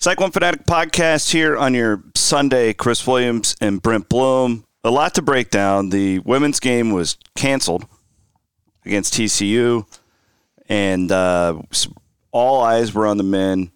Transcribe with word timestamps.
Cyclone 0.00 0.30
Fanatic 0.30 0.64
podcast 0.64 1.32
here 1.32 1.56
on 1.56 1.74
your 1.74 2.04
Sunday. 2.14 2.72
Chris 2.72 3.04
Williams 3.06 3.56
and 3.60 3.82
Brent 3.82 4.08
Blum. 4.08 4.64
A 4.84 4.90
lot 4.90 5.14
to 5.16 5.22
break 5.22 5.50
down. 5.50 5.90
The 5.90 6.20
women's 6.20 6.60
game 6.60 6.92
was 6.92 7.16
canceled 7.34 7.84
against 8.86 9.14
TCU, 9.14 9.86
and 10.68 11.10
uh, 11.10 11.60
all 12.30 12.62
eyes 12.62 12.94
were 12.94 13.06
on 13.08 13.16
the 13.16 13.24
men. 13.24 13.72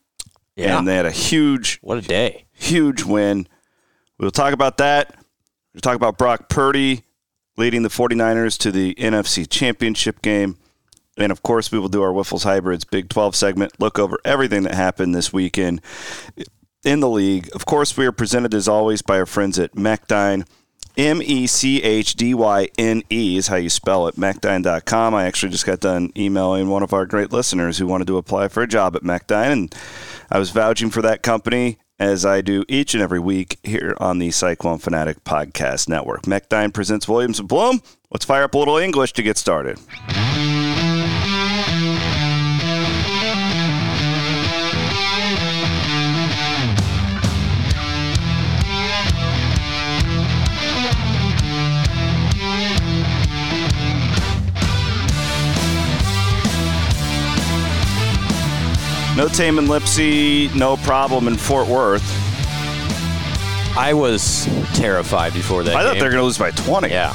Yeah. 0.54 0.78
And 0.78 0.86
they 0.86 0.94
had 0.94 1.06
a 1.06 1.10
huge, 1.10 1.78
What 1.82 1.98
a 1.98 2.02
day. 2.02 2.44
huge 2.52 3.02
win. 3.02 3.48
We'll 4.18 4.30
talk 4.30 4.52
about 4.52 4.76
that. 4.76 5.14
We'll 5.74 5.80
talk 5.80 5.96
about 5.96 6.18
Brock 6.18 6.48
Purdy 6.48 7.02
leading 7.56 7.82
the 7.82 7.88
49ers 7.88 8.56
to 8.58 8.70
the 8.70 8.94
NFC 8.94 9.48
Championship 9.48 10.22
game. 10.22 10.56
And 11.16 11.30
of 11.30 11.42
course, 11.42 11.70
we 11.70 11.78
will 11.78 11.88
do 11.88 12.02
our 12.02 12.12
Wiffles 12.12 12.44
Hybrids 12.44 12.84
Big 12.84 13.08
12 13.08 13.36
segment, 13.36 13.78
look 13.78 13.98
over 13.98 14.18
everything 14.24 14.62
that 14.62 14.74
happened 14.74 15.14
this 15.14 15.32
weekend 15.32 15.82
in 16.84 17.00
the 17.00 17.08
league. 17.08 17.48
Of 17.54 17.66
course, 17.66 17.96
we 17.96 18.06
are 18.06 18.12
presented 18.12 18.54
as 18.54 18.68
always 18.68 19.02
by 19.02 19.18
our 19.18 19.26
friends 19.26 19.58
at 19.58 19.72
Mechdyne. 19.72 20.46
M 20.96 21.22
E 21.22 21.46
C 21.46 21.82
H 21.82 22.14
D 22.16 22.34
Y 22.34 22.68
N 22.76 23.02
E 23.10 23.38
is 23.38 23.48
how 23.48 23.56
you 23.56 23.70
spell 23.70 24.08
it, 24.08 24.16
mechdyne.com. 24.16 25.14
I 25.14 25.24
actually 25.24 25.50
just 25.50 25.64
got 25.64 25.80
done 25.80 26.12
emailing 26.14 26.68
one 26.68 26.82
of 26.82 26.92
our 26.92 27.06
great 27.06 27.32
listeners 27.32 27.78
who 27.78 27.86
wanted 27.86 28.06
to 28.08 28.18
apply 28.18 28.48
for 28.48 28.62
a 28.62 28.68
job 28.68 28.94
at 28.94 29.02
Mechdyne, 29.02 29.52
and 29.52 29.74
I 30.30 30.38
was 30.38 30.50
vouching 30.50 30.90
for 30.90 31.00
that 31.00 31.22
company 31.22 31.78
as 31.98 32.26
I 32.26 32.42
do 32.42 32.64
each 32.68 32.92
and 32.92 33.02
every 33.02 33.20
week 33.20 33.58
here 33.62 33.96
on 34.00 34.18
the 34.18 34.32
Cyclone 34.32 34.78
Fanatic 34.78 35.24
Podcast 35.24 35.88
Network. 35.88 36.22
Mechdyne 36.22 36.74
presents 36.74 37.08
Williams 37.08 37.38
and 37.38 37.48
Blum. 37.48 37.80
Let's 38.10 38.26
fire 38.26 38.42
up 38.42 38.54
a 38.54 38.58
little 38.58 38.76
English 38.76 39.14
to 39.14 39.22
get 39.22 39.38
started. 39.38 39.78
No 59.22 59.28
Tamin 59.28 59.68
Lipsey, 59.68 60.52
no 60.52 60.76
problem 60.78 61.28
in 61.28 61.36
Fort 61.36 61.68
Worth. 61.68 62.02
I 63.78 63.92
was 63.94 64.46
terrified 64.74 65.32
before 65.32 65.62
that 65.62 65.76
I 65.76 65.84
thought 65.84 65.92
game. 65.92 66.00
they 66.00 66.06
were 66.06 66.10
going 66.10 66.22
to 66.22 66.24
lose 66.24 66.38
by 66.38 66.50
20. 66.50 66.88
Yeah. 66.88 67.12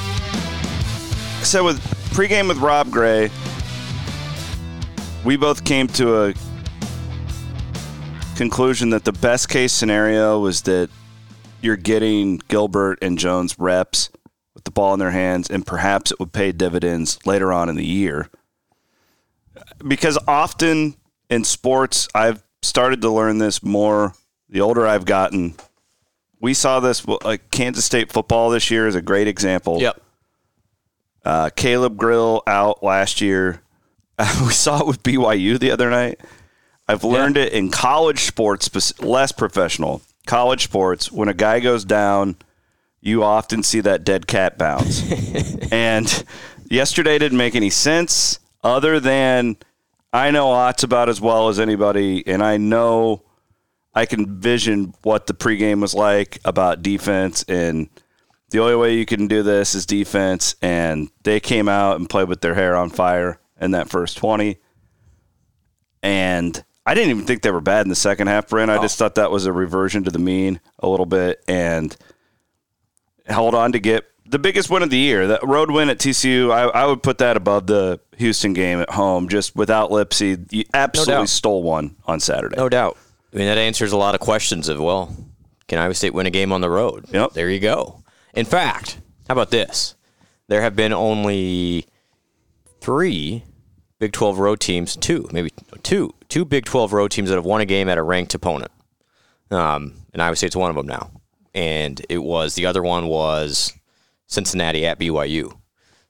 So 1.41 1.66
with 1.66 1.81
pregame 2.12 2.47
with 2.47 2.59
Rob 2.59 2.91
Gray, 2.91 3.29
we 5.25 5.35
both 5.35 5.66
came 5.66 5.90
to 5.90 6.28
a 6.28 6.34
conclusion 8.38 8.91
that 8.91 9.03
the 9.03 9.12
best 9.12 9.50
case 9.50 9.74
scenario 9.74 10.39
was 10.39 10.62
that 10.62 10.89
you're 11.59 11.75
getting 11.75 12.38
Gilbert 12.47 13.00
and 13.01 13.19
Jones 13.19 13.59
reps 13.59 14.12
with 14.53 14.63
the 14.63 14.72
ball 14.72 14.94
in 14.94 15.00
their 15.01 15.12
hands, 15.12 15.50
and 15.50 15.68
perhaps 15.68 16.12
it 16.12 16.22
would 16.22 16.31
pay 16.31 16.53
dividends 16.53 17.19
later 17.25 17.51
on 17.51 17.68
in 17.68 17.75
the 17.75 17.85
year. 17.85 18.29
Because 19.85 20.18
often 20.25 20.95
in 21.29 21.43
sports, 21.43 22.07
I've 22.15 22.43
started 22.61 23.01
to 23.01 23.09
learn 23.09 23.38
this 23.38 23.61
more 23.63 24.13
the 24.49 24.61
older 24.61 24.88
I've 24.88 25.05
gotten. 25.05 25.55
We 26.39 26.53
saw 26.53 26.79
this 26.79 27.05
like 27.07 27.49
Kansas 27.51 27.85
State 27.85 28.11
football 28.11 28.49
this 28.49 28.71
year 28.71 28.88
is 28.88 28.95
a 28.95 29.01
great 29.01 29.27
example. 29.27 29.81
Yep. 29.81 30.01
Uh, 31.25 31.49
Caleb 31.55 31.97
Grill 31.97 32.43
out 32.47 32.83
last 32.83 33.19
year. 33.19 33.61
we 34.45 34.51
saw 34.51 34.81
it 34.81 34.88
with 34.88 35.03
BYU 35.03 35.59
the 35.59 35.71
other 35.71 35.89
night. 35.89 36.21
I've 36.88 37.03
learned 37.03 37.35
it 37.35 37.51
in 37.51 37.69
college 37.69 38.21
sports, 38.21 39.01
less 39.01 39.33
professional. 39.33 40.01
College 40.25 40.63
sports, 40.63 41.11
when 41.11 41.27
a 41.27 41.33
guy 41.33 41.59
goes 41.59 41.83
down, 41.83 42.38
you 43.01 43.23
often 43.23 43.61
see 43.61 43.81
that 43.81 44.05
dead 44.05 44.25
cat 44.25 44.57
bounce. 44.57 45.03
and 45.71 46.23
yesterday 46.69 47.17
didn't 47.17 47.38
make 47.38 47.55
any 47.55 47.69
sense 47.69 48.39
other 48.63 49.01
than 49.01 49.57
I 50.17 50.31
know 50.31 50.50
Otz 50.50 50.81
about 50.83 51.09
as 51.09 51.22
well 51.22 51.47
as 51.47 51.59
anybody, 51.59 52.25
and 52.25 52.41
I 52.41 52.57
know 52.57 53.23
I 53.94 54.07
can 54.07 54.39
vision 54.39 54.95
what 55.03 55.28
the 55.28 55.35
pregame 55.35 55.79
was 55.79 55.94
like 55.94 56.39
about 56.44 56.81
defense 56.81 57.45
and 57.47 57.88
the 58.50 58.59
only 58.59 58.75
way 58.75 58.95
you 58.95 59.06
can 59.06 59.27
do 59.27 59.44
this 59.44 59.75
is 59.75 59.85
defense 59.85 60.56
and 60.61 61.09
they 61.23 61.39
came 61.39 61.69
out 61.69 62.00
and 62.00 62.09
played 62.09 62.29
with 62.29 62.41
their 62.41 62.56
hair 62.56 62.75
on 62.75 62.89
fire 62.89 63.39
in 63.59 63.72
that 63.72 63.89
first 63.89 64.17
20 64.17 64.57
and 66.03 66.63
i 66.85 66.94
didn't 66.94 67.09
even 67.09 67.25
think 67.25 67.41
they 67.41 67.51
were 67.51 67.59
bad 67.59 67.85
in 67.85 67.89
the 67.89 67.95
second 67.95 68.27
half 68.27 68.47
brent. 68.47 68.72
I 68.72 68.79
just 68.79 68.97
thought 68.97 69.16
that 69.16 69.31
was 69.31 69.45
a 69.45 69.51
reversion 69.51 70.03
to 70.03 70.11
the 70.11 70.19
mean 70.19 70.61
a 70.79 70.88
little 70.88 71.06
bit 71.06 71.44
and 71.47 71.95
held 73.25 73.53
on 73.56 73.73
to 73.73 73.79
get 73.79 74.06
the 74.29 74.39
biggest 74.39 74.69
win 74.69 74.83
of 74.83 74.89
the 74.89 74.97
year 74.97 75.27
that 75.27 75.45
road 75.45 75.71
win 75.71 75.89
at 75.89 75.97
tcu 75.97 76.51
i, 76.51 76.63
I 76.63 76.85
would 76.85 77.01
put 77.01 77.17
that 77.19 77.38
above 77.38 77.67
the 77.67 77.99
houston 78.17 78.53
game 78.53 78.79
at 78.79 78.89
home 78.89 79.29
just 79.29 79.55
without 79.55 79.89
Lipsey 79.89 80.51
you 80.51 80.63
absolutely 80.73 81.13
doubt. 81.23 81.29
stole 81.29 81.63
one 81.63 81.95
on 82.05 82.19
saturday 82.19 82.55
No 82.57 82.69
doubt. 82.69 82.97
I 83.33 83.38
mean, 83.38 83.47
that 83.47 83.57
answers 83.57 83.91
a 83.91 83.97
lot 83.97 84.15
of 84.15 84.21
questions 84.21 84.69
of, 84.69 84.79
well, 84.79 85.15
can 85.67 85.79
Iowa 85.79 85.93
State 85.93 86.13
win 86.13 86.25
a 86.25 86.31
game 86.31 86.53
on 86.53 86.61
the 86.61 86.69
road? 86.69 87.05
Yep. 87.11 87.33
There 87.33 87.49
you 87.49 87.59
go. 87.59 88.03
In 88.33 88.45
fact, 88.45 88.99
how 89.27 89.33
about 89.33 89.51
this? 89.51 89.95
There 90.47 90.61
have 90.61 90.75
been 90.75 90.94
only 90.94 91.85
three 92.79 93.44
Big 93.99 94.13
12 94.13 94.39
road 94.39 94.59
teams, 94.59 94.95
two, 94.95 95.27
maybe 95.31 95.51
two, 95.83 96.13
two 96.29 96.45
Big 96.45 96.65
12 96.65 96.94
road 96.94 97.11
teams 97.11 97.29
that 97.29 97.35
have 97.35 97.45
won 97.45 97.61
a 97.61 97.65
game 97.65 97.89
at 97.89 97.97
a 97.97 98.03
ranked 98.03 98.33
opponent. 98.33 98.71
Um, 99.51 100.05
and 100.13 100.21
Iowa 100.21 100.35
State's 100.35 100.55
one 100.55 100.69
of 100.69 100.75
them 100.75 100.88
now. 100.88 101.11
And 101.53 102.03
it 102.09 102.19
was, 102.19 102.55
the 102.55 102.65
other 102.65 102.81
one 102.81 103.07
was 103.07 103.73
Cincinnati 104.27 104.85
at 104.85 104.99
BYU. 104.99 105.57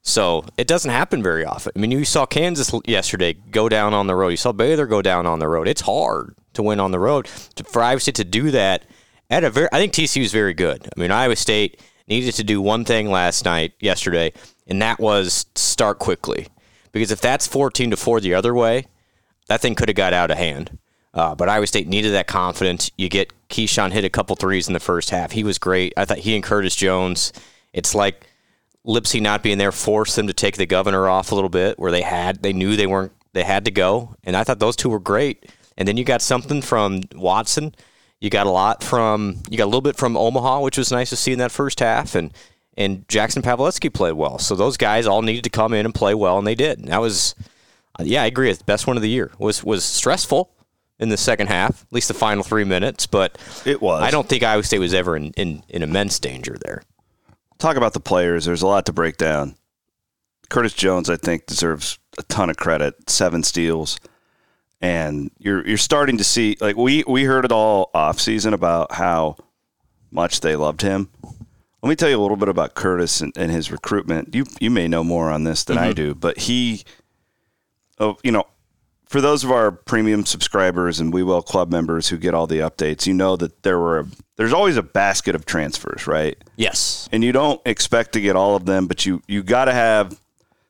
So 0.02 0.46
it 0.58 0.68
doesn't 0.68 0.92
happen 0.92 1.22
very 1.22 1.44
often. 1.46 1.74
I 1.76 1.80
mean, 1.80 1.92
you 1.92 2.06
saw 2.06 2.26
Kansas 2.26 2.74
yesterday 2.86 3.34
go 3.34 3.68
down 3.68 3.94
on 3.94 4.08
the 4.08 4.16
road. 4.16 4.30
You 4.30 4.38
saw 4.38 4.52
Baylor 4.52 4.86
go 4.86 5.02
down 5.02 5.26
on 5.26 5.40
the 5.40 5.48
road. 5.48 5.68
It's 5.68 5.82
hard 5.82 6.36
to 6.54 6.64
win 6.64 6.80
on 6.80 6.92
the 6.92 7.00
road. 7.00 7.28
For 7.28 7.82
Iowa 7.82 8.00
State 8.00 8.16
to 8.16 8.24
do 8.24 8.52
that 8.52 8.86
at 9.30 9.44
a 9.44 9.50
very, 9.50 9.68
I 9.72 9.80
think 9.80 9.94
TCU 9.94 10.22
is 10.22 10.32
very 10.32 10.54
good. 10.54 10.88
I 10.96 11.00
mean, 11.00 11.12
Iowa 11.12 11.36
State 11.36 11.82
needed 12.08 12.34
to 12.36 12.44
do 12.44 12.62
one 12.62 12.86
thing 12.86 13.12
last 13.12 13.44
night, 13.44 13.74
yesterday, 13.80 14.32
and 14.66 14.82
that 14.82 15.00
was 15.00 15.46
start 15.56 16.00
quickly. 16.00 16.48
Because 16.94 17.12
if 17.12 17.20
that's 17.20 17.46
14 17.46 17.92
to 17.92 17.98
4 17.98 18.22
the 18.22 18.34
other 18.34 18.56
way, 18.56 18.86
that 19.48 19.62
thing 19.62 19.76
could 19.76 19.90
have 19.90 19.96
got 19.96 20.14
out 20.14 20.32
of 20.32 20.38
hand. 20.38 20.78
Uh, 21.14 21.36
but 21.36 21.50
Iowa 21.50 21.68
State 21.68 21.88
needed 21.88 22.14
that 22.14 22.28
confidence. 22.28 22.92
You 22.98 23.10
get 23.10 23.34
Keshon 23.50 23.92
hit 23.92 24.06
a 24.06 24.10
couple 24.10 24.36
threes 24.36 24.68
in 24.68 24.74
the 24.74 24.80
first 24.80 25.10
half. 25.10 25.32
He 25.32 25.44
was 25.44 25.58
great. 25.58 25.94
I 25.98 26.06
thought 26.06 26.20
he 26.20 26.36
and 26.36 26.44
Curtis 26.44 26.76
Jones. 26.76 27.34
It's 27.78 27.94
like 27.94 28.26
Lipsey 28.86 29.22
not 29.22 29.44
being 29.44 29.60
there 29.60 29.72
forced 29.72 30.16
them 30.16 30.28
to 30.28 30.34
take 30.34 30.58
the 30.58 30.66
governor 30.66 31.08
off 31.08 31.32
a 31.32 31.36
little 31.36 31.50
bit, 31.50 31.78
where 31.78 31.92
they 31.92 32.02
had 32.02 32.42
they 32.42 32.54
knew 32.54 32.76
they 32.76 32.88
weren't 32.88 33.12
they 33.34 33.44
had 33.44 33.66
to 33.66 33.72
go, 33.72 34.16
and 34.24 34.36
I 34.36 34.44
thought 34.44 34.60
those 34.60 34.76
two 34.76 34.90
were 34.90 35.00
great. 35.00 35.46
And 35.78 35.88
then 35.88 35.96
you 35.96 36.04
got 36.04 36.24
something 36.24 36.64
from 36.64 37.02
Watson. 37.14 37.76
You 38.20 38.32
got 38.32 38.48
a 38.48 38.50
lot 38.50 38.84
from 38.84 39.44
you 39.48 39.60
got 39.60 39.66
a 39.66 39.72
little 39.72 39.82
bit 39.82 39.96
from 39.96 40.18
Omaha, 40.18 40.62
which 40.62 40.78
was 40.78 40.92
nice 40.92 41.12
to 41.12 41.16
see 41.16 41.34
in 41.34 41.40
that 41.40 41.52
first 41.52 41.80
half, 41.80 42.16
and 42.16 42.34
and 42.76 43.08
Jackson 43.08 43.44
Paveletzke 43.44 43.94
played 43.94 44.14
well. 44.14 44.40
So 44.40 44.56
those 44.56 44.76
guys 44.76 45.06
all 45.06 45.22
needed 45.22 45.44
to 45.44 45.52
come 45.52 45.74
in 45.74 45.86
and 45.86 45.94
play 45.94 46.16
well, 46.16 46.40
and 46.40 46.48
they 46.48 46.56
did. 46.56 46.80
And 46.80 46.88
that 46.88 47.02
was, 47.02 47.36
uh, 48.00 48.04
yeah, 48.06 48.24
I 48.24 48.26
agree. 48.26 48.50
It's 48.50 48.60
the 48.60 48.66
best 48.66 48.88
one 48.88 48.98
of 48.98 49.04
the 49.04 49.10
year. 49.10 49.32
was 49.38 49.64
was 49.64 49.84
stressful 49.84 50.50
in 51.00 51.10
the 51.10 51.18
second 51.18 51.48
half, 51.48 51.84
at 51.84 51.94
least 51.94 52.08
the 52.08 52.16
final 52.16 52.44
three 52.44 52.64
minutes. 52.64 53.06
But 53.06 53.38
It 53.66 53.84
was. 53.84 54.02
I 54.02 54.10
don't 54.10 54.28
think 54.28 54.42
Iowa 54.42 54.64
State 54.64 54.80
was 54.80 54.96
ever 54.96 55.16
in, 55.16 55.32
in, 55.34 55.62
in 55.70 55.84
immense 55.84 56.18
danger 56.18 56.58
there. 56.66 56.82
Talk 57.58 57.78
about 57.78 57.94
the 57.94 58.00
players. 58.00 58.46
There's 58.46 58.62
a 58.62 58.68
lot 58.68 58.86
to 58.88 58.94
break 58.94 59.18
down. 59.18 59.56
Curtis 60.50 60.74
Jones, 60.74 61.10
I 61.10 61.18
think, 61.18 61.46
deserves 61.46 62.00
a 62.18 62.24
ton 62.24 62.50
of 62.50 62.58
credit. 62.58 63.10
Seven 63.10 63.44
steals, 63.44 64.00
and 64.82 65.32
you're 65.38 65.68
you're 65.68 65.78
starting 65.78 66.18
to 66.18 66.24
see 66.24 66.58
like 66.62 66.78
we 66.78 67.04
we 67.08 67.24
heard 67.24 67.46
it 67.46 67.52
all 67.52 67.90
off 67.94 68.20
season 68.20 68.54
about 68.54 68.94
how 68.94 69.36
much 70.12 70.40
they 70.42 70.56
loved 70.56 70.82
him. 70.82 71.10
Let 71.84 71.90
me 71.90 71.96
tell 71.96 72.10
you 72.10 72.20
a 72.20 72.22
little 72.22 72.38
bit 72.38 72.50
about 72.50 72.76
Curtis 72.76 73.22
and, 73.22 73.36
and 73.38 73.52
his 73.52 73.72
recruitment. 73.72 74.34
You 74.34 74.46
you 74.60 74.72
may 74.72 74.88
know 74.88 75.04
more 75.04 75.30
on 75.30 75.44
this 75.44 75.64
than 75.64 75.78
I 75.78 75.88
mm-hmm. 75.88 75.96
do, 75.96 76.16
but 76.16 76.38
he, 76.38 76.84
oh, 78.00 78.18
you 78.24 78.32
know, 78.32 78.46
for 79.08 79.22
those 79.22 79.44
of 79.44 79.52
our 79.52 79.72
premium 79.72 80.26
subscribers 80.26 81.00
and 81.00 81.14
We 81.14 81.24
Will 81.24 81.42
Club 81.42 81.72
members 81.72 82.10
who 82.10 82.18
get 82.18 82.34
all 82.34 82.48
the 82.48 82.60
updates, 82.60 83.08
you 83.08 83.14
know 83.14 83.36
that 83.38 83.64
there 83.64 83.80
were 83.80 84.06
there's 84.36 84.54
always 84.54 84.78
a 84.78 84.84
basket 84.84 85.34
of 85.36 85.46
transfers, 85.46 86.06
right? 86.08 86.38
Yes. 86.58 87.10
and 87.12 87.24
you 87.24 87.32
don't 87.32 87.62
expect 87.66 88.14
to 88.14 88.22
get 88.22 88.36
all 88.36 88.56
of 88.56 88.66
them, 88.66 88.88
but 88.88 89.06
you 89.06 89.22
you 89.28 89.44
got 89.44 89.66
to 89.66 89.74
have 89.74 90.20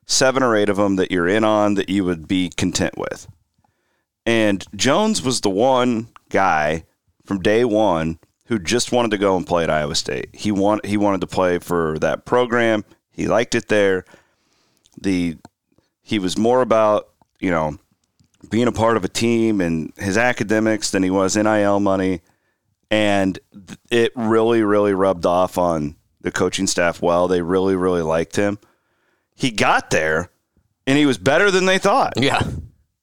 seven 0.06 0.42
or 0.42 0.56
eight 0.56 0.68
of 0.68 0.76
them 0.76 0.96
that 0.96 1.10
you're 1.10 1.28
in 1.28 1.44
on 1.44 1.74
that 1.74 1.88
you 1.88 2.04
would 2.04 2.26
be 2.26 2.50
content 2.56 2.96
with. 2.96 3.28
And 4.24 4.64
Jones 4.74 5.22
was 5.22 5.40
the 5.40 5.50
one 5.50 6.08
guy 6.30 6.84
from 7.24 7.40
day 7.40 7.64
one 7.64 8.18
who 8.46 8.58
just 8.58 8.92
wanted 8.92 9.10
to 9.10 9.18
go 9.18 9.36
and 9.36 9.46
play 9.46 9.64
at 9.64 9.70
Iowa 9.70 9.94
State. 9.94 10.30
He 10.32 10.50
want 10.52 10.86
he 10.86 10.96
wanted 10.96 11.20
to 11.22 11.26
play 11.26 11.58
for 11.58 11.98
that 11.98 12.24
program. 12.24 12.84
He 13.10 13.26
liked 13.26 13.54
it 13.54 13.68
there. 13.68 14.04
The 15.00 15.36
he 16.02 16.18
was 16.18 16.38
more 16.38 16.62
about 16.62 17.08
you 17.40 17.50
know 17.50 17.78
being 18.48 18.68
a 18.68 18.72
part 18.72 18.96
of 18.96 19.04
a 19.04 19.08
team 19.08 19.60
and 19.60 19.92
his 19.96 20.16
academics 20.16 20.90
than 20.90 21.02
he 21.02 21.10
was 21.10 21.36
NIL 21.36 21.80
money. 21.80 22.20
And 22.90 23.38
it 23.90 24.12
really 24.16 24.62
really 24.62 24.94
rubbed 24.94 25.26
off 25.26 25.58
on 25.58 25.96
the 26.20 26.32
coaching 26.32 26.66
staff 26.66 27.00
well 27.00 27.28
they 27.28 27.42
really 27.42 27.76
really 27.76 28.02
liked 28.02 28.36
him. 28.36 28.58
He 29.34 29.50
got 29.50 29.90
there 29.90 30.30
and 30.86 30.96
he 30.96 31.06
was 31.06 31.18
better 31.18 31.50
than 31.50 31.66
they 31.66 31.78
thought. 31.78 32.14
Yeah. 32.16 32.42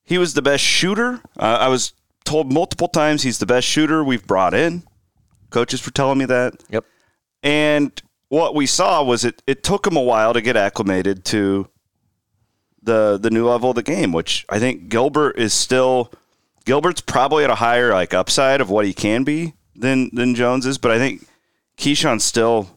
he 0.04 0.18
was 0.18 0.34
the 0.34 0.42
best 0.42 0.64
shooter. 0.64 1.22
Uh, 1.38 1.58
i 1.62 1.68
was 1.68 1.94
told 2.24 2.52
multiple 2.52 2.88
times 2.88 3.22
he's 3.22 3.38
the 3.38 3.46
best 3.46 3.68
shooter 3.68 4.04
we've 4.04 4.26
brought 4.26 4.54
in. 4.54 4.84
Coaches 5.52 5.86
were 5.86 5.92
telling 5.92 6.18
me 6.18 6.26
that. 6.26 6.64
Yep. 6.70 6.86
and 7.44 8.02
what 8.30 8.56
we 8.56 8.66
saw 8.66 9.04
was 9.04 9.24
it, 9.24 9.44
it 9.46 9.64
took 9.64 9.86
him 9.86 9.96
a 9.96 10.02
while 10.02 10.34
to 10.34 10.42
get 10.42 10.58
acclimated 10.58 11.24
to 11.26 11.70
the 12.86 13.18
the 13.22 13.30
new 13.30 13.48
level 13.48 13.72
of 13.72 13.76
the 13.76 13.84
game, 13.84 14.12
which 14.14 14.46
I 14.50 14.60
think 14.60 14.88
Gilbert 14.90 15.38
is 15.38 15.54
still 15.54 16.12
Gilbert's 16.66 17.02
probably 17.02 17.44
at 17.44 17.50
a 17.50 17.56
higher 17.56 17.92
like 17.92 18.14
upside 18.14 18.62
of 18.62 18.70
what 18.70 18.86
he 18.86 18.94
can 18.94 19.24
be 19.24 19.54
than 19.76 20.10
than 20.14 20.36
Jones 20.36 20.66
is, 20.66 20.78
but 20.78 20.92
I 20.92 20.98
think 20.98 21.28
Keshon's 21.78 22.24
still 22.24 22.70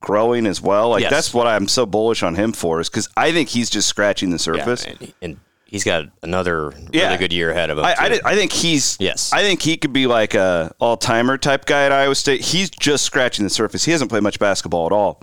growing 0.00 0.46
as 0.46 0.60
well. 0.62 0.90
Like 0.90 1.02
Yes. 1.02 1.10
that's 1.10 1.34
what 1.34 1.46
I'm 1.46 1.68
so 1.68 1.84
bullish 1.84 2.22
on 2.22 2.34
him 2.34 2.52
for 2.52 2.80
is 2.80 2.88
because 2.88 3.08
I 3.16 3.32
think 3.32 3.50
he's 3.50 3.68
just 3.68 3.86
scratching 3.88 4.30
the 4.30 4.38
surface. 4.38 4.86
Yeah, 4.86 4.94
and, 5.00 5.12
and 5.20 5.36
he's 5.66 5.84
got 5.84 6.06
another 6.22 6.72
Yeah. 6.90 7.06
really 7.06 7.18
good 7.18 7.32
year 7.34 7.50
ahead 7.50 7.68
of 7.70 7.76
him. 7.78 7.84
I, 7.84 7.94
I, 7.98 8.20
I 8.24 8.34
think 8.34 8.50
he's 8.52 8.96
Yes. 8.98 9.30
I 9.32 9.42
think 9.42 9.60
he 9.60 9.76
could 9.76 9.92
be 9.92 10.06
like 10.06 10.34
a 10.34 10.74
all 10.80 10.96
timer 10.96 11.36
type 11.36 11.66
guy 11.66 11.84
at 11.84 11.92
Iowa 11.92 12.14
State. 12.14 12.40
He's 12.40 12.70
just 12.70 13.04
scratching 13.04 13.44
the 13.44 13.50
surface. 13.50 13.84
He 13.84 13.92
hasn't 13.92 14.10
played 14.10 14.22
much 14.22 14.38
basketball 14.38 14.86
at 14.86 14.92
all. 14.92 15.20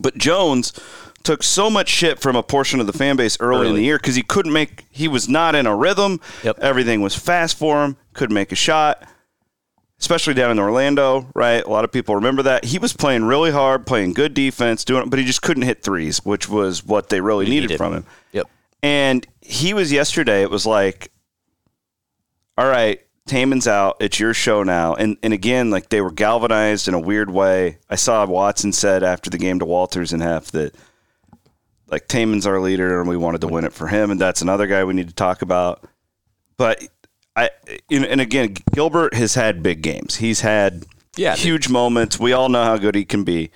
But 0.00 0.16
Jones 0.16 0.72
took 1.22 1.42
so 1.42 1.68
much 1.68 1.88
shit 1.88 2.18
from 2.18 2.36
a 2.36 2.42
portion 2.42 2.80
of 2.80 2.86
the 2.86 2.92
fan 2.92 3.16
base 3.16 3.36
early, 3.40 3.68
in 3.68 3.74
the 3.74 3.82
year 3.82 3.98
because 3.98 4.14
he 4.14 4.22
couldn't 4.22 4.52
make. 4.52 4.86
He 4.90 5.08
was 5.08 5.28
not 5.28 5.54
in 5.54 5.66
a 5.66 5.74
rhythm. 5.74 6.20
Yep. 6.42 6.58
Everything 6.60 7.00
was 7.02 7.14
fast 7.14 7.58
for 7.58 7.84
him. 7.84 7.96
Couldn't 8.14 8.34
make 8.34 8.52
a 8.52 8.56
shot. 8.56 9.06
Especially 10.00 10.32
down 10.32 10.52
in 10.52 10.60
Orlando, 10.60 11.26
right? 11.34 11.64
A 11.64 11.68
lot 11.68 11.84
of 11.84 11.90
people 11.90 12.14
remember 12.14 12.44
that 12.44 12.64
he 12.64 12.78
was 12.78 12.92
playing 12.92 13.24
really 13.24 13.50
hard, 13.50 13.84
playing 13.84 14.12
good 14.12 14.32
defense, 14.32 14.84
doing, 14.84 15.10
but 15.10 15.18
he 15.18 15.24
just 15.24 15.42
couldn't 15.42 15.64
hit 15.64 15.82
threes, 15.82 16.24
which 16.24 16.48
was 16.48 16.84
what 16.86 17.08
they 17.08 17.20
really 17.20 17.46
needed, 17.46 17.62
needed. 17.62 17.78
from 17.78 17.94
him. 17.94 18.06
Yep. 18.30 18.46
And 18.80 19.26
he 19.40 19.74
was 19.74 19.90
yesterday. 19.90 20.42
It 20.42 20.50
was 20.50 20.66
like, 20.66 21.10
all 22.56 22.68
right, 22.68 23.00
Tamin's 23.26 23.66
out. 23.66 23.96
It's 24.00 24.20
your 24.20 24.34
show 24.34 24.62
now. 24.62 24.94
And 24.94 25.16
and 25.22 25.32
again, 25.32 25.70
like 25.70 25.88
they 25.88 26.00
were 26.00 26.10
galvanized 26.12 26.88
in 26.88 26.94
a 26.94 27.00
weird 27.00 27.30
way. 27.30 27.78
I 27.90 27.96
saw 27.96 28.24
Watson 28.24 28.72
said 28.72 29.02
after 29.02 29.30
the 29.30 29.38
game 29.38 29.58
to 29.58 29.64
Walters 29.64 30.12
in 30.12 30.20
half 30.20 30.52
that 30.52 30.74
like 31.88 32.08
Tamin's 32.08 32.46
our 32.46 32.60
leader 32.60 33.00
and 33.00 33.08
we 33.08 33.16
wanted 33.16 33.40
to 33.42 33.48
win 33.48 33.64
it 33.64 33.72
for 33.72 33.88
him. 33.88 34.10
And 34.10 34.20
that's 34.20 34.42
another 34.42 34.66
guy 34.66 34.84
we 34.84 34.94
need 34.94 35.08
to 35.08 35.14
talk 35.14 35.42
about. 35.42 35.84
But 36.56 36.86
I 37.36 37.50
and 37.90 38.04
and 38.04 38.20
again, 38.20 38.54
Gilbert 38.72 39.14
has 39.14 39.34
had 39.34 39.62
big 39.62 39.82
games. 39.82 40.16
He's 40.16 40.40
had 40.40 40.84
Yeah, 41.16 41.36
huge 41.36 41.68
moments. 41.68 42.18
We 42.18 42.32
all 42.32 42.48
know 42.48 42.64
how 42.64 42.76
good 42.76 42.94
he 42.94 43.04
can 43.04 43.24
be. 43.24 43.50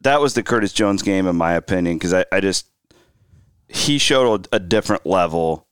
That 0.00 0.20
was 0.20 0.34
the 0.34 0.42
Curtis 0.42 0.72
Jones 0.72 1.02
game, 1.02 1.26
in 1.26 1.36
my 1.36 1.52
opinion, 1.54 1.96
because 1.96 2.14
I, 2.14 2.24
I 2.30 2.40
just 2.40 2.66
he 3.68 3.98
showed 3.98 4.48
a 4.52 4.58
different 4.58 5.04
level 5.04 5.65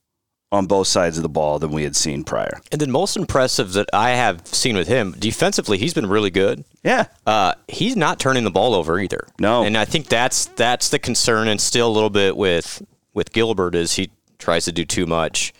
on 0.54 0.66
both 0.66 0.86
sides 0.86 1.16
of 1.18 1.22
the 1.22 1.28
ball 1.28 1.58
than 1.58 1.70
we 1.70 1.82
had 1.82 1.96
seen 1.96 2.24
prior. 2.24 2.60
And 2.72 2.80
then 2.80 2.90
most 2.90 3.16
impressive 3.16 3.72
that 3.74 3.88
I 3.92 4.10
have 4.10 4.46
seen 4.46 4.76
with 4.76 4.88
him 4.88 5.14
defensively, 5.18 5.76
he's 5.78 5.92
been 5.94 6.06
really 6.08 6.30
good. 6.30 6.64
Yeah, 6.82 7.06
Uh, 7.26 7.54
he's 7.68 7.96
not 7.96 8.18
turning 8.20 8.44
the 8.44 8.50
ball 8.50 8.74
over 8.74 8.98
either. 8.98 9.26
No. 9.38 9.64
and 9.64 9.76
I 9.76 9.84
think 9.84 10.06
that's 10.08 10.46
that's 10.46 10.88
the 10.88 10.98
concern, 10.98 11.48
and 11.48 11.60
still 11.60 11.88
a 11.88 11.92
little 11.92 12.10
bit 12.10 12.36
with 12.36 12.82
with 13.12 13.32
Gilbert 13.32 13.74
is 13.74 13.94
he 13.94 14.10
tries 14.38 14.64
to 14.66 14.72
do 14.72 14.84
too 14.84 15.06
much. 15.06 15.52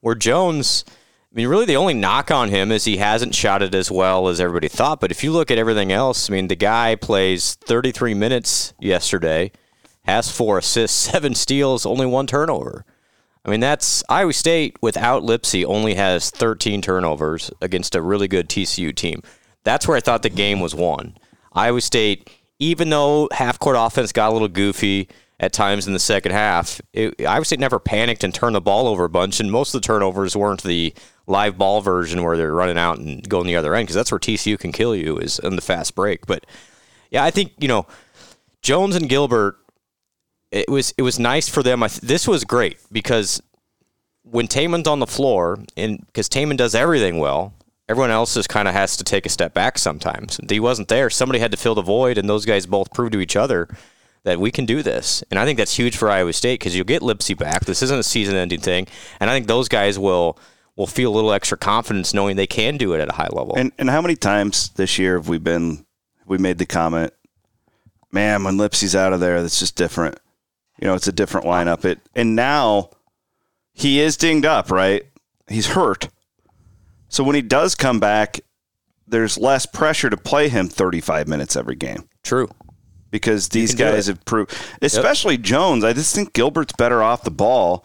Where 0.00 0.14
Jones, 0.14 0.84
I 0.88 1.36
mean, 1.36 1.48
really 1.48 1.64
the 1.66 1.76
only 1.76 1.94
knock 1.94 2.30
on 2.30 2.48
him 2.48 2.72
is 2.72 2.84
he 2.84 2.96
hasn't 2.96 3.34
shot 3.34 3.62
it 3.62 3.74
as 3.74 3.90
well 3.90 4.28
as 4.28 4.40
everybody 4.40 4.68
thought. 4.68 5.00
But 5.00 5.10
if 5.10 5.22
you 5.22 5.30
look 5.32 5.50
at 5.50 5.58
everything 5.58 5.92
else, 5.92 6.28
I 6.28 6.32
mean, 6.32 6.48
the 6.48 6.56
guy 6.56 6.94
plays 6.96 7.54
33 7.66 8.14
minutes 8.14 8.72
yesterday, 8.80 9.52
has 10.04 10.30
four 10.30 10.58
assists, 10.58 10.96
seven 11.12 11.34
steals, 11.34 11.84
only 11.86 12.06
one 12.06 12.26
turnover. 12.26 12.84
I 13.44 13.50
mean, 13.50 13.60
that's 13.60 14.04
Iowa 14.08 14.32
State 14.32 14.76
without 14.80 15.22
Lipsey 15.22 15.64
only 15.64 15.94
has 15.94 16.30
13 16.30 16.80
turnovers 16.80 17.50
against 17.60 17.94
a 17.94 18.02
really 18.02 18.28
good 18.28 18.48
TCU 18.48 18.94
team. 18.94 19.22
That's 19.64 19.86
where 19.88 19.96
I 19.96 20.00
thought 20.00 20.22
the 20.22 20.30
game 20.30 20.60
was 20.60 20.74
won. 20.74 21.16
Iowa 21.52 21.80
State, 21.80 22.30
even 22.58 22.90
though 22.90 23.28
half 23.32 23.58
court 23.58 23.76
offense 23.78 24.12
got 24.12 24.30
a 24.30 24.32
little 24.32 24.48
goofy 24.48 25.08
at 25.40 25.52
times 25.52 25.88
in 25.88 25.92
the 25.92 25.98
second 25.98 26.32
half, 26.32 26.80
it, 26.92 27.26
Iowa 27.26 27.44
State 27.44 27.58
never 27.58 27.80
panicked 27.80 28.22
and 28.22 28.32
turned 28.32 28.54
the 28.54 28.60
ball 28.60 28.86
over 28.86 29.04
a 29.04 29.08
bunch, 29.10 29.40
and 29.40 29.50
most 29.50 29.74
of 29.74 29.82
the 29.82 29.86
turnovers 29.86 30.36
weren't 30.36 30.62
the 30.62 30.94
live 31.26 31.58
ball 31.58 31.80
version 31.80 32.22
where 32.22 32.36
they're 32.36 32.54
running 32.54 32.78
out 32.78 32.98
and 32.98 33.28
going 33.28 33.46
the 33.46 33.56
other 33.56 33.74
end 33.74 33.86
because 33.86 33.96
that's 33.96 34.12
where 34.12 34.18
TCU 34.18 34.58
can 34.58 34.72
kill 34.72 34.94
you 34.94 35.18
is 35.18 35.38
in 35.40 35.56
the 35.56 35.62
fast 35.62 35.94
break. 35.94 36.26
But 36.26 36.46
yeah, 37.10 37.24
I 37.24 37.30
think 37.30 37.52
you 37.58 37.68
know 37.68 37.86
Jones 38.62 38.96
and 38.96 39.08
Gilbert 39.08 39.58
it 40.52 40.68
was 40.68 40.94
it 40.96 41.02
was 41.02 41.18
nice 41.18 41.48
for 41.48 41.62
them. 41.62 41.82
I 41.82 41.88
th- 41.88 42.02
this 42.02 42.28
was 42.28 42.44
great 42.44 42.78
because 42.92 43.42
when 44.22 44.46
Tamin's 44.46 44.86
on 44.86 45.00
the 45.00 45.06
floor, 45.06 45.58
and 45.76 46.06
because 46.06 46.28
Tamin 46.28 46.56
does 46.56 46.74
everything 46.74 47.18
well, 47.18 47.54
everyone 47.88 48.10
else 48.10 48.34
just 48.34 48.48
kind 48.48 48.68
of 48.68 48.74
has 48.74 48.96
to 48.98 49.04
take 49.04 49.26
a 49.26 49.30
step 49.30 49.54
back 49.54 49.78
sometimes. 49.78 50.38
He 50.48 50.60
wasn't 50.60 50.88
there. 50.88 51.10
Somebody 51.10 51.40
had 51.40 51.50
to 51.50 51.56
fill 51.56 51.74
the 51.74 51.82
void, 51.82 52.18
and 52.18 52.28
those 52.28 52.44
guys 52.44 52.66
both 52.66 52.92
proved 52.92 53.12
to 53.14 53.20
each 53.20 53.34
other 53.34 53.68
that 54.24 54.38
we 54.38 54.52
can 54.52 54.66
do 54.66 54.82
this. 54.82 55.24
And 55.30 55.40
I 55.40 55.44
think 55.44 55.58
that's 55.58 55.74
huge 55.74 55.96
for 55.96 56.08
Iowa 56.08 56.32
State 56.32 56.60
because 56.60 56.76
you'll 56.76 56.84
get 56.84 57.02
Lipsey 57.02 57.36
back. 57.36 57.64
This 57.64 57.82
isn't 57.82 57.98
a 57.98 58.04
season-ending 58.04 58.60
thing, 58.60 58.86
and 59.18 59.28
I 59.28 59.34
think 59.34 59.46
those 59.46 59.68
guys 59.68 59.98
will 59.98 60.38
will 60.76 60.86
feel 60.86 61.12
a 61.12 61.14
little 61.14 61.32
extra 61.32 61.58
confidence 61.58 62.14
knowing 62.14 62.36
they 62.36 62.46
can 62.46 62.78
do 62.78 62.94
it 62.94 63.00
at 63.00 63.08
a 63.08 63.12
high 63.12 63.28
level. 63.32 63.54
and 63.56 63.72
and 63.78 63.90
how 63.90 64.00
many 64.00 64.16
times 64.16 64.70
this 64.76 64.98
year 64.98 65.16
have 65.16 65.28
we 65.28 65.38
been 65.38 65.84
we 66.26 66.38
made 66.38 66.58
the 66.58 66.66
comment, 66.66 67.12
man, 68.10 68.44
when 68.44 68.56
Lipsey's 68.56 68.94
out 68.94 69.12
of 69.12 69.20
there, 69.20 69.42
that's 69.42 69.58
just 69.58 69.76
different. 69.76 70.18
You 70.82 70.88
know, 70.88 70.94
it's 70.96 71.06
a 71.06 71.12
different 71.12 71.46
lineup. 71.46 71.84
It 71.84 72.00
and 72.16 72.34
now 72.34 72.90
he 73.72 74.00
is 74.00 74.16
dinged 74.16 74.44
up, 74.44 74.68
right? 74.68 75.04
He's 75.46 75.68
hurt. 75.68 76.08
So 77.08 77.22
when 77.22 77.36
he 77.36 77.42
does 77.42 77.76
come 77.76 78.00
back, 78.00 78.40
there's 79.06 79.38
less 79.38 79.64
pressure 79.64 80.10
to 80.10 80.16
play 80.16 80.48
him 80.48 80.68
35 80.68 81.28
minutes 81.28 81.54
every 81.54 81.76
game 81.76 82.08
True. 82.24 82.50
because 83.12 83.50
these 83.50 83.76
guys 83.76 84.08
have 84.08 84.24
proved, 84.24 84.52
especially 84.80 85.38
Jones. 85.38 85.84
I 85.84 85.92
just 85.92 86.16
think 86.16 86.32
Gilbert's 86.32 86.72
better 86.76 87.00
off 87.00 87.22
the 87.22 87.30
ball, 87.30 87.84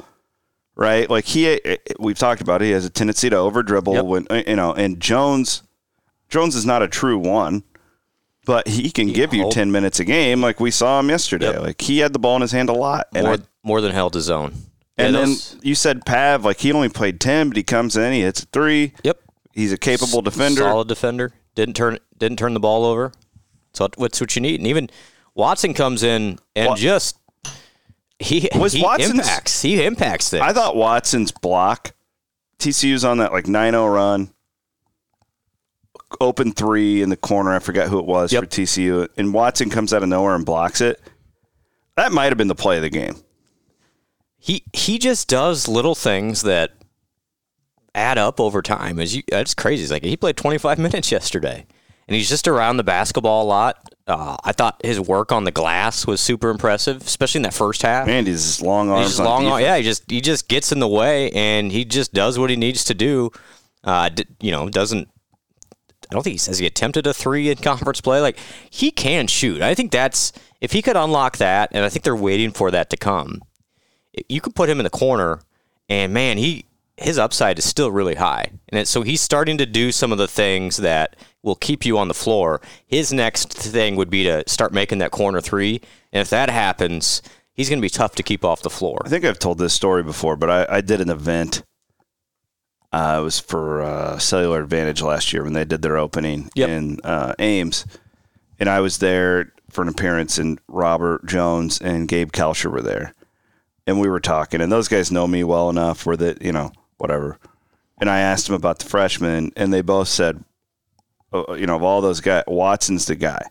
right? 0.76 1.08
Like 1.08 1.26
he, 1.26 1.48
eh, 1.50 1.60
eh, 1.66 1.78
we've 2.00 2.18
talked 2.18 2.42
about, 2.42 2.64
it, 2.64 2.66
he 2.66 2.72
has 2.72 2.86
a 2.86 2.90
tendency 2.90 3.30
to 3.30 3.36
over 3.36 3.62
dribble 3.62 3.94
Yep. 3.94 4.06
when 4.06 4.28
eh, 4.32 4.44
you 4.48 4.56
know, 4.56 4.74
and 4.74 5.00
Jones, 5.00 5.62
Jones 6.30 6.56
is 6.56 6.66
not 6.66 6.82
a 6.82 6.88
true 6.88 7.20
one, 7.20 7.62
but 8.48 8.68
he 8.68 8.90
can 8.90 9.08
give 9.10 9.34
you 9.34 9.52
ten 9.52 9.72
minutes 9.72 10.00
a 10.00 10.06
game, 10.06 10.42
like 10.42 10.60
we 10.60 10.72
saw 10.72 11.00
him 11.00 11.10
yesterday. 11.10 11.52
Yep. 11.52 11.62
Like 11.62 11.82
he 11.82 12.00
had 12.00 12.14
the 12.14 12.20
ball 12.20 12.36
in 12.38 12.42
his 12.42 12.52
hand 12.52 12.70
a 12.70 12.74
lot, 12.74 13.08
and 13.14 13.26
More, 13.26 13.34
I, 13.36 13.38
more 13.64 13.82
than 13.82 13.92
held 13.92 14.16
his 14.16 14.30
own. 14.32 14.54
and 14.98 15.14
Yeah, 15.14 15.26
then 15.26 15.36
you 15.62 15.76
said 15.76 16.06
Pav, 16.06 16.44
like 16.46 16.60
he 16.60 16.72
only 16.74 16.90
played 16.90 17.20
ten, 17.20 17.50
but 17.50 17.58
he 17.58 17.64
comes 17.64 17.96
in, 17.96 18.12
he 18.14 18.22
hits 18.22 18.42
a 18.42 18.46
three. 18.48 18.94
yep. 19.04 19.20
He's 19.54 19.72
a 19.74 19.78
capable 19.78 20.22
defender. 20.22 20.62
solid 20.62 20.88
defender. 20.88 21.34
Didn't 21.56 21.76
turn 21.76 22.00
didn't 22.18 22.40
turn 22.40 22.54
the 22.56 22.60
ball 22.60 22.86
over. 22.86 23.12
So 23.74 23.88
what's 23.98 24.20
what 24.22 24.36
you 24.36 24.42
need? 24.42 24.60
And 24.60 24.68
even 24.68 24.90
Watson 25.36 25.74
comes 25.76 26.02
in 26.04 26.40
and 26.56 26.70
Wa- 26.70 26.76
just 26.76 27.18
he 28.20 28.50
Was 28.56 28.74
he 28.74 28.82
Watson's- 28.82 29.20
impacts. 29.20 29.62
He 29.62 29.84
impacts 29.84 30.30
things. 30.30 30.42
I 30.42 30.54
thought 30.54 30.76
Watson's 30.76 31.32
block 31.32 31.94
TCU's 32.60 33.06
on 33.06 33.20
that 33.20 33.32
like 33.32 33.46
9-0 33.46 33.94
run. 33.94 34.30
Open 36.22 36.52
three 36.54 37.02
in 37.02 37.10
the 37.10 37.18
corner. 37.18 37.54
I 37.54 37.60
forgot 37.60 37.90
who 37.90 38.00
it 38.00 38.06
was 38.06 38.32
Yep. 38.32 38.44
for 38.44 38.50
TCU, 38.50 39.08
and 39.18 39.34
Watson 39.34 39.70
comes 39.70 39.94
out 39.94 40.04
of 40.04 40.10
nowhere 40.10 40.36
and 40.36 40.46
blocks 40.46 40.80
it. 40.82 41.02
That 41.98 42.12
might 42.14 42.26
have 42.30 42.38
been 42.38 42.48
the 42.48 42.56
play 42.56 42.78
of 42.78 42.82
the 42.84 42.90
game. 42.90 43.16
He 44.38 44.64
he 44.74 44.98
just 45.00 45.28
does 45.28 45.68
little 45.68 45.96
things 45.96 46.44
that 46.44 46.72
add 47.96 48.18
up 48.18 48.40
over 48.40 48.62
time. 48.62 49.00
As 49.00 49.16
you, 49.16 49.24
it's 49.30 49.54
crazy. 49.54 49.84
It's 49.84 49.92
like 49.92 50.04
he 50.04 50.16
played 50.16 50.38
25 50.38 50.78
minutes 50.80 51.12
yesterday, 51.12 51.66
and 52.08 52.16
he's 52.16 52.30
just 52.30 52.48
around 52.48 52.78
the 52.78 52.84
basketball 52.84 53.44
a 53.44 53.48
lot. 53.48 53.94
Uh, 54.08 54.38
I 54.46 54.54
thought 54.54 54.80
his 54.86 55.02
work 55.02 55.34
on 55.34 55.44
the 55.44 55.52
glass 55.52 56.08
was 56.08 56.22
super 56.22 56.50
impressive, 56.50 57.02
especially 57.02 57.40
in 57.40 57.44
that 57.44 57.54
first 57.54 57.82
half. 57.82 58.08
And 58.08 58.26
he's 58.26 58.62
long 58.62 58.90
arms. 58.90 59.08
He's 59.08 59.20
long, 59.20 59.44
defense. 59.44 59.62
yeah. 59.64 59.76
He 59.78 59.84
just 59.84 60.10
he 60.10 60.22
just 60.22 60.48
gets 60.48 60.72
in 60.72 60.80
the 60.80 60.88
way, 60.88 61.32
and 61.32 61.70
he 61.72 61.84
just 61.84 62.14
does 62.14 62.40
what 62.40 62.50
he 62.50 62.56
needs 62.56 62.86
to 62.86 62.94
do. 62.94 63.32
Uh, 63.84 64.08
d- 64.10 64.26
you 64.40 64.52
know, 64.52 64.70
doesn't. 64.70 65.10
I 66.10 66.14
don't 66.14 66.24
think 66.24 66.36
he 66.36 66.38
says 66.38 66.60
he 66.60 66.66
attempted 66.66 67.06
a 67.06 67.14
three 67.14 67.50
in 67.50 67.58
conference 67.58 68.02
play. 68.02 68.22
Like 68.22 68.38
he 68.70 68.92
can 68.92 69.28
shoot. 69.28 69.62
I 69.62 69.76
think 69.76 69.92
that's 69.92 70.32
if 70.62 70.72
he 70.72 70.82
could 70.82 70.96
unlock 70.96 71.38
that, 71.38 71.70
and 71.74 71.84
I 71.84 71.90
think 71.90 72.04
they're 72.04 72.16
waiting 72.16 72.52
for 72.52 72.72
that 72.72 72.90
to 72.92 72.98
come. 72.98 73.42
You 74.28 74.42
could 74.42 74.56
put 74.56 74.70
him 74.70 74.80
in 74.80 74.84
the 74.84 74.90
corner, 74.90 75.42
and 75.90 76.14
man, 76.14 76.38
he 76.38 76.66
his 76.98 77.20
upside 77.20 77.60
is 77.60 77.66
still 77.66 77.92
really 77.92 78.16
high, 78.16 78.50
and 78.70 78.80
it, 78.80 78.88
so 78.88 79.04
he's 79.04 79.22
starting 79.22 79.58
to 79.60 79.66
do 79.66 79.92
some 79.92 80.12
of 80.12 80.18
the 80.18 80.28
things 80.28 80.78
that 80.78 81.16
will 81.44 81.56
keep 81.56 81.86
you 81.86 81.98
on 81.98 82.08
the 82.08 82.14
floor. 82.14 82.60
His 82.88 83.14
next 83.14 83.54
thing 83.54 83.96
would 83.96 84.10
be 84.10 84.24
to 84.24 84.44
start 84.48 84.74
making 84.74 84.98
that 85.00 85.12
corner 85.12 85.40
three, 85.40 85.82
and 86.12 86.22
if 86.22 86.30
that 86.32 86.50
happens, 86.50 87.22
he's 87.54 87.70
going 87.70 87.80
to 87.80 87.86
be 87.86 87.90
tough 87.90 88.16
to 88.16 88.24
keep 88.24 88.44
off 88.44 88.64
the 88.64 88.70
floor. 88.70 89.00
I 89.06 89.10
think 89.10 89.26
I've 89.26 89.38
told 89.38 89.60
this 89.60 89.74
story 89.74 90.02
before, 90.02 90.36
but 90.38 90.50
I, 90.50 90.78
I 90.78 90.82
did 90.82 91.02
an 91.02 91.10
event. 91.10 91.62
Uh, 92.92 93.18
it 93.20 93.24
was 93.24 93.40
for 93.40 93.82
uh, 93.82 94.18
Cellular 94.18 94.62
Advantage 94.62 95.02
last 95.02 95.34
year 95.34 95.44
when 95.44 95.54
they 95.54 95.66
did 95.66 95.82
their 95.82 95.98
opening 95.98 96.50
Yep. 96.56 96.70
in 96.70 97.00
uh, 97.04 97.34
Ames, 97.40 97.86
and 98.60 98.70
I 98.70 98.80
was 98.80 99.00
there 99.00 99.52
for 99.70 99.82
an 99.82 99.90
appearance, 99.90 100.38
and 100.38 100.60
Robert 100.68 101.26
Jones 101.26 101.80
and 101.82 102.08
Gabe 102.08 102.32
Kalscheur 102.32 102.72
were 102.72 102.82
there, 102.82 103.14
and 103.86 104.00
we 104.00 104.10
were 104.10 104.22
talking, 104.22 104.62
and 104.62 104.72
those 104.72 104.88
guys 104.88 105.12
know 105.12 105.28
me 105.28 105.44
well 105.44 105.70
enough 105.70 106.06
where 106.06 106.18
that 106.18 106.42
you 106.42 106.52
know 106.54 106.72
whatever, 106.98 107.38
and 108.00 108.10
I 108.10 108.20
asked 108.20 108.48
them 108.48 108.56
about 108.56 108.80
the 108.80 108.86
freshmen, 108.86 109.52
and 109.58 109.74
they 109.74 109.82
both 109.82 110.08
said, 110.08 110.44
uh, 111.34 111.54
you 111.54 111.66
know, 111.68 111.76
of 111.76 111.84
all 111.84 112.00
those 112.00 112.22
guys, 112.22 112.46
Watson's 112.48 113.06
the 113.06 113.16
guy. 113.16 113.42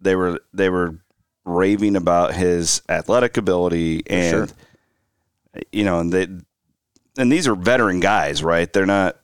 They 0.00 0.16
were 0.16 0.40
they 0.54 0.70
were 0.70 0.96
raving 1.44 1.94
about 1.96 2.34
his 2.34 2.80
athletic 2.88 3.36
ability 3.36 4.02
and 4.08 4.48
sure. 4.48 4.56
you 5.72 5.84
know, 5.84 6.00
and 6.00 6.10
they 6.12 6.26
and 7.18 7.30
these 7.30 7.46
are 7.46 7.54
veteran 7.54 8.00
guys, 8.00 8.42
right? 8.42 8.72
They're 8.72 8.86
not 8.86 9.16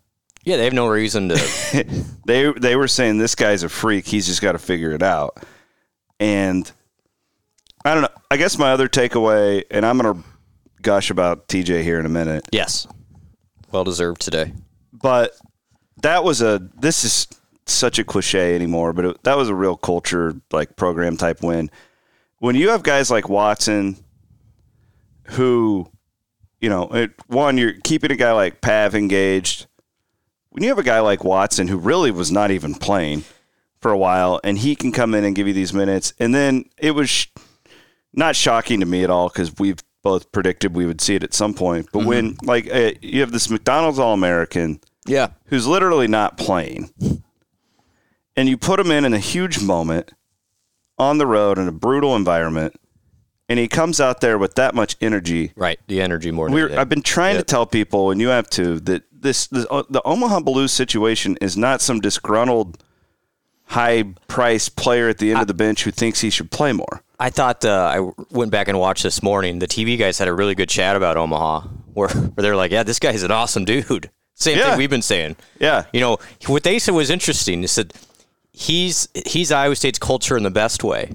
Yeah, 0.44 0.56
they 0.56 0.64
have 0.64 0.72
no 0.72 0.88
reason 0.88 1.28
to. 1.30 1.86
they 2.26 2.52
they 2.52 2.76
were 2.76 2.88
saying 2.88 3.18
this 3.18 3.34
guy's 3.34 3.62
a 3.62 3.68
freak. 3.68 4.06
He's 4.06 4.26
just 4.26 4.42
got 4.42 4.52
to 4.52 4.58
figure 4.58 4.92
it 4.92 5.02
out. 5.02 5.44
And 6.18 6.70
I 7.84 7.94
don't 7.94 8.02
know. 8.02 8.08
I 8.30 8.36
guess 8.36 8.58
my 8.58 8.72
other 8.72 8.88
takeaway, 8.88 9.64
and 9.70 9.84
I'm 9.86 9.98
gonna 9.98 10.22
gush 10.82 11.10
about 11.10 11.48
TJ 11.48 11.82
here 11.82 12.00
in 12.00 12.06
a 12.06 12.10
minute, 12.10 12.44
yes, 12.52 12.86
well 13.70 13.84
deserved 13.84 14.20
today. 14.20 14.52
but 14.92 15.32
that 16.02 16.24
was 16.24 16.42
a. 16.42 16.68
This 16.78 17.04
is 17.04 17.28
such 17.66 17.98
a 17.98 18.04
cliche 18.04 18.54
anymore, 18.54 18.92
but 18.92 19.04
it, 19.04 19.22
that 19.24 19.36
was 19.36 19.48
a 19.48 19.54
real 19.54 19.76
culture 19.76 20.34
like 20.52 20.76
program 20.76 21.16
type 21.16 21.42
win. 21.42 21.70
When 22.38 22.54
you 22.54 22.70
have 22.70 22.82
guys 22.82 23.10
like 23.10 23.28
Watson, 23.28 23.96
who, 25.24 25.88
you 26.60 26.68
know, 26.68 26.88
it, 26.88 27.12
one 27.26 27.58
you're 27.58 27.74
keeping 27.84 28.10
a 28.10 28.16
guy 28.16 28.32
like 28.32 28.60
Pav 28.60 28.94
engaged. 28.94 29.66
When 30.50 30.62
you 30.62 30.68
have 30.70 30.78
a 30.78 30.82
guy 30.82 31.00
like 31.00 31.22
Watson 31.24 31.68
who 31.68 31.76
really 31.76 32.10
was 32.10 32.32
not 32.32 32.50
even 32.50 32.74
playing 32.74 33.24
for 33.80 33.90
a 33.90 33.98
while, 33.98 34.40
and 34.42 34.56
he 34.58 34.74
can 34.74 34.90
come 34.90 35.14
in 35.14 35.24
and 35.24 35.36
give 35.36 35.46
you 35.46 35.52
these 35.52 35.74
minutes, 35.74 36.14
and 36.18 36.34
then 36.34 36.64
it 36.78 36.92
was 36.92 37.10
sh- 37.10 37.26
not 38.14 38.34
shocking 38.34 38.80
to 38.80 38.86
me 38.86 39.04
at 39.04 39.10
all 39.10 39.28
because 39.28 39.56
we've 39.58 39.82
both 40.02 40.32
predicted 40.32 40.74
we 40.74 40.86
would 40.86 41.00
see 41.00 41.14
it 41.14 41.22
at 41.24 41.34
some 41.34 41.52
point. 41.52 41.88
But 41.92 42.04
when 42.04 42.36
like 42.42 42.72
uh, 42.72 42.92
you 43.02 43.20
have 43.20 43.32
this 43.32 43.50
McDonald's 43.50 43.98
All 43.98 44.14
American 44.14 44.80
Yeah, 45.04 45.30
who's 45.46 45.66
literally 45.66 46.08
not 46.08 46.38
playing, 46.38 46.90
and 48.34 48.48
you 48.48 48.56
put 48.56 48.80
him 48.80 48.90
in 48.90 49.04
in 49.04 49.12
a 49.12 49.18
huge 49.18 49.60
moment 49.60 50.12
on 50.98 51.18
the 51.18 51.26
road 51.26 51.58
in 51.58 51.68
a 51.68 51.72
brutal 51.72 52.16
environment, 52.16 52.80
and 53.48 53.58
he 53.58 53.68
comes 53.68 54.00
out 54.00 54.20
there 54.20 54.38
with 54.38 54.54
that 54.56 54.74
much 54.74 54.96
energy. 55.00 55.52
right. 55.56 55.78
The 55.86 56.00
energy 56.00 56.30
more. 56.30 56.48
I've 56.78 56.88
been 56.88 57.02
trying 57.02 57.36
Yep. 57.36 57.46
to 57.46 57.50
tell 57.50 57.66
people, 57.66 58.10
and 58.10 58.20
you 58.20 58.28
have 58.28 58.48
to, 58.50 58.80
that 58.80 59.02
this, 59.12 59.46
this 59.48 59.66
uh, 59.70 59.82
the 59.90 60.02
Omaha 60.04 60.40
Biliew 60.40 60.68
situation 60.68 61.36
is 61.40 61.56
not 61.56 61.80
some 61.80 62.00
disgruntled, 62.00 62.82
high 63.64 64.04
price 64.28 64.68
player 64.68 65.08
at 65.08 65.18
the 65.18 65.30
end 65.32 65.40
of 65.40 65.46
the 65.48 65.54
bench 65.54 65.84
who 65.84 65.90
thinks 65.90 66.20
he 66.20 66.30
should 66.30 66.50
play 66.50 66.72
more. 66.72 67.02
I 67.18 67.30
thought 67.30 67.64
uh, 67.64 67.92
I 67.94 68.10
went 68.30 68.50
back 68.50 68.68
and 68.68 68.78
watched 68.78 69.02
this 69.02 69.22
morning. 69.22 69.58
The 69.58 69.66
TV 69.66 69.98
guys 69.98 70.18
had 70.18 70.28
a 70.28 70.32
really 70.34 70.54
good 70.54 70.68
chat 70.68 70.96
about 70.96 71.16
Omaha, 71.16 71.60
where, 71.94 72.08
where 72.08 72.42
they're 72.42 72.56
like, 72.56 72.70
"Yeah, 72.72 72.82
this 72.82 72.98
guy's 72.98 73.22
an 73.22 73.30
awesome 73.30 73.64
dude." 73.64 74.10
Same 74.34 74.58
Yeah. 74.58 74.70
thing 74.70 74.78
we've 74.78 74.90
been 74.90 75.00
saying. 75.02 75.36
Yeah. 75.58 75.84
You 75.94 76.00
know 76.00 76.18
what 76.46 76.62
they 76.62 76.78
said 76.78 76.92
was 76.94 77.08
interesting. 77.08 77.62
They 77.62 77.66
said 77.68 77.94
he's 78.52 79.08
he's 79.26 79.50
Iowa 79.50 79.74
State's 79.76 79.98
culture 79.98 80.36
in 80.36 80.42
the 80.42 80.50
best 80.50 80.84
way, 80.84 81.12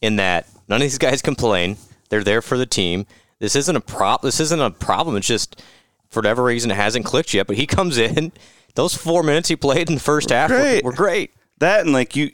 in 0.00 0.16
that 0.16 0.48
none 0.68 0.76
of 0.76 0.82
these 0.82 0.98
guys 0.98 1.22
complain. 1.22 1.76
They're 2.08 2.24
there 2.24 2.42
for 2.42 2.56
the 2.56 2.66
team. 2.66 3.06
This 3.38 3.56
isn't 3.56 3.76
a 3.76 3.80
prop. 3.80 4.22
This 4.22 4.40
isn't 4.40 4.60
a 4.60 4.70
problem. 4.70 5.16
It's 5.16 5.26
just 5.26 5.62
for 6.08 6.20
whatever 6.20 6.44
reason 6.44 6.70
it 6.70 6.76
hasn't 6.76 7.04
clicked 7.04 7.34
yet. 7.34 7.46
But 7.46 7.56
he 7.56 7.66
comes 7.66 7.98
in. 7.98 8.32
Those 8.74 8.94
four 8.94 9.22
minutes 9.22 9.48
he 9.48 9.56
played 9.56 9.88
in 9.88 9.94
the 9.94 10.00
first 10.00 10.30
half 10.30 10.50
were, 10.50 10.56
great. 10.56 10.84
were 10.84 10.92
great. 10.92 11.34
That 11.58 11.80
and 11.80 11.92
like 11.92 12.14
you, 12.14 12.30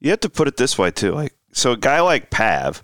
you 0.00 0.10
have 0.10 0.20
to 0.20 0.30
put 0.30 0.48
it 0.48 0.56
this 0.56 0.78
way 0.78 0.90
too. 0.90 1.12
Like 1.12 1.34
so, 1.52 1.72
a 1.72 1.76
guy 1.76 2.00
like 2.00 2.30
Pav 2.30 2.82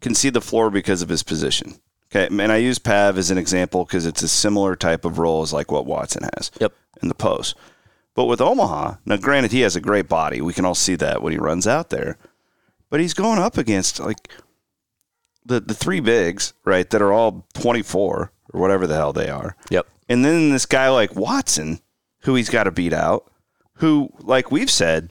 can 0.00 0.14
see 0.14 0.30
the 0.30 0.40
floor 0.40 0.70
because 0.70 1.02
of 1.02 1.08
his 1.08 1.22
position. 1.22 1.74
Okay, 2.10 2.26
and 2.26 2.52
I 2.52 2.56
use 2.56 2.78
Pav 2.78 3.16
as 3.16 3.30
an 3.30 3.38
example 3.38 3.84
because 3.84 4.04
it's 4.04 4.22
a 4.22 4.28
similar 4.28 4.76
type 4.76 5.04
of 5.04 5.18
role 5.18 5.42
as 5.42 5.52
like 5.52 5.70
what 5.70 5.86
Watson 5.86 6.24
has. 6.36 6.50
Yep. 6.60 6.74
In 7.02 7.08
the 7.08 7.14
post, 7.14 7.56
but 8.14 8.26
with 8.26 8.40
Omaha, 8.40 8.96
now 9.06 9.16
granted 9.16 9.50
he 9.50 9.62
has 9.62 9.74
a 9.74 9.80
great 9.80 10.08
body. 10.08 10.40
We 10.40 10.52
can 10.52 10.64
all 10.64 10.74
see 10.74 10.94
that 10.96 11.22
when 11.22 11.32
he 11.32 11.38
runs 11.38 11.66
out 11.66 11.90
there, 11.90 12.16
but 12.92 13.00
he's 13.00 13.14
going 13.14 13.38
up 13.38 13.56
against 13.56 13.98
like 13.98 14.28
the 15.46 15.60
the 15.60 15.72
three 15.74 15.98
bigs, 15.98 16.52
right? 16.66 16.88
That 16.90 17.00
are 17.00 17.10
all 17.12 17.46
twenty 17.54 17.80
four 17.80 18.30
or 18.52 18.60
whatever 18.60 18.86
the 18.86 18.94
hell 18.94 19.14
they 19.14 19.30
are. 19.30 19.56
Yep. 19.70 19.86
And 20.10 20.22
then 20.22 20.50
this 20.50 20.66
guy 20.66 20.90
like 20.90 21.16
Watson, 21.16 21.80
who 22.20 22.34
he's 22.34 22.50
got 22.50 22.64
to 22.64 22.70
beat 22.70 22.92
out, 22.92 23.32
who, 23.76 24.10
like 24.18 24.50
we've 24.50 24.70
said, 24.70 25.10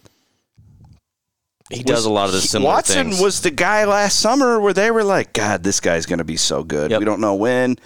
He 1.72 1.82
does 1.82 2.06
a 2.06 2.10
lot 2.12 2.26
of 2.28 2.34
the 2.34 2.42
he- 2.42 2.48
similar 2.48 2.72
Watson 2.76 3.10
things. 3.10 3.20
was 3.22 3.42
the 3.42 3.50
guy 3.50 3.86
last 3.86 4.20
summer 4.20 4.60
where 4.60 4.74
they 4.74 4.92
were 4.92 5.04
like, 5.04 5.34
God, 5.34 5.64
this 5.64 5.80
guy's 5.80 6.06
going 6.06 6.20
to 6.20 6.24
be 6.24 6.38
so 6.38 6.64
good. 6.64 6.92
Yep. 6.92 7.00
We 7.00 7.06
don't 7.06 7.20
know 7.20 7.34
when, 7.34 7.78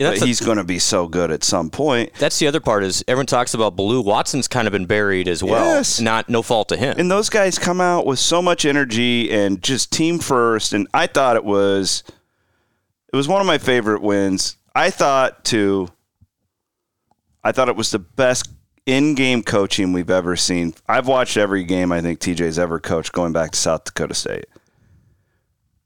Yeah, 0.00 0.12
but 0.12 0.22
he's 0.26 0.40
going 0.40 0.56
to 0.56 0.64
be 0.64 0.78
so 0.78 1.06
good 1.08 1.30
at 1.30 1.44
some 1.44 1.68
point. 1.68 2.14
That's 2.14 2.38
the 2.38 2.46
other 2.46 2.58
part 2.58 2.84
is 2.84 3.04
everyone 3.06 3.26
talks 3.26 3.52
about 3.52 3.76
Blue. 3.76 4.00
Watson's 4.00 4.48
kind 4.48 4.66
of 4.66 4.72
been 4.72 4.86
buried 4.86 5.28
as 5.28 5.44
well. 5.44 5.76
Yes. 5.76 6.00
Not 6.00 6.30
no 6.30 6.40
fault 6.40 6.70
to 6.70 6.76
him. 6.78 6.94
And 6.96 7.10
those 7.10 7.28
guys 7.28 7.58
come 7.58 7.82
out 7.82 8.06
with 8.06 8.18
so 8.18 8.40
much 8.40 8.64
energy 8.64 9.30
and 9.30 9.62
just 9.62 9.92
team 9.92 10.18
first. 10.18 10.72
And 10.72 10.88
I 10.94 11.06
thought 11.06 11.36
it 11.36 11.44
was, 11.44 12.02
it 13.12 13.16
was 13.16 13.28
one 13.28 13.42
of 13.42 13.46
my 13.46 13.58
favorite 13.58 14.00
wins. 14.00 14.56
I 14.74 14.88
thought 14.88 15.44
too. 15.44 15.88
I 17.44 17.52
thought 17.52 17.68
it 17.68 17.76
was 17.76 17.90
the 17.90 17.98
best 17.98 18.48
in-game 18.86 19.42
coaching 19.42 19.92
we've 19.92 20.08
ever 20.08 20.34
seen. 20.34 20.72
I've 20.88 21.08
watched 21.08 21.36
every 21.36 21.64
game 21.64 21.92
I 21.92 22.00
think 22.00 22.20
TJ's 22.20 22.58
ever 22.58 22.80
coached 22.80 23.12
going 23.12 23.34
back 23.34 23.50
to 23.50 23.58
South 23.58 23.84
Dakota 23.84 24.14
State. 24.14 24.46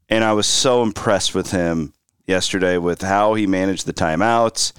And 0.09 0.23
I 0.23 0.35
was 0.35 0.47
so 0.47 0.85
impressed 0.85 1.35
with 1.35 1.51
him 1.51 1.95
yesterday 2.27 2.79
with 2.79 3.03
how 3.03 3.35
he 3.35 3.47
managed 3.47 3.87
the 3.87 3.93
timeouts, 3.93 4.73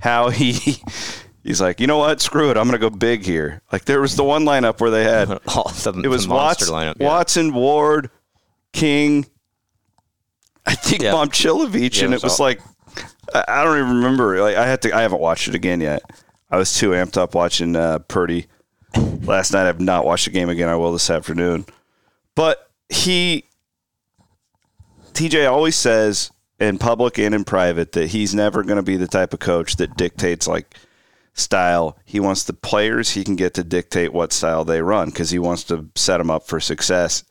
how 0.00 0.28
he 0.30 0.52
he's 1.44 1.60
like, 1.60 1.80
"You 1.80 1.86
know 1.86 1.98
what? 1.98 2.20
Screw 2.20 2.50
it. 2.50 2.56
I'm 2.56 2.68
going 2.68 2.78
to 2.80 2.90
go 2.90 2.90
big 2.90 3.24
here." 3.24 3.62
Like 3.72 3.84
there 3.84 4.00
was 4.00 4.16
the 4.16 4.24
one 4.24 4.44
lineup 4.44 4.80
where 4.80 4.90
they 4.90 5.04
had 5.04 5.28
Oh, 5.48 5.70
the, 5.84 6.00
it 6.04 6.08
was 6.08 6.26
Watson, 6.28 6.72
lineup. 6.74 6.96
yeah. 7.00 7.06
Watson, 7.06 7.52
Ward, 7.54 8.10
King, 8.72 9.26
I 10.66 10.74
think 10.74 11.02
Yeah. 11.02 11.12
Momcilovic, 11.12 11.98
Yeah, 11.98 12.04
and 12.06 12.14
it 12.14 12.16
it 12.18 12.22
was 12.22 12.24
was 12.24 12.40
all- 12.40 12.46
like 12.46 12.60
I 13.34 13.44
I 13.48 13.64
don't 13.64 13.78
even 13.78 13.96
remember. 13.96 14.40
Like 14.42 14.56
I 14.56 14.66
had 14.66 14.82
to. 14.82 14.94
I 14.96 15.02
haven't 15.02 15.20
watched 15.20 15.48
it 15.48 15.54
again 15.54 15.80
yet. 15.80 16.02
I 16.50 16.58
was 16.58 16.74
too 16.74 16.90
amped 16.90 17.16
up 17.16 17.34
watching 17.34 17.74
uh, 17.76 18.00
Purdy 18.00 18.46
last 19.22 19.52
night. 19.54 19.66
I've 19.66 19.80
not 19.80 20.04
watched 20.04 20.26
the 20.26 20.30
game 20.30 20.50
again. 20.50 20.68
I 20.68 20.76
will 20.76 20.92
this 20.92 21.08
afternoon. 21.08 21.64
But 22.34 22.70
he, 22.90 23.44
TJ 25.14 25.50
always 25.50 25.76
says 25.76 26.30
in 26.62 26.78
public 26.78 27.18
and 27.18 27.34
in 27.34 27.44
private 27.44 27.92
that 27.92 28.10
he's 28.10 28.34
never 28.34 28.62
going 28.62 28.76
to 28.76 28.82
be 28.82 28.96
the 28.96 29.08
type 29.08 29.34
of 29.34 29.40
coach 29.40 29.76
that 29.76 29.96
dictates 29.96 30.46
like 30.46 30.76
style. 31.34 31.98
He 32.04 32.20
wants 32.20 32.44
the 32.44 32.52
players 32.52 33.10
he 33.10 33.24
can 33.24 33.36
get 33.36 33.54
to 33.54 33.64
dictate 33.64 34.12
what 34.12 34.32
style 34.32 34.64
they 34.64 34.80
run 34.80 35.10
because 35.10 35.30
he 35.30 35.40
wants 35.40 35.64
to 35.64 35.88
set 35.96 36.18
them 36.18 36.30
up 36.30 36.46
for 36.46 36.60
success. 36.60 37.24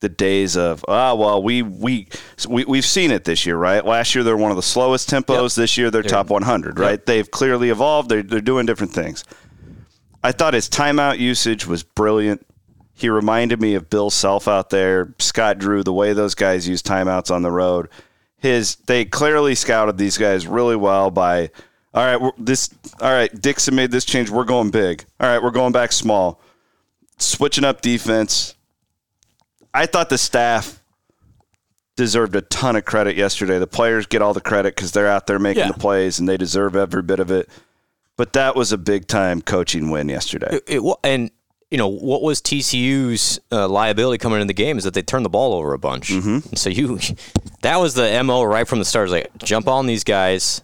the 0.00 0.08
days 0.08 0.56
of 0.56 0.84
ah 0.88 1.14
well 1.14 1.40
we 1.40 1.62
we 1.62 2.08
we 2.48 2.64
we've 2.64 2.84
seen 2.84 3.10
it 3.10 3.24
this 3.24 3.46
year 3.46 3.56
right? 3.56 3.86
Last 3.86 4.14
year 4.14 4.22
they're 4.22 4.36
one 4.36 4.50
of 4.50 4.56
the 4.56 4.62
slowest 4.62 5.08
tempos. 5.08 5.56
This 5.56 5.78
year 5.78 5.90
they're, 5.90 6.02
top 6.02 6.28
100 6.28 6.78
right? 6.78 7.04
They've 7.04 7.30
clearly 7.30 7.70
evolved. 7.70 8.10
They're, 8.10 8.22
they're 8.22 8.40
doing 8.40 8.66
different 8.66 8.92
things. 8.92 9.24
I 10.22 10.32
thought 10.32 10.54
his 10.54 10.68
timeout 10.68 11.18
usage 11.18 11.66
was 11.66 11.82
brilliant. 11.82 12.46
He 12.94 13.08
reminded 13.08 13.60
me 13.60 13.74
of 13.74 13.88
bill 13.88 14.10
self 14.10 14.46
out 14.46 14.70
there. 14.70 15.14
Scott 15.18 15.58
drew 15.58 15.82
the 15.82 15.92
way 15.92 16.12
those 16.12 16.34
guys 16.34 16.68
use 16.68 16.82
timeouts 16.82 17.30
on 17.30 17.42
the 17.42 17.50
road 17.50 17.88
his 18.42 18.74
they 18.86 19.04
clearly 19.04 19.54
scouted 19.54 19.96
these 19.96 20.18
guys 20.18 20.46
really 20.46 20.76
well 20.76 21.10
by 21.10 21.48
all 21.94 22.04
right 22.04 22.20
we're, 22.20 22.32
this 22.36 22.68
all 23.00 23.10
right 23.12 23.40
dixon 23.40 23.74
made 23.74 23.90
this 23.90 24.04
change 24.04 24.28
we're 24.28 24.44
going 24.44 24.70
big 24.70 25.04
all 25.20 25.28
right 25.28 25.42
we're 25.42 25.50
going 25.50 25.72
back 25.72 25.92
small 25.92 26.40
switching 27.18 27.64
up 27.64 27.80
defense 27.80 28.54
I 29.74 29.86
thought 29.86 30.10
the 30.10 30.18
staff 30.18 30.82
deserved 31.96 32.36
a 32.36 32.42
ton 32.42 32.76
of 32.76 32.84
credit 32.84 33.16
yesterday. 33.16 33.58
The 33.58 33.66
players 33.66 34.06
get 34.06 34.20
all 34.20 34.34
the 34.34 34.40
credit 34.40 34.76
because 34.76 34.92
they're 34.92 35.08
out 35.08 35.26
there 35.26 35.38
making 35.38 35.62
Yeah. 35.62 35.72
the 35.72 35.78
plays 35.78 36.18
and 36.18 36.28
they 36.28 36.36
deserve 36.36 36.76
every 36.76 37.02
bit 37.02 37.20
of 37.20 37.30
it. 37.30 37.48
But 38.16 38.34
that 38.34 38.54
was 38.54 38.72
a 38.72 38.76
big 38.78 39.06
time 39.06 39.40
coaching 39.40 39.90
win 39.90 40.10
yesterday. 40.10 40.60
It, 40.66 40.82
it, 40.84 40.96
and 41.02 41.30
you 41.72 41.78
know 41.78 41.88
what 41.88 42.22
was 42.22 42.40
TCU's 42.42 43.40
uh, 43.50 43.66
liability 43.66 44.18
coming 44.18 44.36
into 44.40 44.46
the 44.48 44.54
game 44.54 44.76
is 44.78 44.84
that 44.84 44.92
they 44.94 45.02
turned 45.02 45.24
the 45.24 45.30
ball 45.30 45.54
over 45.54 45.72
a 45.72 45.78
bunch. 45.78 46.10
Mm-hmm. 46.10 46.54
So 46.54 46.68
you, 46.70 46.98
that 47.62 47.76
was 47.80 47.94
the 47.94 48.22
mo 48.22 48.42
right 48.44 48.68
from 48.68 48.78
the 48.78 48.84
start. 48.84 49.06
Is 49.08 49.12
like 49.12 49.36
jump 49.38 49.66
on 49.68 49.86
these 49.86 50.04
guys 50.04 50.60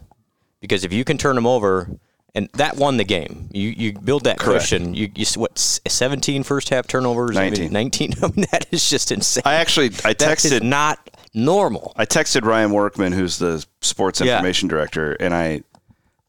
because 0.60 0.84
if 0.84 0.92
you 0.92 1.04
can 1.04 1.16
turn 1.16 1.34
them 1.34 1.46
over, 1.46 1.88
and 2.34 2.48
that 2.54 2.76
won 2.76 2.98
the 2.98 3.04
game. 3.04 3.48
You 3.52 3.70
you 3.70 3.92
build 3.94 4.24
that 4.24 4.38
Correct. 4.38 4.60
cushion. 4.60 4.92
You 4.94 5.10
you 5.14 5.24
what 5.36 5.52
s- 5.56 5.80
17 5.88 6.42
first 6.42 6.68
half 6.68 6.86
turnovers? 6.86 7.36
I 7.36 7.50
mean, 7.50 7.72
19. 7.72 8.10
19. 8.10 8.12
I 8.22 8.26
mean 8.36 8.46
that 8.52 8.66
is 8.70 8.88
just 8.88 9.10
insane. 9.10 9.42
I 9.46 9.54
actually 9.54 9.86
I 10.04 10.12
texted 10.14 10.62
not 10.62 10.98
normal. 11.34 11.94
I 11.96 12.04
texted 12.04 12.42
Ryan 12.44 12.70
Workman, 12.72 13.12
who's 13.12 13.38
the 13.38 13.64
sports 13.80 14.20
Yeah. 14.20 14.34
information 14.36 14.68
director, 14.68 15.12
and 15.14 15.32
I 15.34 15.62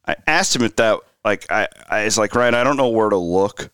I 0.08 0.16
asked 0.26 0.56
him 0.56 0.64
if 0.64 0.78
that 0.78 1.00
like 1.26 1.52
I 1.52 1.68
I 1.90 2.06
was 2.06 2.18
like 2.18 2.34
Ryan, 2.34 2.56
I 2.56 2.64
don't 2.64 2.78
know 2.78 2.90
where 2.90 3.10
to 3.10 3.18
look 3.18 3.70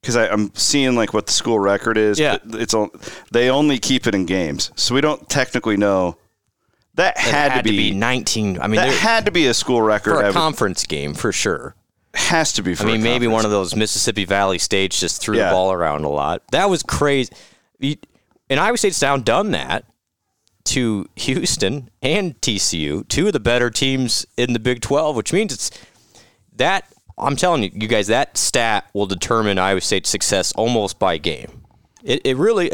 because 0.00 0.16
I'm 0.16 0.54
seeing 0.54 0.94
like 0.94 1.12
what 1.12 1.26
the 1.26 1.32
school 1.32 1.58
record 1.58 1.98
is. 1.98 2.18
Yeah. 2.18 2.38
it's 2.44 2.74
on, 2.74 2.90
they 3.32 3.50
only 3.50 3.78
keep 3.78 4.06
it 4.06 4.14
in 4.14 4.26
games, 4.26 4.70
so 4.76 4.94
we 4.94 5.00
don't 5.00 5.28
technically 5.28 5.76
know. 5.76 6.16
That 6.94 7.16
It 7.16 7.20
had, 7.20 7.62
to, 7.62 7.62
be, 7.62 7.92
19. 7.92 8.58
I 8.60 8.66
mean, 8.66 8.76
that 8.76 8.88
there- 8.88 8.98
had 8.98 9.26
to 9.26 9.30
be 9.30 9.46
a 9.46 9.54
school 9.54 9.80
record. 9.82 10.14
for 10.14 10.24
a 10.24 10.32
conference 10.32 10.84
game 10.84 11.14
for 11.14 11.30
sure. 11.32 11.76
has 12.14 12.52
to 12.54 12.62
be. 12.62 12.74
For 12.74 12.84
I 12.84 12.92
mean, 12.92 13.02
maybe 13.02 13.28
one 13.28 13.44
of 13.44 13.52
those 13.52 13.76
Mississippi 13.76 14.24
Valley 14.24 14.58
states 14.58 14.98
just 14.98 15.20
threw 15.22 15.36
Yeah. 15.36 15.46
the 15.50 15.52
ball 15.52 15.72
around 15.72 16.04
a 16.04 16.08
lot. 16.08 16.42
That 16.50 16.68
was 16.68 16.82
crazy. 16.82 17.30
And 17.80 18.58
Iowa 18.58 18.76
State's 18.78 19.00
now 19.00 19.16
done 19.16 19.52
that 19.52 19.84
to 20.64 21.06
Houston 21.16 21.90
and 22.02 22.40
TCU, 22.40 23.06
two 23.08 23.28
of 23.28 23.32
the 23.32 23.38
better 23.40 23.70
teams 23.70 24.26
in 24.36 24.52
the 24.52 24.58
Big 24.58 24.80
12, 24.80 25.14
which 25.14 25.32
means 25.32 25.52
it's 25.52 25.70
that. 26.56 26.84
I'm 27.18 27.36
telling 27.36 27.62
you, 27.62 27.70
you 27.74 27.88
guys, 27.88 28.06
that 28.08 28.36
stat 28.36 28.88
will 28.94 29.06
determine 29.06 29.58
Iowa 29.58 29.80
State's 29.80 30.08
success 30.10 30.52
almost 30.52 30.98
by 30.98 31.18
game. 31.18 31.62
It, 32.04 32.22
it 32.24 32.36
really, 32.36 32.72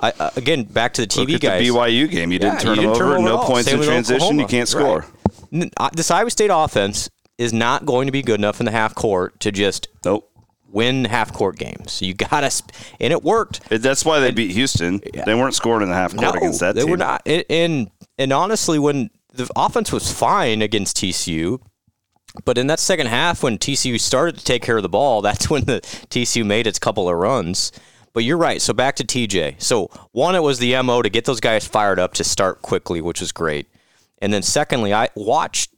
I, 0.00 0.12
uh, 0.18 0.30
again, 0.36 0.64
back 0.64 0.94
to 0.94 1.02
the 1.02 1.06
TV 1.06 1.38
guys. 1.38 1.60
the 1.60 1.68
BYU 1.68 2.10
game. 2.10 2.32
You 2.32 2.38
Yeah, 2.40 2.50
didn't 2.50 2.60
turn 2.60 2.76
you 2.76 2.82
them 2.82 2.92
didn't 2.94 3.02
over. 3.02 3.16
turn 3.16 3.24
no 3.24 3.38
points 3.38 3.70
Same 3.70 3.80
in 3.80 3.86
transition. 3.86 4.38
You 4.38 4.46
can't 4.46 4.68
score. 4.68 5.04
Right. 5.52 5.70
This 5.94 6.10
Iowa 6.10 6.30
State 6.30 6.50
offense 6.52 7.10
is 7.38 7.52
not 7.52 7.84
going 7.84 8.06
to 8.06 8.12
be 8.12 8.22
good 8.22 8.40
enough 8.40 8.60
in 8.60 8.66
the 8.66 8.72
half 8.72 8.94
court 8.94 9.38
to 9.40 9.52
just 9.52 9.88
Nope. 10.04 10.30
win 10.70 11.04
half 11.04 11.32
court 11.32 11.58
games. 11.58 12.00
You 12.00 12.14
got 12.14 12.40
to, 12.40 12.50
sp- 12.50 12.72
and 12.98 13.12
it 13.12 13.22
worked. 13.22 13.60
It- 13.70 13.78
That's 13.82 14.04
why 14.04 14.20
they 14.20 14.30
beat 14.30 14.52
Houston. 14.52 15.00
They 15.26 15.34
weren't 15.34 15.54
scoring 15.54 15.82
in 15.82 15.88
the 15.90 15.94
half 15.94 16.16
court 16.16 16.36
against 16.36 16.60
that 16.60 16.74
they 16.74 16.82
team. 16.82 16.90
were 16.90 16.96
not. 16.96 17.22
And, 17.26 17.44
and 17.50 17.90
and 18.18 18.32
honestly, 18.32 18.78
when 18.78 19.10
the 19.34 19.48
offense 19.56 19.92
was 19.92 20.10
fine 20.12 20.62
against 20.62 20.96
TCU, 20.96 21.60
but 22.44 22.58
in 22.58 22.66
that 22.68 22.80
second 22.80 23.06
half, 23.06 23.42
when 23.42 23.58
TCU 23.58 24.00
started 24.00 24.38
to 24.38 24.44
take 24.44 24.62
care 24.62 24.76
of 24.76 24.82
the 24.82 24.88
ball, 24.88 25.22
that's 25.22 25.50
when 25.50 25.64
the 25.64 25.80
TCU 25.80 26.44
made 26.44 26.66
its 26.66 26.78
couple 26.78 27.08
of 27.08 27.16
runs. 27.16 27.72
But 28.14 28.24
you're 28.24 28.38
right. 28.38 28.60
So 28.60 28.74
back 28.74 28.96
to 28.96 29.04
TJ. 29.04 29.62
So 29.62 29.90
one, 30.12 30.34
it 30.34 30.42
was 30.42 30.58
the 30.58 30.80
mo 30.82 31.00
to 31.02 31.08
get 31.08 31.24
those 31.24 31.40
guys 31.40 31.66
fired 31.66 31.98
up 31.98 32.14
to 32.14 32.24
start 32.24 32.60
quickly, 32.60 33.00
which 33.00 33.20
was 33.20 33.32
great. 33.32 33.68
And 34.20 34.32
then 34.32 34.42
secondly, 34.42 34.92
I 34.92 35.08
watched 35.14 35.70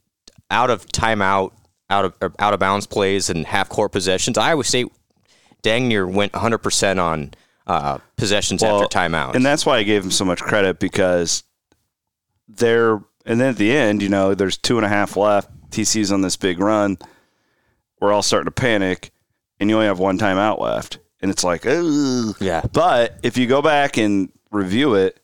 out 0.51 0.69
of 0.69 0.85
timeout, 0.87 1.51
out 1.89 2.05
of 2.05 2.13
or 2.21 2.33
out 2.39 2.53
of 2.53 2.59
bounds 2.59 2.87
plays 2.87 3.29
and 3.29 3.45
half 3.45 3.69
court 3.69 3.91
possessions. 3.91 4.37
Iowa 4.37 4.63
State 4.63 4.87
dang 5.61 5.87
near 5.87 6.05
went 6.05 6.33
100 6.33 6.57
percent 6.57 6.99
on 6.99 7.33
uh, 7.67 7.99
possessions 8.17 8.61
Well, 8.61 8.83
after 8.83 8.97
timeout. 8.97 9.35
And 9.35 9.45
that's 9.45 9.65
why 9.65 9.77
I 9.77 9.83
gave 9.83 10.03
him 10.03 10.11
so 10.11 10.25
much 10.25 10.41
credit 10.41 10.79
because 10.79 11.43
they're 12.47 13.01
and 13.25 13.39
then 13.39 13.49
at 13.49 13.57
the 13.57 13.71
end, 13.71 14.03
you 14.03 14.09
know, 14.09 14.35
there's 14.35 14.57
two 14.57 14.77
and 14.77 14.85
a 14.85 14.89
half 14.89 15.17
left. 15.17 15.49
TC's 15.75 16.11
on 16.11 16.21
this 16.21 16.35
big 16.37 16.59
run. 16.59 16.97
We're 17.99 18.11
all 18.13 18.21
starting 18.21 18.45
to 18.45 18.51
panic, 18.51 19.11
and 19.59 19.69
you 19.69 19.75
only 19.75 19.87
have 19.87 19.99
one 19.99 20.17
timeout 20.17 20.59
left, 20.59 20.99
and 21.21 21.31
it's 21.31 21.43
like, 21.43 21.65
Ugh. 21.65 22.35
Yeah. 22.39 22.61
But 22.73 23.17
if 23.23 23.37
you 23.37 23.47
go 23.47 23.61
back 23.61 23.97
and 23.97 24.29
review 24.51 24.95
it, 24.95 25.19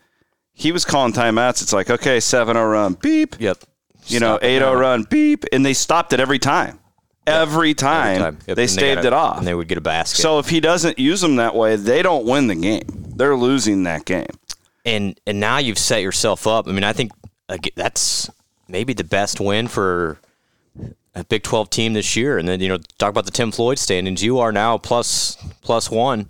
he 0.54 0.72
was 0.72 0.86
calling 0.86 1.14
timeouts. 1.14 1.62
It's 1.62 1.74
like, 1.74 1.90
okay, 1.90 2.18
7-0 2.18 2.72
run, 2.72 2.94
beep. 2.96 3.36
Yep. 3.40 3.64
You 4.08 4.20
know, 4.20 4.38
Stop 4.38 4.44
it 4.44 4.62
8-0 4.62 4.80
run, 4.80 5.04
beep, 5.04 5.46
and 5.52 5.66
they 5.66 5.74
stopped 5.74 6.12
it 6.14 6.20
every 6.20 6.40
time. 6.40 6.80
Every 7.28 7.74
time, 7.76 8.08
Every 8.16 8.24
time. 8.24 8.38
Yep, 8.48 8.56
they 8.56 8.64
and 8.64 8.72
staved 8.72 9.04
a- 9.04 9.08
it 9.08 9.14
off. 9.14 9.38
And 9.38 9.46
they 9.48 9.54
would 9.54 9.68
get 9.68 9.78
a 9.78 9.82
basket. 9.82 10.22
So 10.22 10.40
if 10.40 10.50
he 10.50 10.60
doesn't 10.60 10.98
use 10.98 11.22
them 11.22 11.36
that 11.36 11.54
way, 11.56 11.76
they 11.76 12.02
don't 12.02 12.26
win 12.26 12.48
the 12.48 12.56
game. 12.56 12.82
They're 13.16 13.36
losing 13.36 13.84
that 13.84 14.06
game. 14.06 14.26
and 14.86 15.20
and 15.28 15.40
now 15.40 15.60
you've 15.60 15.78
set 15.78 16.02
yourself 16.02 16.48
up. 16.48 16.68
I 16.68 16.72
mean, 16.72 16.84
I 16.84 16.94
think 16.94 17.12
that's 17.76 18.28
maybe 18.68 18.94
the 18.94 19.04
best 19.04 19.40
win 19.40 19.68
for 19.68 20.18
a 21.16 21.24
Big 21.24 21.44
12 21.44 21.70
team 21.70 21.94
this 21.94 22.16
year. 22.16 22.38
And 22.38 22.48
then 22.48 22.60
you 22.60 22.70
know, 22.70 22.78
talk 22.98 23.10
about 23.10 23.26
the 23.26 23.32
Tim 23.32 23.52
Floyd 23.52 23.80
standings. 23.80 24.24
You 24.24 24.40
are 24.40 24.52
now 24.52 24.78
plus 24.78 25.36
plus 25.62 25.90
one, 25.92 26.30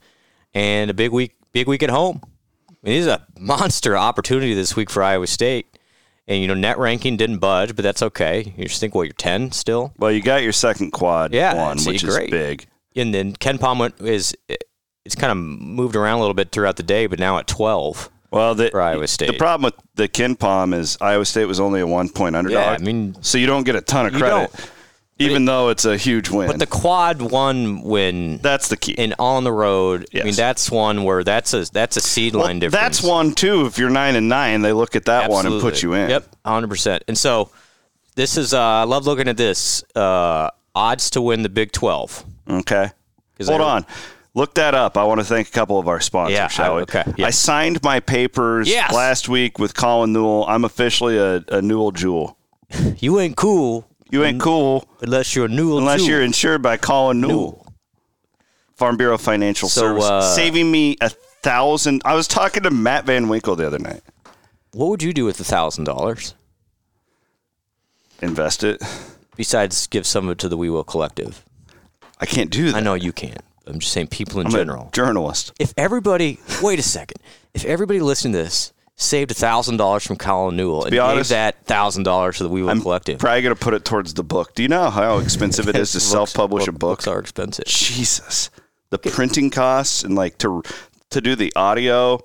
and 0.54 0.90
a 0.90 0.94
big 0.94 1.12
week 1.12 1.36
big 1.52 1.68
week 1.68 1.84
at 1.84 1.90
home. 1.90 2.22
I 2.70 2.74
mean, 2.90 2.96
this 2.96 3.02
is 3.02 3.08
a 3.08 3.26
monster 3.40 3.96
opportunity 3.98 4.54
this 4.54 4.76
week 4.76 4.90
for 4.90 5.04
Iowa 5.04 5.28
State. 5.28 5.68
And 6.28 6.40
you 6.42 6.48
know, 6.48 6.54
net 6.54 6.78
ranking 6.78 7.18
didn't 7.18 7.40
budge, 7.40 7.76
but 7.76 7.84
that's 7.84 8.02
okay. 8.02 8.54
You 8.56 8.66
just 8.66 8.80
think, 8.80 8.96
well, 8.96 9.04
you're 9.04 9.12
10 9.14 9.52
still. 9.52 9.92
Well, 9.98 10.12
you 10.12 10.22
got 10.22 10.44
your 10.44 10.54
second 10.54 10.92
quad 10.92 11.34
Yeah, 11.34 11.56
one, 11.56 11.78
which 11.84 12.06
great. 12.06 12.26
is 12.26 12.32
big. 12.32 12.68
And 12.96 13.14
then 13.14 13.34
KenPom 13.34 13.80
went, 13.80 14.00
is 14.00 14.36
it's 15.04 15.16
kind 15.16 15.32
of 15.32 15.38
moved 15.38 15.96
around 15.96 16.18
a 16.18 16.22
little 16.22 16.36
bit 16.36 16.52
throughout 16.52 16.78
the 16.78 16.84
day, 16.84 17.08
but 17.08 17.20
now 17.20 17.38
at 17.38 17.48
12. 17.48 18.10
Well, 18.32 18.56
the, 18.56 18.70
For 18.70 18.82
Iowa 18.82 19.06
the 19.06 19.36
problem 19.38 19.64
with 19.64 19.86
the 19.96 20.08
KenPom 20.08 20.74
is 20.74 20.98
Iowa 21.02 21.26
State 21.26 21.46
was 21.46 21.60
only 21.60 21.82
a 21.82 21.88
one 21.88 22.08
point 22.10 22.36
underdog. 22.36 22.64
Yeah, 22.64 22.72
I 22.72 22.78
mean- 22.78 23.16
so 23.22 23.38
you 23.38 23.46
don't 23.46 23.64
get 23.64 23.76
a 23.76 23.82
ton 23.82 24.06
of 24.06 24.14
credit, 24.14 24.50
even 25.20 25.44
though 25.46 25.68
it's 25.70 25.84
a 25.84 25.98
huge 25.98 26.30
win. 26.30 26.48
But 26.48 26.58
the 26.60 26.66
quad 26.66 27.22
one 27.22 27.82
win 27.82 28.38
that's 28.38 28.70
the 28.70 28.78
key. 28.78 28.96
and 28.98 29.14
on 29.20 29.44
the 29.44 29.52
road. 29.52 30.08
I 30.16 30.24
mean, 30.24 30.34
that's 30.34 30.72
one 30.72 31.04
where 31.04 31.24
that's 31.26 31.54
a 31.54 31.70
that's 31.72 31.98
a 31.98 32.02
seed 32.02 32.34
Well, 32.34 32.46
line 32.46 32.60
difference. 32.60 32.82
that's 32.82 33.04
one 33.04 33.34
too. 33.34 33.66
If 33.66 33.78
you're 33.78 33.90
nine 33.90 34.16
and 34.16 34.30
nine, 34.30 34.62
they 34.62 34.72
look 34.74 34.96
at 34.96 35.06
that 35.06 35.30
one 35.30 35.46
and 35.46 35.62
put 35.62 35.84
you 35.84 35.94
in. 35.94 36.10
Yep, 36.10 36.28
hundred 36.46 36.70
percent. 36.70 37.04
And 37.10 37.18
so 37.18 37.52
this 38.16 38.38
is 38.38 38.54
uh, 38.54 38.60
I 38.62 38.84
love 38.84 39.06
looking 39.06 39.28
at 39.28 39.36
this 39.38 39.84
uh, 39.94 40.50
odds 40.74 41.10
to 41.12 41.22
win 41.22 41.44
the 41.44 41.50
Big 41.50 41.74
Twelve. 41.74 42.24
Okay, 42.50 42.92
Hold 43.46 43.62
on. 43.62 43.86
Look 44.34 44.54
that 44.56 44.74
up. 44.74 44.98
I 44.98 45.04
want 45.04 45.20
to 45.20 45.26
thank 45.26 45.50
a 45.50 45.52
couple 45.52 45.78
of 45.78 45.88
our 45.90 46.00
sponsors, 46.00 46.36
Yeah, 46.36 46.48
shall 46.48 46.74
I- 46.74 46.76
we? 46.78 46.82
okay, 46.84 47.04
yeah. 47.18 47.28
I 47.28 47.32
signed 47.32 47.84
my 47.84 48.00
papers 48.00 48.70
Yes. 48.70 48.94
last 48.94 49.28
week 49.28 49.60
with 49.60 49.74
Colin 49.76 50.14
Newell. 50.14 50.46
I'm 50.48 50.64
officially 50.64 51.18
a, 51.18 51.44
a 51.50 51.62
Newell 51.62 51.92
Jewel. 51.92 52.38
You 53.00 53.20
ain't 53.20 53.36
cool 53.36 53.88
You 54.10 54.24
ain't 54.24 54.40
cool 54.42 54.88
unless 55.02 55.36
you're 55.36 55.46
a 55.46 55.50
new 55.50 55.78
unless 55.78 56.08
you're 56.08 56.22
insured 56.22 56.62
by 56.62 56.78
Colin 56.78 57.20
Newell. 57.20 57.68
Farm 58.76 58.96
Bureau 58.98 59.18
Financial 59.18 59.68
So, 59.70 59.82
Service, 59.82 60.06
uh, 60.06 60.22
saving 60.36 60.72
me 60.72 60.96
a 61.02 61.10
thousand. 61.10 62.02
I 62.06 62.16
was 62.16 62.28
talking 62.28 62.64
to 62.64 62.72
Matt 62.72 63.06
Van 63.06 63.28
Winkle 63.28 63.56
the 63.56 63.68
other 63.68 63.80
night. 63.80 64.02
What 64.72 64.88
would 64.88 65.04
you 65.04 65.12
do 65.14 65.26
with 65.26 65.40
a 65.40 65.44
thousand 65.44 65.84
dollars 65.84 66.34
Invest 68.22 68.64
it. 68.64 68.82
besides 69.36 69.88
give 69.88 70.06
some 70.06 70.26
of 70.28 70.32
it 70.34 70.38
to 70.40 70.48
the 70.50 70.58
We 70.58 70.70
Will 70.70 70.84
Collective? 70.84 71.44
I 72.20 72.26
can't 72.26 72.50
do 72.52 72.68
that. 72.72 72.76
I 72.78 72.80
know 72.80 72.94
you 72.94 73.12
can't. 73.12 73.42
I'm 73.68 73.80
just 73.80 73.92
saying 73.94 74.08
people 74.08 74.40
in 74.42 74.48
I'm 74.48 74.52
general. 74.52 74.90
journalist. 74.94 75.54
if 75.60 75.74
everybody 75.78 76.40
wait 76.62 76.80
a 76.80 76.84
second 76.84 77.18
if 77.54 77.64
everybody 77.66 78.00
listening 78.00 78.34
to 78.34 78.40
this 78.40 78.74
saved 78.96 79.32
thousand 79.36 79.78
dollars 79.78 80.06
from 80.06 80.16
colin 80.16 80.56
newell 80.56 80.84
and 80.84 80.92
be 80.92 80.98
gave 80.98 81.28
that 81.30 81.66
thousand 81.66 82.04
dollars 82.04 82.38
to 82.38 82.44
the 82.44 82.50
we 82.50 82.62
will 82.62 82.70
I'm 82.70 82.82
collective 82.82 83.20
probably 83.20 83.42
going 83.42 83.56
to 83.56 83.60
put 83.60 83.74
it 83.74 83.84
towards 83.86 84.14
the 84.14 84.24
book. 84.24 84.54
Do 84.56 84.62
you 84.64 84.70
know 84.70 84.90
how 84.90 85.18
expensive 85.18 85.68
it 85.68 85.76
is 85.84 85.92
to 85.92 85.98
Books- 85.98 86.06
self-publish 86.06 86.68
a 86.68 86.72
book- 86.72 86.80
book? 86.80 86.90
books 86.98 87.08
are 87.08 87.20
expensive 87.20 87.66
Jesus, 87.66 88.50
the 88.90 88.98
printing 89.00 89.50
costs 89.50 90.04
and 90.04 90.16
like 90.16 90.38
to 90.40 90.62
to 91.12 91.20
do 91.22 91.36
the 91.36 91.52
audio, 91.56 92.20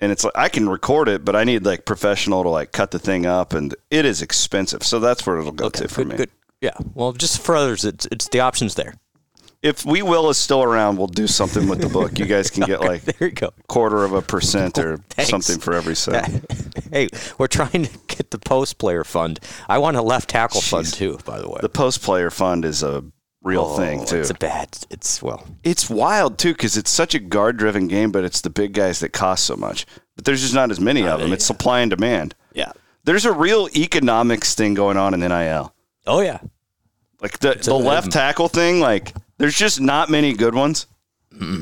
and 0.00 0.10
it's 0.12 0.24
like 0.24 0.32
I 0.36 0.48
can 0.48 0.68
record 0.68 1.08
it, 1.08 1.24
but 1.24 1.34
I 1.36 1.44
need 1.44 1.64
like 1.64 1.84
professional 1.84 2.42
to 2.42 2.48
like 2.48 2.72
cut 2.72 2.90
the 2.90 2.98
thing 2.98 3.26
up, 3.26 3.52
and 3.52 3.74
it 3.90 4.04
is 4.04 4.22
expensive. 4.22 4.82
So 4.82 4.98
that's 5.00 5.26
where 5.26 5.38
it'll 5.38 5.52
go 5.52 5.68
to 5.70 5.88
for 5.88 6.02
good, 6.04 6.08
me. 6.08 6.16
good. 6.16 6.30
yeah 6.60 6.76
well 6.94 7.12
just 7.12 7.40
for 7.42 7.54
others 7.56 7.84
it's, 7.84 8.06
it's 8.12 8.28
the 8.28 8.40
options 8.40 8.76
there 8.76 8.94
if 9.64 9.84
we 9.84 10.02
will 10.02 10.28
is 10.30 10.36
still 10.38 10.62
around, 10.62 10.98
we'll 10.98 11.06
do 11.08 11.26
something 11.26 11.66
with 11.68 11.80
the 11.80 11.88
book. 11.88 12.18
You 12.18 12.26
guys 12.26 12.50
can 12.50 12.64
get 12.64 12.80
like 12.90 13.02
There 13.02 13.28
you 13.28 13.34
go. 13.34 13.50
quarter 13.66 14.04
of 14.04 14.12
a 14.12 14.22
percent 14.22 14.78
or 14.78 14.98
Thanks. 15.08 15.30
something 15.30 15.58
for 15.58 15.74
every 15.74 15.96
cent. 15.96 16.44
Hey, 16.92 17.08
we're 17.38 17.48
trying 17.48 17.86
to 17.86 17.90
get 18.06 18.30
the 18.30 18.38
post 18.38 18.78
player 18.78 19.02
fund. 19.02 19.40
I 19.68 19.78
want 19.78 19.96
a 19.96 20.02
left 20.02 20.30
tackle 20.30 20.60
fund 20.60 20.86
too, 20.92 21.18
by 21.24 21.40
the 21.40 21.48
way. 21.48 21.58
The 21.60 21.68
post 21.68 22.02
player 22.02 22.30
fund 22.30 22.64
is 22.64 22.84
a 22.84 23.02
real 23.42 23.62
Oh, 23.62 23.76
thing 23.76 24.04
too. 24.04 24.18
It's 24.20 24.30
a 24.30 24.34
bad. 24.34 24.78
It's 24.90 25.20
well. 25.20 25.44
It's 25.64 25.90
wild 25.90 26.38
too 26.38 26.52
because 26.52 26.76
it's 26.76 26.90
such 26.92 27.16
a 27.16 27.18
guard 27.18 27.56
driven 27.56 27.88
game, 27.88 28.12
but 28.12 28.22
it's 28.22 28.42
the 28.42 28.50
big 28.50 28.74
guys 28.74 29.00
that 29.00 29.08
cost 29.08 29.44
so 29.44 29.56
much. 29.56 29.86
But 30.14 30.24
there's 30.24 30.40
just 30.42 30.54
not 30.54 30.70
as 30.70 30.78
many 30.78 31.04
of 31.04 31.18
them. 31.18 31.32
It's 31.32 31.44
supply 31.44 31.80
and 31.80 31.90
demand. 31.90 32.36
Yeah. 32.52 32.70
There's 33.02 33.24
a 33.24 33.32
real 33.32 33.68
economics 33.74 34.54
thing 34.54 34.74
going 34.74 34.96
on 34.96 35.14
in 35.14 35.20
NIL. 35.20 35.74
Oh 36.06 36.20
yeah. 36.20 36.38
Like 37.20 37.40
the, 37.40 37.54
the 37.60 37.72
a- 37.72 37.74
left 37.74 38.12
tackle 38.12 38.48
thing, 38.48 38.78
like 38.78 39.12
there's 39.38 39.56
just 39.56 39.80
not 39.80 40.10
many 40.10 40.32
good 40.32 40.54
ones. 40.54 40.86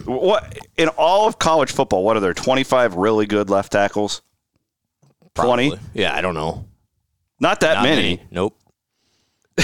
What 0.04 0.58
in 0.76 0.88
all 0.98 1.26
of 1.26 1.38
college 1.38 1.72
football? 1.72 2.04
What 2.04 2.16
are 2.16 2.20
there? 2.20 2.35
25 2.35 2.96
really 2.96 3.24
good 3.26 3.48
left 3.48 3.72
tackles? 3.72 4.20
20? 5.35 5.72
Yeah, 5.94 6.14
I 6.14 6.20
don't 6.20 6.35
know. 6.35 6.66
Not 7.40 7.61
that 7.61 7.76
Not 7.76 7.85
many. 7.85 8.22
Nope. 8.30 8.54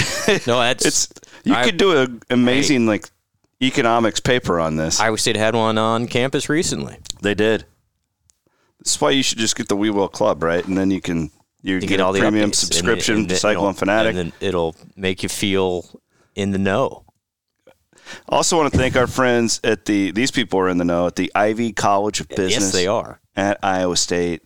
no, 0.47 0.59
that's 0.59 0.85
It's 0.85 1.09
you 1.43 1.53
I- 1.53 1.63
could 1.63 1.77
do 1.77 1.95
an 1.97 2.21
amazing 2.29 2.85
like 2.87 3.09
economics 3.61 4.19
paper 4.19 4.59
on 4.59 4.77
this. 4.77 4.99
Iowa 4.99 5.17
State 5.17 5.35
had 5.35 5.53
one 5.55 5.77
on 5.77 6.07
campus 6.07 6.49
recently. 6.49 6.97
they 7.21 7.33
did. 7.35 7.65
That's 8.79 8.99
why 9.01 9.11
you 9.11 9.21
should 9.23 9.37
just 9.37 9.55
get 9.57 9.67
the 9.67 9.75
We 9.75 9.89
Will 9.89 10.07
Club, 10.07 10.41
right? 10.41 10.65
And 10.65 10.77
then 10.77 10.89
you 10.89 11.01
can 11.01 11.31
you, 11.61 11.75
You 11.75 11.81
get, 11.81 11.87
get 11.89 11.99
a 11.99 12.05
all 12.05 12.13
the 12.13 12.19
premium 12.21 12.45
updates, 12.49 12.63
and 12.63 12.73
subscription 12.73 13.15
and 13.17 13.29
to 13.29 13.35
it'll- 13.35 13.41
Cyclone 13.41 13.73
Fanatic. 13.73 14.09
and 14.15 14.17
then 14.17 14.33
it'll 14.39 14.75
make 14.95 15.21
you 15.23 15.29
feel 15.29 16.01
in 16.35 16.51
the 16.51 16.57
know. 16.57 17.03
Also, 18.27 18.57
want 18.57 18.71
to 18.71 18.77
thank 18.77 18.95
our 18.95 19.07
friends 19.07 19.59
at 19.63 19.85
the. 19.85 20.11
These 20.11 20.31
people 20.31 20.59
are 20.59 20.69
in 20.69 20.77
the 20.77 20.85
know 20.85 21.07
at 21.07 21.15
the 21.15 21.31
Ivy 21.35 21.73
College 21.73 22.19
of 22.21 22.27
Business. 22.29 22.51
Yes, 22.51 22.71
they 22.71 22.87
are. 22.87 23.19
at 23.35 23.57
Iowa 23.63 23.97
State. 23.97 24.41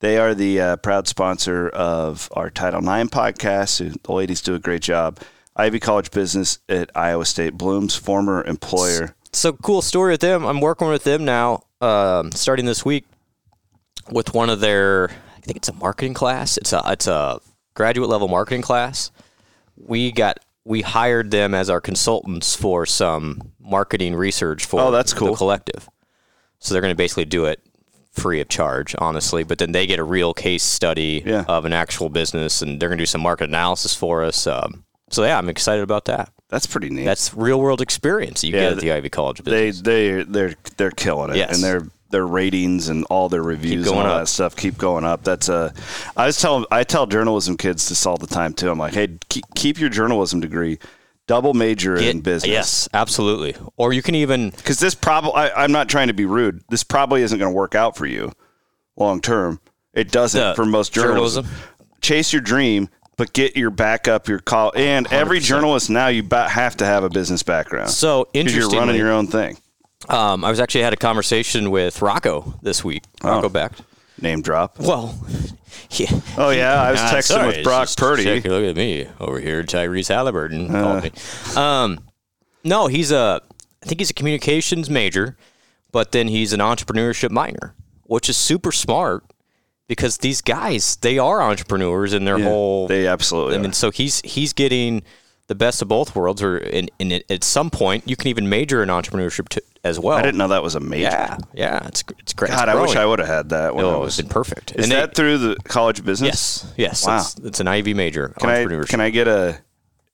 They 0.00 0.16
are 0.18 0.34
the 0.34 0.60
uh, 0.60 0.76
proud 0.76 1.08
sponsor 1.08 1.68
of 1.68 2.28
our 2.32 2.50
Title 2.50 2.80
IX 2.80 3.10
podcast. 3.10 4.02
The 4.02 4.12
ladies 4.12 4.40
do 4.40 4.54
a 4.54 4.58
great 4.60 4.82
job. 4.82 5.18
Ivy 5.56 5.80
College 5.80 6.12
Business 6.12 6.60
at 6.68 6.90
Iowa 6.94 7.24
State, 7.24 7.54
Blum's 7.58 7.96
former 7.96 8.44
employer. 8.44 9.16
So 9.32 9.52
cool 9.54 9.82
story 9.82 10.12
with 10.12 10.20
them. 10.20 10.44
I'm 10.44 10.60
working 10.60 10.88
with 10.88 11.02
them 11.02 11.24
now, 11.24 11.64
um, 11.80 12.30
starting 12.30 12.64
this 12.64 12.84
week 12.84 13.06
with 14.10 14.34
one 14.34 14.50
of 14.50 14.60
their. 14.60 15.10
I 15.36 15.40
think 15.40 15.56
it's 15.56 15.68
a 15.68 15.74
marketing 15.74 16.14
class. 16.14 16.56
It's 16.58 16.72
a 16.72 16.82
it's 16.86 17.06
a 17.08 17.40
graduate 17.74 18.08
level 18.08 18.28
marketing 18.28 18.62
class. 18.62 19.10
We 19.76 20.12
got 20.12 20.38
we 20.68 20.82
hired 20.82 21.30
them 21.30 21.54
as 21.54 21.70
our 21.70 21.80
consultants 21.80 22.54
for 22.54 22.84
some 22.84 23.52
marketing 23.58 24.14
research 24.14 24.66
for 24.66 24.80
Oh, 24.80 24.90
that's 24.90 25.14
cool. 25.14 25.28
the 25.30 25.36
collective. 25.36 25.88
So 26.58 26.74
they're 26.74 26.82
going 26.82 26.92
to 26.92 26.96
basically 26.96 27.24
do 27.24 27.46
it 27.46 27.60
free 28.12 28.40
of 28.40 28.48
charge, 28.48 28.94
honestly. 28.98 29.44
But 29.44 29.58
then 29.58 29.72
they 29.72 29.86
get 29.86 29.98
a 29.98 30.04
real 30.04 30.34
case 30.34 30.62
study 30.62 31.22
Yeah. 31.24 31.44
of 31.48 31.64
an 31.64 31.72
actual 31.72 32.08
business, 32.10 32.60
and 32.60 32.78
they're 32.80 32.88
going 32.90 32.98
to 32.98 33.02
do 33.02 33.06
some 33.06 33.22
market 33.22 33.48
analysis 33.48 33.94
for 33.94 34.22
us. 34.24 34.46
Um, 34.46 34.84
so 35.10 35.24
yeah, 35.24 35.38
I'm 35.38 35.48
excited 35.48 35.82
about 35.82 36.04
that. 36.06 36.30
That's 36.50 36.66
pretty 36.66 36.90
neat. 36.90 37.04
That's 37.04 37.32
real 37.34 37.60
world 37.60 37.80
experience 37.80 38.42
you 38.44 38.52
Yeah, 38.52 38.60
get 38.60 38.66
at 38.72 38.74
th- 38.74 38.82
the 38.82 38.92
Ivy 38.92 39.08
College 39.08 39.38
they 39.44 39.66
business. 39.68 39.82
they 39.82 40.22
they're 40.24 40.54
they're 40.76 40.90
killing 40.90 41.30
it, 41.30 41.36
Yes. 41.36 41.54
and 41.54 41.64
their 41.64 41.88
their 42.10 42.26
ratings 42.26 42.88
and 42.88 43.04
all 43.10 43.28
their 43.28 43.42
reviews 43.42 43.86
and 43.86 43.96
all 43.96 44.06
up. 44.06 44.20
that 44.22 44.26
stuff 44.28 44.56
keep 44.56 44.78
going 44.78 45.04
up. 45.04 45.24
That's 45.24 45.48
a. 45.48 45.72
I 46.16 46.26
was 46.26 46.40
telling 46.40 46.64
I 46.70 46.84
tell 46.84 47.06
journalism 47.06 47.56
kids 47.56 47.88
this 47.88 48.06
all 48.06 48.16
the 48.16 48.26
time 48.26 48.54
too. 48.54 48.70
I'm 48.70 48.78
like, 48.78 48.94
hey, 48.94 49.18
keep, 49.28 49.44
keep 49.54 49.78
your 49.78 49.90
journalism 49.90 50.40
degree, 50.40 50.78
double 51.26 51.52
major 51.54 51.96
in 51.96 52.20
business. 52.20 52.50
Yes, 52.50 52.88
absolutely. 52.94 53.54
Or 53.76 53.92
you 53.92 54.02
can 54.02 54.14
even 54.14 54.50
because 54.50 54.78
this 54.78 54.94
probably 54.94 55.32
I'm 55.34 55.72
not 55.72 55.88
trying 55.88 56.08
to 56.08 56.14
be 56.14 56.24
rude. 56.24 56.62
This 56.70 56.82
probably 56.84 57.22
isn't 57.22 57.38
going 57.38 57.52
to 57.52 57.56
work 57.56 57.74
out 57.74 57.96
for 57.96 58.06
you 58.06 58.32
long 58.96 59.20
term. 59.20 59.60
It 59.94 60.10
doesn't 60.10 60.40
The 60.40 60.54
for 60.54 60.64
most 60.64 60.92
journalism. 60.92 61.44
journalism? 61.44 61.68
Chase 62.00 62.32
your 62.32 62.42
dream, 62.42 62.88
but 63.16 63.32
get 63.32 63.56
your 63.56 63.70
backup, 63.70 64.28
your 64.28 64.38
call, 64.38 64.72
and 64.76 65.06
every 65.12 65.40
100%. 65.40 65.42
journalist 65.42 65.90
now 65.90 66.06
you 66.06 66.22
ba- 66.22 66.48
have 66.48 66.76
to 66.76 66.84
have 66.84 67.02
a 67.04 67.08
business 67.10 67.42
background. 67.42 67.90
so 67.90 68.24
'Cause 68.32 68.54
you're 68.54 68.68
running 68.70 68.94
your 68.96 69.10
own 69.10 69.26
thing. 69.26 69.58
Um, 70.08 70.44
I 70.44 70.50
was 70.50 70.60
actually 70.60 70.82
had 70.82 70.92
a 70.92 70.96
conversation 70.96 71.70
with 71.70 72.00
Rocco 72.02 72.54
this 72.62 72.84
week. 72.84 73.02
Oh. 73.22 73.28
Rocco 73.30 73.48
Beck. 73.48 73.72
Name 74.20 74.42
drop. 74.42 74.78
Well, 74.80 75.16
yeah. 75.90 76.08
Oh 76.36 76.50
yeah, 76.50 76.82
I 76.82 76.90
was 76.90 77.00
Ah, 77.00 77.10
texting 77.14 77.22
sorry, 77.24 77.46
with 77.48 77.64
Brock 77.64 77.88
Purdy. 77.96 78.24
check- 78.24 78.44
look 78.44 78.64
at 78.64 78.74
me 78.76 79.06
over 79.20 79.38
here. 79.38 79.62
Tyrese 79.62 80.08
Halliburton 80.08 80.74
Uh. 80.74 80.82
called 80.82 81.02
me. 81.04 81.10
Um, 81.56 82.00
no, 82.64 82.88
he's 82.88 83.12
a. 83.12 83.40
I 83.82 83.86
think 83.86 84.00
he's 84.00 84.10
a 84.10 84.14
communications 84.14 84.90
major, 84.90 85.36
but 85.92 86.10
then 86.10 86.26
he's 86.28 86.52
an 86.52 86.58
entrepreneurship 86.58 87.30
minor, 87.30 87.74
which 88.04 88.28
is 88.28 88.36
super 88.36 88.72
smart 88.72 89.22
because 89.86 90.18
these 90.18 90.40
guys 90.40 90.96
they 90.96 91.16
are 91.16 91.40
entrepreneurs 91.40 92.12
in 92.12 92.24
their 92.24 92.38
Yeah, 92.38 92.44
whole 92.46 92.88
they 92.88 93.06
absolutely. 93.06 93.54
I 93.54 93.58
mean, 93.58 93.70
are. 93.70 93.74
so 93.74 93.90
he's 93.92 94.20
he's 94.24 94.52
getting 94.52 95.02
the 95.46 95.54
best 95.54 95.80
of 95.80 95.86
both 95.86 96.16
worlds. 96.16 96.42
Or 96.42 96.58
in, 96.58 96.90
in 96.98 97.22
at 97.30 97.44
some 97.44 97.70
point, 97.70 98.02
you 98.08 98.16
can 98.16 98.26
even 98.26 98.48
major 98.48 98.82
in 98.82 98.88
entrepreneurship 98.88 99.48
t- 99.48 99.60
as 99.88 99.98
well. 99.98 100.16
I 100.16 100.22
didn't 100.22 100.38
know 100.38 100.48
that 100.48 100.62
was 100.62 100.74
a 100.74 100.80
major. 100.80 101.02
Yeah, 101.04 101.38
yeah, 101.54 101.86
it's 101.86 102.04
it's 102.20 102.32
great. 102.32 102.50
God, 102.50 102.68
I 102.68 102.80
wish 102.80 102.94
I 102.96 103.04
would 103.04 103.18
have 103.18 103.28
had 103.28 103.48
that 103.50 103.74
when 103.74 103.84
oh, 103.84 103.90
I 103.90 103.94
Oh, 103.94 104.00
was. 104.00 104.18
it's 104.18 104.26
been 104.28 104.32
perfect. 104.32 104.72
Is 104.76 104.84
And 104.84 104.92
they- 104.92 104.96
that 104.96 105.14
through 105.14 105.38
the 105.38 105.56
College 105.64 105.98
of 105.98 106.04
Business? 106.04 106.64
yes, 106.64 106.74
yes. 106.76 107.06
Wow. 107.06 107.18
It's, 107.18 107.34
it's 107.38 107.60
an 107.60 107.68
Ivy 107.68 107.94
major. 107.94 108.34
Can 108.38 108.50
I 108.50 108.84
can 108.84 109.00
I 109.00 109.10
get 109.10 109.26
a 109.28 109.58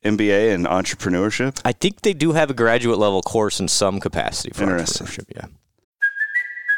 MBA 0.04 0.52
in 0.54 0.64
entrepreneurship? 0.64 1.60
I 1.64 1.72
think 1.72 2.02
they 2.02 2.12
do 2.12 2.32
have 2.32 2.50
a 2.50 2.54
graduate 2.54 2.98
level 2.98 3.22
course 3.22 3.60
in 3.60 3.68
some 3.68 4.00
capacity 4.00 4.50
for 4.52 4.64
entrepreneurship. 4.64 5.24
Yeah. 5.34 5.46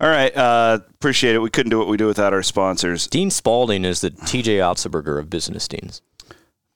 All 0.00 0.08
right, 0.08 0.34
uh, 0.34 0.78
appreciate 0.94 1.34
it. 1.34 1.40
We 1.40 1.50
couldn't 1.50 1.68
do 1.68 1.78
what 1.78 1.86
we 1.86 1.98
do 1.98 2.06
without 2.06 2.32
our 2.32 2.42
sponsors. 2.42 3.06
Dean 3.06 3.30
Spalding 3.30 3.84
is 3.84 4.00
the 4.00 4.10
TJ 4.10 4.56
Otzelberger 4.56 5.18
of 5.18 5.28
business 5.28 5.68
deans. 5.68 6.00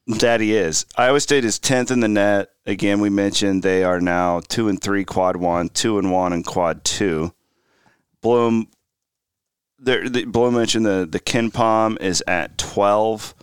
That 0.06 0.42
he 0.42 0.54
is. 0.54 0.84
Iowa 0.98 1.18
State 1.20 1.46
is 1.46 1.58
tenth 1.58 1.90
in 1.90 2.00
the 2.00 2.08
net. 2.08 2.50
Again, 2.66 3.00
we 3.00 3.08
mentioned 3.08 3.62
they 3.62 3.82
are 3.82 3.98
now 3.98 4.40
two 4.40 4.68
and 4.68 4.78
three 4.78 5.06
quad 5.06 5.36
one, 5.36 5.70
two 5.70 5.98
and 5.98 6.12
one 6.12 6.34
and 6.34 6.44
quad 6.44 6.84
two. 6.84 7.32
Blum, 8.20 8.68
there. 9.78 10.06
The, 10.06 10.26
Blum 10.26 10.54
mentioned 10.54 10.84
the 10.84 11.08
the 11.10 11.20
KenPom 11.20 12.02
is 12.02 12.22
at 12.26 12.58
twelve, 12.58 13.34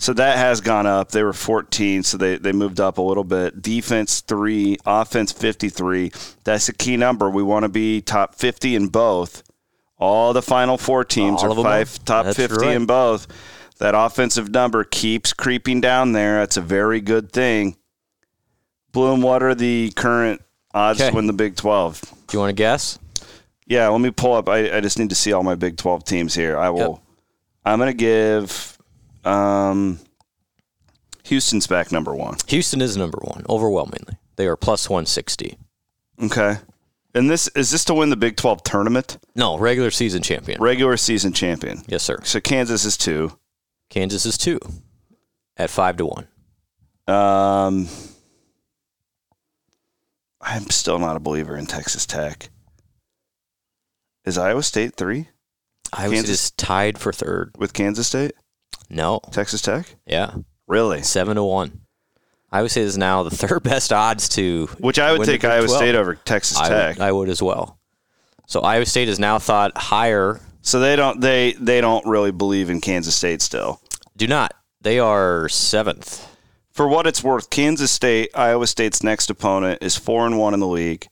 so 0.00 0.12
that 0.14 0.38
has 0.38 0.60
gone 0.60 0.86
up. 0.86 1.10
They 1.10 1.22
were 1.22 1.32
fourteen, 1.32 2.02
so 2.02 2.16
they 2.16 2.38
they 2.38 2.52
moved 2.52 2.80
up 2.80 2.98
a 2.98 3.02
little 3.02 3.24
bit. 3.24 3.60
Defense 3.60 4.20
three, 4.20 4.78
offense 4.86 5.32
fifty 5.32 5.68
three. 5.68 6.12
That's 6.44 6.68
a 6.68 6.72
key 6.72 6.96
number. 6.96 7.28
We 7.28 7.42
want 7.42 7.64
to 7.64 7.68
be 7.68 8.00
top 8.00 8.34
fifty 8.36 8.74
in 8.74 8.88
both. 8.88 9.42
All 9.98 10.32
the 10.32 10.42
final 10.42 10.78
four 10.78 11.04
teams 11.04 11.42
All 11.42 11.58
are 11.58 11.62
five 11.62 12.04
top 12.04 12.26
That's 12.26 12.36
fifty 12.36 12.66
right. 12.66 12.76
in 12.76 12.86
both. 12.86 13.26
That 13.78 13.94
offensive 13.96 14.50
number 14.50 14.84
keeps 14.84 15.32
creeping 15.32 15.80
down 15.80 16.12
there. 16.12 16.38
That's 16.38 16.56
a 16.56 16.60
very 16.60 17.00
good 17.00 17.32
thing. 17.32 17.76
Blum, 18.92 19.20
what 19.22 19.42
are 19.42 19.54
the 19.54 19.92
current 19.96 20.40
odds 20.74 21.00
Okay. 21.00 21.10
to 21.10 21.16
win 21.16 21.26
the 21.26 21.32
Big 21.32 21.56
12? 21.56 22.00
Do 22.00 22.36
you 22.36 22.38
want 22.40 22.50
to 22.50 22.54
guess? 22.54 22.98
Yeah, 23.66 23.88
let 23.88 24.00
me 24.00 24.10
pull 24.10 24.34
up. 24.34 24.48
I, 24.48 24.76
I 24.76 24.80
just 24.80 24.98
need 24.98 25.10
to 25.10 25.14
see 25.14 25.32
all 25.32 25.42
my 25.42 25.54
Big 25.54 25.76
12 25.76 26.04
teams 26.04 26.34
here. 26.34 26.56
I 26.56 26.70
will. 26.70 27.02
I'm 27.64 27.78
going 27.78 27.90
to 27.90 27.96
give 27.96 28.77
um, 29.24 30.00
Houston's 31.24 31.66
back 31.66 31.92
number 31.92 32.14
one. 32.14 32.36
Houston 32.46 32.80
is 32.80 32.96
number 32.96 33.18
one, 33.22 33.44
overwhelmingly. 33.48 34.14
They 34.36 34.46
are 34.46 34.56
plus 34.56 34.88
160. 34.88 35.58
Okay. 36.22 36.56
And 37.14 37.28
this 37.30 37.48
is 37.48 37.70
this 37.70 37.84
to 37.86 37.94
win 37.94 38.10
the 38.10 38.16
Big 38.16 38.36
12 38.36 38.62
tournament? 38.62 39.18
No, 39.34 39.58
regular 39.58 39.90
season 39.90 40.22
champion. 40.22 40.60
Regular 40.60 40.96
season 40.96 41.32
champion. 41.32 41.82
Yes, 41.86 42.02
sir. 42.02 42.20
So 42.22 42.40
Kansas 42.40 42.84
is 42.84 42.96
two. 42.96 43.38
Kansas 43.90 44.26
is 44.26 44.36
two 44.38 44.60
at 45.56 45.70
five 45.70 45.96
to 45.96 46.06
one. 46.06 46.28
Um, 47.06 47.88
I'm 50.40 50.68
still 50.70 50.98
not 50.98 51.16
a 51.16 51.20
believer 51.20 51.56
in 51.56 51.66
Texas 51.66 52.06
Tech. 52.06 52.50
Is 54.24 54.36
Iowa 54.36 54.62
State 54.62 54.94
three 54.94 55.28
Iowa 55.92 56.16
State 56.16 56.28
is 56.28 56.50
tied 56.52 56.98
for 56.98 57.12
third. 57.12 57.52
with 57.58 57.72
Kansas 57.72 58.08
State? 58.08 58.32
No, 58.90 59.20
Texas 59.30 59.62
Tech? 59.62 59.86
yeah, 60.06 60.34
Really? 60.66 61.02
seven 61.02 61.36
to 61.36 61.44
one. 61.44 61.80
Iowa 62.50 62.68
State 62.68 62.84
is 62.84 62.96
now 62.98 63.22
the 63.22 63.30
third 63.36 63.62
best 63.62 63.92
odds 63.92 64.28
to 64.30 64.66
Which 64.78 64.98
I 64.98 65.12
would 65.16 65.26
take 65.26 65.44
Iowa 65.44 65.66
12. 65.66 65.76
State 65.78 65.94
over 65.94 66.14
Texas 66.14 66.56
I 66.56 66.68
Tech. 66.68 66.96
would, 66.96 67.04
I 67.04 67.12
would 67.12 67.28
as 67.28 67.42
well. 67.42 67.78
So 68.46 68.60
Iowa 68.60 68.86
State 68.86 69.08
is 69.08 69.18
now 69.18 69.38
thought 69.38 69.76
higher. 69.76 70.40
so 70.62 70.80
they 70.80 70.96
don't 70.96 71.20
they 71.20 71.52
they 71.60 71.80
don't 71.82 72.06
really 72.06 72.30
believe 72.32 72.70
in 72.70 72.80
Kansas 72.80 73.14
State 73.14 73.42
still. 73.42 73.80
Do 74.16 74.26
not. 74.26 74.52
They 74.80 74.98
are 74.98 75.48
seventh. 75.50 76.26
For 76.72 76.88
what 76.88 77.06
it's 77.06 77.22
worth, 77.24 77.50
Kansas 77.50 77.90
State, 77.90 78.30
Iowa 78.34 78.66
State's 78.66 79.02
next 79.02 79.28
opponent, 79.28 79.82
is 79.82 79.96
four 79.96 80.24
and 80.26 80.38
one 80.38 80.54
in 80.54 80.60
the 80.60 80.66
league. 80.68 81.06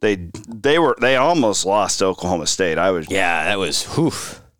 They 0.00 0.28
they 0.48 0.78
were 0.78 0.96
they 1.00 1.16
almost 1.16 1.64
lost 1.66 2.00
Oklahoma 2.02 2.46
State. 2.46 2.78
I 2.78 2.92
was 2.92 3.10
Yeah, 3.10 3.44
that 3.46 3.58
was 3.58 3.82
whew. 3.96 4.12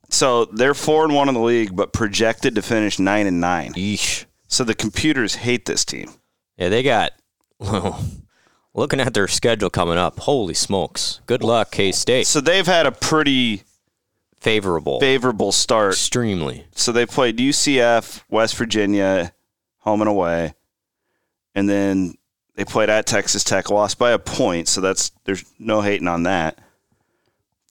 So 0.09 0.47
they're 0.47 0.75
four 0.75 1.05
and 1.05 1.15
one 1.15 1.29
in 1.29 1.35
the 1.35 1.41
league, 1.41 1.75
but 1.77 1.93
projected 1.93 2.55
to 2.55 2.63
finish 2.63 2.99
nine 2.99 3.27
and 3.27 3.41
nine. 3.41 3.73
Yeesh. 3.75 4.25
So 4.47 4.65
the 4.65 4.75
computers 4.75 5.37
hate 5.37 5.67
this 5.67 5.85
team. 5.85 6.11
Yeah, 6.57 6.69
they 6.71 6.83
got. 6.83 7.13
looking 8.75 9.01
at 9.01 9.15
their 9.15 9.29
schedule 9.29 9.71
coming 9.71 9.99
up, 9.99 10.21
holy 10.21 10.55
smokes! 10.55 11.21
Good 11.27 11.43
luck, 11.43 11.71
K 11.71 11.93
State. 11.93 12.27
So 12.27 12.41
they've 12.41 12.67
had 12.67 12.87
a 12.87 12.93
pretty 12.93 13.63
Favorable, 14.41 15.01
favorable 15.01 15.51
start. 15.51 15.95
extremely. 15.95 16.65
So 16.73 16.93
they 16.93 17.07
played 17.07 17.39
UCF, 17.39 18.23
West 18.31 18.57
Virginia, 18.57 19.33
home 19.79 20.01
and 20.01 20.09
away, 20.09 20.55
and 21.57 21.69
then 21.69 22.15
they 22.55 22.65
played 22.65 22.89
at 22.89 23.05
Texas 23.07 23.43
Tech, 23.43 23.69
lost 23.69 23.99
by 23.99 24.13
a 24.13 24.19
point. 24.19 24.69
So 24.69 24.81
that's 24.81 25.11
there's 25.25 25.45
no 25.59 25.81
hating 25.81 26.07
on 26.07 26.23
that. 26.23 26.59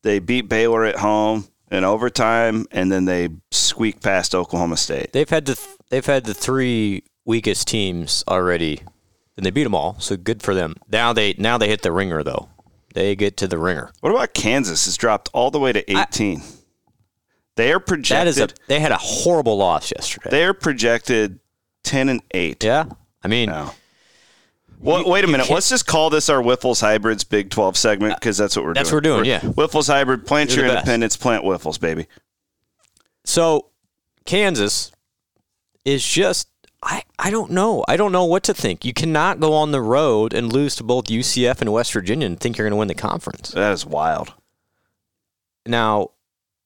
They 0.04 0.20
beat 0.20 0.50
Baylor 0.50 0.84
at 0.84 0.98
home 0.98 1.48
in 1.72 1.84
overtime, 1.84 2.66
and 2.72 2.92
then 2.92 3.06
they 3.06 3.30
squeak 3.52 4.02
past 4.02 4.34
Oklahoma 4.34 4.78
State. 4.78 5.12
They've 5.14 5.30
had 5.30 5.46
the 5.46 5.56
th- 5.56 5.78
they've 5.90 6.06
had 6.06 6.26
the 6.26 6.34
three 6.34 7.04
weakest 7.26 7.68
teams 7.68 8.24
already, 8.28 8.82
and 9.36 9.46
they 9.46 9.50
beat 9.52 9.64
them 9.64 9.76
all. 9.76 9.98
So 10.00 10.16
good 10.18 10.42
for 10.42 10.54
them. 10.54 10.76
Now 10.90 11.14
they 11.14 11.34
now 11.38 11.58
they 11.58 11.68
hit 11.68 11.82
the 11.82 11.92
ringer 11.92 12.24
though. 12.24 12.50
They 12.94 13.16
get 13.16 13.38
to 13.38 13.48
the 13.48 13.58
ringer. 13.58 13.92
What 14.00 14.12
about 14.12 14.34
Kansas? 14.34 14.86
Has 14.86 14.98
dropped 14.98 15.30
all 15.34 15.52
the 15.52 15.60
way 15.60 15.72
to 15.72 15.92
18. 15.92 16.42
they 17.56 17.72
are 17.72 17.80
projected. 17.80 18.28
is 18.30 18.40
a 18.40 18.48
they 18.68 18.80
had 18.80 18.92
a 18.92 18.98
horrible 18.98 19.58
loss 19.58 19.92
yesterday. 19.92 20.30
they 20.32 20.46
are 20.46 20.54
projected 20.54 21.40
10 21.84 22.10
and 22.10 22.22
8. 22.32 22.64
yeah, 22.64 22.86
I 23.24 23.28
mean. 23.28 23.50
Well, 24.80 25.10
wait 25.10 25.24
a 25.24 25.28
minute. 25.28 25.50
Let's 25.50 25.70
just 25.70 25.88
call 25.88 26.10
this 26.10 26.30
our 26.30 26.42
Wiffles 26.42 26.82
Hybrids 26.82 27.24
Big 27.24 27.50
12 27.50 27.76
segment 27.76 28.14
uh, 28.14 28.16
because 28.16 28.38
that's 28.38 28.56
what 28.56 28.64
we're 28.64 28.74
That's 28.74 28.90
doing. 28.90 29.04
That's 29.04 29.12
what 29.12 29.18
we're 29.18 29.24
doing, 29.24 29.44
yeah. 29.44 29.54
Wiffles 29.54 29.88
Hybrid, 29.88 30.26
plant 30.26 30.56
You're 30.56 30.66
your 30.66 30.76
independence, 30.76 31.18
plant 31.18 31.44
Wiffles, 31.44 31.80
baby. 31.80 32.08
So 33.26 33.70
Kansas 34.26 34.92
is 35.84 36.06
just 36.06 36.48
I, 36.84 37.04
I 37.18 37.32
don't 37.32 37.52
know. 37.52 37.84
I 37.88 37.98
don't 37.98 38.12
know 38.12 38.26
what 38.26 38.44
to 38.44 38.54
think. 38.54 38.86
You 38.86 38.94
cannot 38.94 39.40
go 39.40 39.54
on 39.54 39.72
the 39.72 39.82
road 39.82 40.34
and 40.34 40.54
lose 40.54 40.76
to 40.76 40.84
both 40.84 41.06
UCF 41.06 41.60
and 41.60 41.74
West 41.74 41.92
Virginia 41.92 42.28
and 42.28 42.40
think 42.40 42.58
you're 42.58 42.66
going 42.66 42.72
to 42.72 42.78
win 42.78 42.88
the 42.88 42.94
conference. 42.94 43.50
That 43.52 43.74
is 43.74 43.86
wild. 43.86 44.34
Now, 45.66 46.12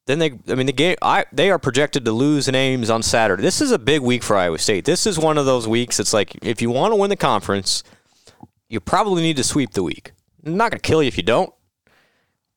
then 0.06 0.20
they 0.20 0.32
I 0.50 0.56
mean 0.56 0.66
the 0.66 0.74
game 0.74 0.98
I 1.02 1.26
they 1.32 1.50
are 1.50 1.60
projected 1.60 2.04
to 2.06 2.12
lose 2.12 2.48
in 2.48 2.56
Ames 2.56 2.90
on 2.90 3.04
Saturday. 3.04 3.42
This 3.42 3.62
is 3.62 3.72
a 3.72 3.80
big 3.80 4.02
week 4.02 4.24
for 4.24 4.36
Iowa 4.36 4.58
State. 4.58 4.86
This 4.86 5.08
is 5.08 5.18
one 5.18 5.38
of 5.38 5.46
those 5.46 5.68
weeks 5.68 6.00
it's 6.00 6.14
like 6.14 6.38
if 6.44 6.62
you 6.62 6.70
want 6.70 6.92
to 6.92 6.96
win 6.96 7.10
the 7.10 7.16
conference, 7.16 7.84
you 8.72 8.80
probably 8.80 9.22
need 9.22 9.38
to 9.38 9.44
sweep 9.44 9.72
the 9.72 9.84
week. 9.84 10.14
I'm 10.46 10.58
not 10.58 10.72
going 10.72 10.80
to 10.80 10.88
kill 10.88 11.04
you 11.04 11.08
if 11.08 11.18
you 11.18 11.24
don't. 11.24 11.54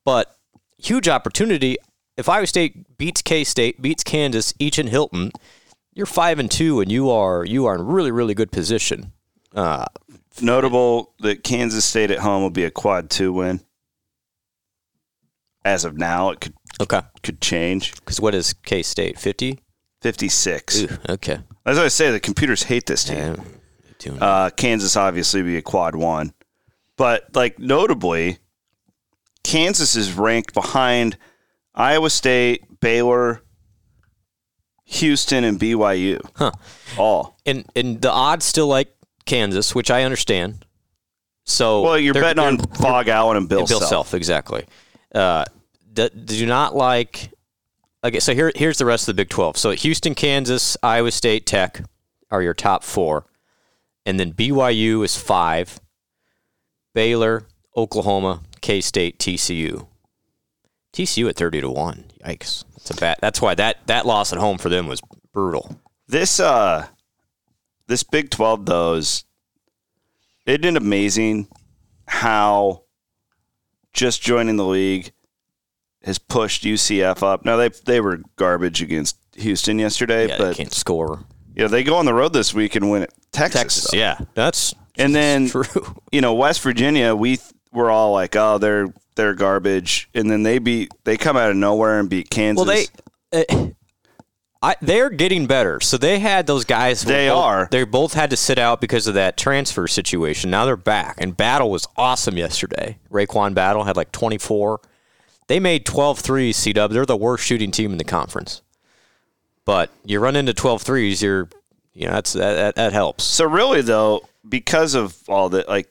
But 0.05 0.37
huge 0.79 1.09
opportunity 1.09 1.77
if 2.16 2.29
Iowa 2.29 2.46
State 2.46 2.96
beats 2.96 3.22
K-State, 3.22 3.83
beats 3.83 4.05
Kansas, 4.05 4.55
each 4.59 4.79
in 4.79 4.87
Hilton, 4.87 5.33
you're 5.94 6.07
5 6.07 6.38
and 6.38 6.50
2 6.50 6.81
and 6.81 6.90
you 6.90 7.11
are 7.11 7.44
you 7.44 7.66
are 7.66 7.74
in 7.74 7.87
really 7.87 8.11
really 8.11 8.35
good 8.35 8.53
position. 8.53 9.12
Uh, 9.55 9.87
Notable 10.40 11.14
that 11.20 11.44
Kansas 11.44 11.85
State 11.85 12.11
at 12.11 12.18
home 12.18 12.42
will 12.42 12.50
be 12.50 12.64
a 12.64 12.70
quad 12.70 13.09
two 13.11 13.33
win. 13.33 13.61
As 15.64 15.85
of 15.85 15.96
now, 15.96 16.31
it 16.31 16.40
could 16.40 16.55
okay. 16.81 17.03
could 17.22 17.40
change. 17.40 17.92
Cuz 18.05 18.20
what 18.20 18.35
is 18.35 18.53
K-State? 18.53 19.18
50? 19.18 19.61
56. 20.03 20.83
Ooh, 20.83 20.88
okay. 21.09 21.38
As 21.64 21.79
I 21.79 21.88
say, 21.88 22.11
the 22.11 22.20
computers 22.20 22.64
hate 22.64 22.87
this 22.87 23.05
team. 23.05 23.16
Yeah. 23.16 23.37
Uh, 24.20 24.50
Kansas 24.50 24.96
obviously 24.96 25.42
be 25.42 25.56
a 25.56 25.62
quad 25.62 25.96
one, 25.96 26.32
but 26.96 27.24
like 27.34 27.58
notably, 27.58 28.38
Kansas 29.42 29.96
is 29.96 30.12
ranked 30.12 30.54
behind 30.54 31.16
Iowa 31.74 32.10
State, 32.10 32.80
Baylor, 32.80 33.42
Houston, 34.84 35.44
and 35.44 35.58
BYU. 35.58 36.20
Huh. 36.36 36.52
All. 36.98 37.38
and 37.46 37.64
and 37.74 38.00
the 38.00 38.10
odds 38.10 38.44
still 38.44 38.66
like 38.66 38.94
Kansas, 39.26 39.74
which 39.74 39.90
I 39.90 40.04
understand. 40.04 40.64
So 41.44 41.82
Well, 41.82 41.98
you're 41.98 42.14
betting 42.14 42.42
on 42.42 42.58
Phog 42.58 43.08
Allen 43.08 43.36
and 43.36 43.48
Bill, 43.48 43.60
and 43.60 43.68
Bill 43.68 43.80
Self. 43.80 43.90
Self, 43.90 44.14
exactly. 44.14 44.64
Uh, 45.14 45.44
do, 45.92 46.08
do 46.08 46.46
not 46.46 46.74
like. 46.74 47.30
Okay, 48.02 48.20
so 48.20 48.34
here 48.34 48.52
here's 48.54 48.78
the 48.78 48.84
rest 48.84 49.08
of 49.08 49.16
the 49.16 49.22
Big 49.22 49.28
Twelve. 49.30 49.56
So 49.56 49.70
Houston, 49.70 50.14
Kansas, 50.14 50.76
Iowa 50.82 51.10
State, 51.10 51.46
Tech 51.46 51.82
are 52.30 52.42
your 52.42 52.54
top 52.54 52.82
four, 52.82 53.26
and 54.06 54.18
then 54.20 54.32
BYU 54.32 55.04
is 55.04 55.16
five. 55.16 55.80
Baylor, 56.94 57.46
Oklahoma, 57.76 58.42
K 58.60 58.80
State, 58.80 59.18
TCU. 59.18 59.86
TCU 60.92 61.28
at 61.28 61.36
thirty 61.36 61.60
to 61.60 61.68
one. 61.70 62.04
Yikes! 62.24 62.64
That's 62.74 62.90
a 62.90 62.94
bad. 62.94 63.16
That's 63.20 63.42
why 63.42 63.54
that 63.56 63.86
that 63.86 64.06
loss 64.06 64.32
at 64.32 64.38
home 64.38 64.58
for 64.58 64.68
them 64.68 64.86
was 64.86 65.00
brutal. 65.32 65.80
This 66.06 66.38
uh, 66.38 66.86
this 67.88 68.04
Big 68.04 68.30
Twelve 68.30 68.66
though 68.66 68.94
is 68.94 69.24
isn't 70.46 70.64
it 70.64 70.76
amazing 70.76 71.48
how 72.06 72.82
just 73.92 74.22
joining 74.22 74.56
the 74.56 74.66
league 74.66 75.12
has 76.04 76.18
pushed 76.18 76.62
UCF 76.62 77.22
up. 77.22 77.44
Now 77.44 77.56
they 77.56 77.70
they 77.70 78.00
were 78.00 78.20
garbage 78.36 78.80
against 78.82 79.16
Houston 79.34 79.80
yesterday, 79.80 80.28
Yeah, 80.28 80.36
they 80.36 80.44
but 80.44 80.56
can't 80.56 80.72
score. 80.72 81.24
You 81.54 81.62
know, 81.62 81.68
they 81.68 81.84
go 81.84 81.96
on 81.96 82.04
the 82.06 82.14
road 82.14 82.32
this 82.32 82.52
week 82.54 82.74
and 82.76 82.90
win 82.90 83.02
at 83.04 83.10
Texas. 83.32 83.60
Texas, 83.60 83.90
though. 83.92 83.98
yeah, 83.98 84.18
that's 84.34 84.74
And 84.98 85.14
then 85.14 85.48
true. 85.50 85.64
you 86.12 86.20
know 86.20 86.34
West 86.34 86.60
Virginia, 86.62 87.14
we 87.14 87.36
th- 87.36 87.50
were 87.72 87.90
all 87.90 88.12
like, 88.12 88.34
oh, 88.36 88.58
they're 88.58 88.92
they're 89.16 89.34
garbage, 89.34 90.08
and 90.14 90.30
then 90.30 90.42
they 90.42 90.58
beat 90.58 90.90
they 91.04 91.16
come 91.16 91.36
out 91.36 91.50
of 91.50 91.56
nowhere 91.56 92.00
and 92.00 92.10
beat 92.10 92.30
Kansas. 92.30 92.66
Well, 92.66 92.76
they, 93.32 93.46
uh, 93.46 93.68
I, 94.62 94.76
they're 94.80 95.10
getting 95.10 95.46
better. 95.46 95.78
So 95.80 95.98
they 95.98 96.18
had 96.18 96.46
those 96.46 96.64
guys. 96.64 97.02
They 97.02 97.28
both- 97.28 97.36
are. 97.38 97.68
They 97.70 97.84
both 97.84 98.14
had 98.14 98.30
to 98.30 98.36
sit 98.36 98.58
out 98.58 98.80
because 98.80 99.06
of 99.06 99.14
that 99.14 99.36
transfer 99.36 99.86
situation. 99.86 100.50
Now 100.50 100.64
they're 100.64 100.76
back, 100.76 101.16
and 101.20 101.36
Battle 101.36 101.70
was 101.70 101.86
awesome 101.96 102.36
yesterday. 102.38 102.98
RaeQuan 103.10 103.54
Battle 103.54 103.84
had 103.84 103.96
like 103.96 104.10
24. 104.10 104.80
They 105.46 105.60
made 105.60 105.84
12 105.84 106.18
threes. 106.20 106.56
C 106.56 106.72
Dub. 106.72 106.90
They're 106.92 107.04
the 107.04 107.16
worst 107.16 107.44
shooting 107.44 107.70
team 107.70 107.92
in 107.92 107.98
the 107.98 108.04
conference. 108.04 108.62
But 109.64 109.90
you 110.05 110.20
run 110.20 110.37
into 110.37 110.53
12 110.53 110.83
threes, 110.83 111.22
you're, 111.22 111.48
you 111.94 112.07
know, 112.07 112.12
that's 112.14 112.33
that, 112.35 112.55
that, 112.55 112.74
that 112.77 112.92
helps. 112.92 113.24
So 113.24 113.44
really 113.46 113.81
though, 113.83 114.29
because 114.48 114.94
of 114.94 115.16
all 115.29 115.48
that, 115.50 115.68
like 115.68 115.88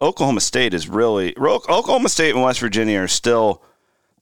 Oklahoma 0.00 0.40
State 0.40 0.74
is 0.74 0.88
really 0.88 1.36
Oklahoma 1.38 2.08
State 2.08 2.34
and 2.34 2.42
West 2.42 2.60
Virginia 2.60 3.00
are 3.00 3.08
still 3.08 3.62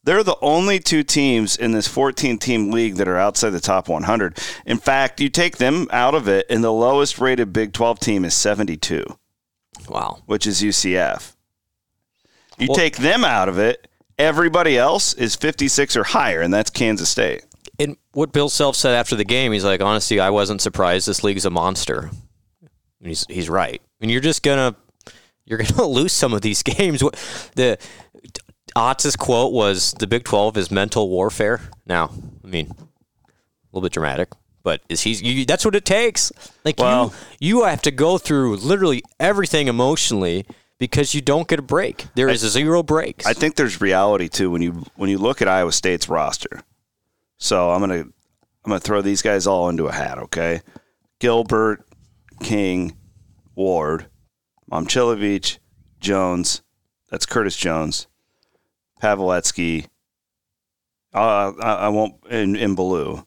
they're 0.05 0.23
the 0.23 0.37
only 0.43 0.79
two 0.79 1.03
teams 1.03 1.57
in 1.57 1.73
this 1.73 1.89
14 1.89 2.39
team 2.39 2.71
league 2.71 2.97
that 2.97 3.09
are 3.09 3.17
outside 3.17 3.51
the 3.51 3.61
top 3.61 3.89
100. 3.89 4.39
In 4.67 4.77
fact, 4.77 5.19
you 5.21 5.31
take 5.31 5.57
them 5.57 5.87
out 5.91 6.15
of 6.15 6.29
it, 6.29 6.45
and 6.51 6.63
the 6.63 6.71
lowest 6.73 7.19
rated 7.19 7.55
Big 7.55 7.73
12 7.73 8.01
team 8.01 8.25
is 8.27 8.35
72, 8.35 9.03
Wow. 9.89 10.19
which 10.27 10.47
is 10.47 10.63
UCF. 10.63 11.35
You 12.59 12.67
Well- 12.69 12.77
take 12.77 12.99
them 12.99 13.25
out 13.25 13.49
of 13.49 13.59
it, 13.59 13.89
everybody 14.19 14.77
else 14.77 15.15
is 15.15 15.37
56 15.37 15.97
or 15.97 16.05
higher, 16.05 16.43
and 16.43 16.53
that's 16.53 16.69
Kansas 16.69 17.09
State. 17.09 17.45
And 17.79 17.97
what 18.13 18.33
Bill 18.33 18.49
Self 18.49 18.77
said 18.77 18.95
after 18.95 19.17
the 19.17 19.25
game, 19.25 19.53
he's 19.53 19.65
like, 19.65 19.81
honestly, 19.83 20.21
I 20.21 20.31
wasn't 20.31 20.61
surprised. 20.61 21.09
This 21.09 21.25
league's 21.25 21.45
a 21.45 21.51
monster. 21.51 22.11
And 23.01 23.09
he's 23.09 23.27
he's 23.29 23.49
right. 23.49 23.83
And 24.01 24.11
you're 24.11 24.21
just 24.21 24.43
gonna 24.43 24.77
you're 25.45 25.59
gonna 25.63 25.87
lose 25.87 26.13
some 26.13 26.33
of 26.33 26.41
these 26.43 26.63
games. 26.63 27.01
The 27.57 27.79
Otz's 28.77 29.17
quote 29.17 29.53
was, 29.53 29.93
"The 29.99 30.07
Big 30.07 30.25
Twelve 30.25 30.57
is 30.57 30.71
mental 30.71 31.09
warfare." 31.09 31.61
Now, 31.87 32.11
I 32.43 32.47
mean, 32.47 32.71
a 32.71 33.27
little 33.73 33.83
bit 33.83 33.93
dramatic, 33.93 34.31
But 34.63 34.81
is 34.89 35.03
he? 35.03 35.13
You, 35.13 35.45
that's 35.45 35.65
what 35.65 35.75
it 35.75 35.85
takes. 35.85 36.33
Like 36.65 36.79
Well- 36.79 37.13
you, 37.41 37.59
you 37.59 37.65
have 37.65 37.83
to 37.83 37.91
go 37.91 38.19
through 38.19 38.57
literally 38.57 39.03
everything 39.21 39.69
emotionally 39.69 40.47
because 40.79 41.15
you 41.15 41.21
don't 41.21 41.47
get 41.47 41.59
a 41.59 41.63
break. 41.63 42.07
There 42.15 42.29
is 42.29 42.41
zero 42.41 42.83
breaks. 42.83 43.27
I 43.27 43.33
think 43.33 43.57
there's 43.57 43.81
reality 43.81 44.29
too 44.29 44.51
when 44.51 44.63
you 44.63 44.85
when 44.97 45.11
you 45.11 45.19
look 45.19 45.43
at 45.43 45.49
Iowa 45.49 45.73
State's 45.73 46.09
roster. 46.09 46.63
So 47.39 47.71
I'm 47.71 47.81
gonna 47.81 48.01
I'm 48.01 48.13
gonna 48.67 48.81
throw 48.81 49.03
these 49.03 49.23
guys 49.23 49.47
all 49.47 49.69
into 49.69 49.87
a 49.87 49.93
hat, 49.93 50.19
okay? 50.19 50.63
Gilbert, 51.19 51.87
King, 52.41 52.97
Ward, 53.55 54.07
Momcilovic, 54.71 55.59
Jones. 56.01 56.63
That's 57.11 57.27
Curtis 57.27 57.57
Jones, 57.57 58.09
Paveletzke. 59.01 59.87
Uh, 61.15 61.53
I, 61.61 61.75
I 61.75 61.89
won't 61.89 62.15
in 62.29 62.57
in 62.57 62.75
Baloo. 62.75 63.25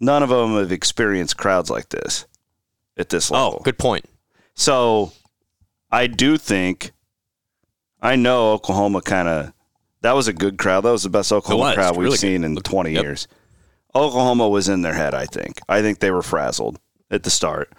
None 0.00 0.22
of 0.22 0.28
them 0.28 0.54
have 0.54 0.70
experienced 0.70 1.36
crowds 1.36 1.70
like 1.70 1.88
this 1.88 2.26
at 2.96 3.08
this 3.08 3.30
level. 3.30 3.56
oh, 3.58 3.62
good 3.64 3.78
point. 3.78 4.04
So 4.54 5.12
I 5.90 6.06
do 6.06 6.36
think 6.36 6.92
I 8.00 8.14
know 8.16 8.52
Oklahoma 8.52 9.02
kind 9.02 9.28
of 9.28 9.52
that 10.02 10.12
was 10.12 10.28
a 10.28 10.32
good 10.32 10.58
crowd. 10.58 10.82
That 10.82 10.90
was 10.92 11.02
the 11.02 11.10
best 11.10 11.32
Oklahoma 11.32 11.64
was. 11.70 11.74
crowd 11.74 11.96
we've 11.96 12.04
Really 12.04 12.16
seen 12.16 12.42
good. 12.42 12.46
in 12.50 12.56
20 12.56 12.92
Yep. 12.92 13.02
years. 13.02 13.28
Oklahoma 13.94 14.48
was 14.48 14.68
in 14.68 14.82
their 14.82 14.94
head, 14.94 15.14
I 15.14 15.26
think. 15.26 15.60
I 15.68 15.80
think 15.82 15.98
they 16.00 16.10
were 16.10 16.22
frazzled 16.22 16.78
at 17.10 17.22
the 17.22 17.30
start. 17.30 17.72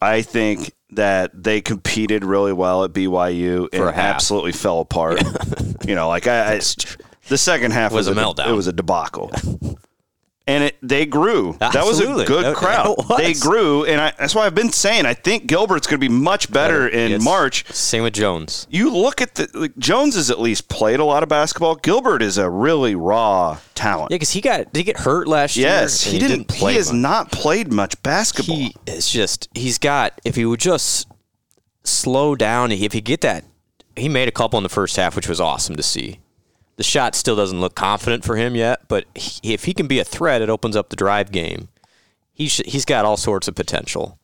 I 0.00 0.22
think 0.22 0.72
that 0.90 1.30
they 1.44 1.60
competed 1.60 2.24
really 2.24 2.52
well 2.52 2.84
at 2.84 2.92
BYU 2.92 3.68
and 3.72 3.82
For 3.82 3.88
a 3.88 3.92
half. 3.92 4.14
absolutely 4.16 4.52
fell 4.52 4.80
apart. 4.80 5.22
you 5.86 5.94
know, 5.94 6.08
like 6.08 6.26
I, 6.26 6.54
I 6.54 6.60
the 7.28 7.38
second 7.38 7.70
half 7.72 7.92
Was 7.92 8.08
was, 8.08 8.16
a 8.16 8.20
de- 8.20 8.26
meltdown. 8.26 8.48
It 8.48 8.52
was 8.54 8.66
a 8.66 8.72
debacle. 8.72 9.30
And 10.44 10.64
it, 10.64 10.76
they 10.82 11.06
grew. 11.06 11.56
That 11.60 11.72
was 11.84 12.00
a 12.00 12.24
good 12.24 12.56
crowd. 12.56 12.96
They 13.16 13.32
grew, 13.32 13.84
and 13.84 14.00
I, 14.00 14.12
that's 14.18 14.34
why 14.34 14.44
I've 14.44 14.56
been 14.56 14.72
saying 14.72 15.06
I 15.06 15.14
think 15.14 15.46
Gilbert's 15.46 15.86
going 15.86 16.00
to 16.00 16.08
be 16.08 16.12
much 16.12 16.50
better 16.50 16.88
in 16.88 17.12
Yes. 17.12 17.22
March. 17.22 17.64
Same 17.72 18.02
with 18.02 18.14
Jones. 18.14 18.66
You 18.68 18.90
look 18.92 19.20
at 19.22 19.36
the 19.36 19.48
like, 19.54 19.76
Jones 19.78 20.16
has 20.16 20.30
at 20.32 20.40
least 20.40 20.68
played 20.68 20.98
a 20.98 21.04
lot 21.04 21.22
of 21.22 21.28
basketball. 21.28 21.76
Gilbert 21.76 22.22
is 22.22 22.38
a 22.38 22.50
really 22.50 22.96
raw 22.96 23.58
talent. 23.76 24.10
Yeah, 24.10 24.16
because 24.16 24.32
he 24.32 24.40
got 24.40 24.72
did 24.72 24.80
he 24.80 24.82
get 24.82 24.96
hurt 24.98 25.28
last 25.28 25.56
year? 25.56 25.68
yes, 25.68 26.04
And 26.06 26.14
he, 26.14 26.18
didn't. 26.18 26.48
play 26.48 26.72
he 26.72 26.76
has 26.78 26.90
much. 26.92 27.00
not 27.00 27.30
played 27.30 27.72
much 27.72 28.02
basketball. 28.02 28.56
He 28.56 28.74
is 28.84 29.08
just 29.08 29.48
he's 29.54 29.78
got 29.78 30.20
if 30.24 30.34
he 30.34 30.44
would 30.44 30.58
just 30.60 31.06
slow 31.84 32.34
down 32.34 32.72
if 32.72 32.92
he 32.92 33.00
get 33.00 33.20
that 33.20 33.44
he 33.96 34.08
made 34.08 34.26
a 34.26 34.32
couple 34.32 34.56
in 34.56 34.62
the 34.62 34.68
first 34.68 34.96
half 34.96 35.14
which 35.14 35.28
was 35.28 35.40
awesome 35.40 35.76
to 35.76 35.82
see. 35.84 36.18
The 36.82 36.88
shot 36.88 37.14
still 37.14 37.36
doesn't 37.36 37.60
look 37.60 37.76
confident 37.76 38.24
for 38.24 38.34
him 38.34 38.56
yet, 38.56 38.88
but 38.88 39.04
he, 39.14 39.52
if 39.52 39.66
he 39.66 39.72
can 39.72 39.86
be 39.86 40.00
a 40.00 40.04
threat, 40.04 40.42
it 40.42 40.50
opens 40.50 40.74
up 40.74 40.88
the 40.88 40.96
drive 40.96 41.30
game. 41.30 41.68
He 42.32 42.48
sh- 42.48 42.62
he's 42.66 42.84
got 42.84 43.04
all 43.04 43.16
sorts 43.16 43.46
of 43.46 43.54
potential. 43.54 44.18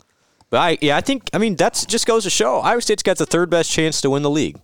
But 0.51 0.59
I 0.59 0.79
yeah, 0.81 0.97
I 0.97 1.01
think 1.01 1.31
I 1.33 1.39
mean 1.39 1.55
that's 1.55 1.87
just 1.87 2.05
goes 2.05 2.25
to 2.25 2.31
show 2.31 2.59
Iowa 2.59 2.81
State's 2.83 3.05
got 3.05 3.17
the 3.17 3.27
third 3.27 3.49
best 3.49 3.71
chance 3.71 4.01
to 4.01 4.11
win 4.11 4.25
the 4.25 4.29
league. 4.29 4.59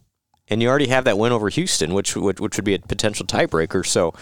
And 0.49 0.61
you 0.61 0.69
already 0.69 0.89
have 0.89 1.05
that 1.05 1.19
win 1.19 1.31
over 1.31 1.49
Houston, 1.51 1.95
which 1.95 2.17
would 2.17 2.41
which 2.41 2.57
would 2.57 2.65
be 2.65 2.75
a 2.75 2.81
potential 2.81 3.27
tiebreaker. 3.27 3.87
So 3.87 4.13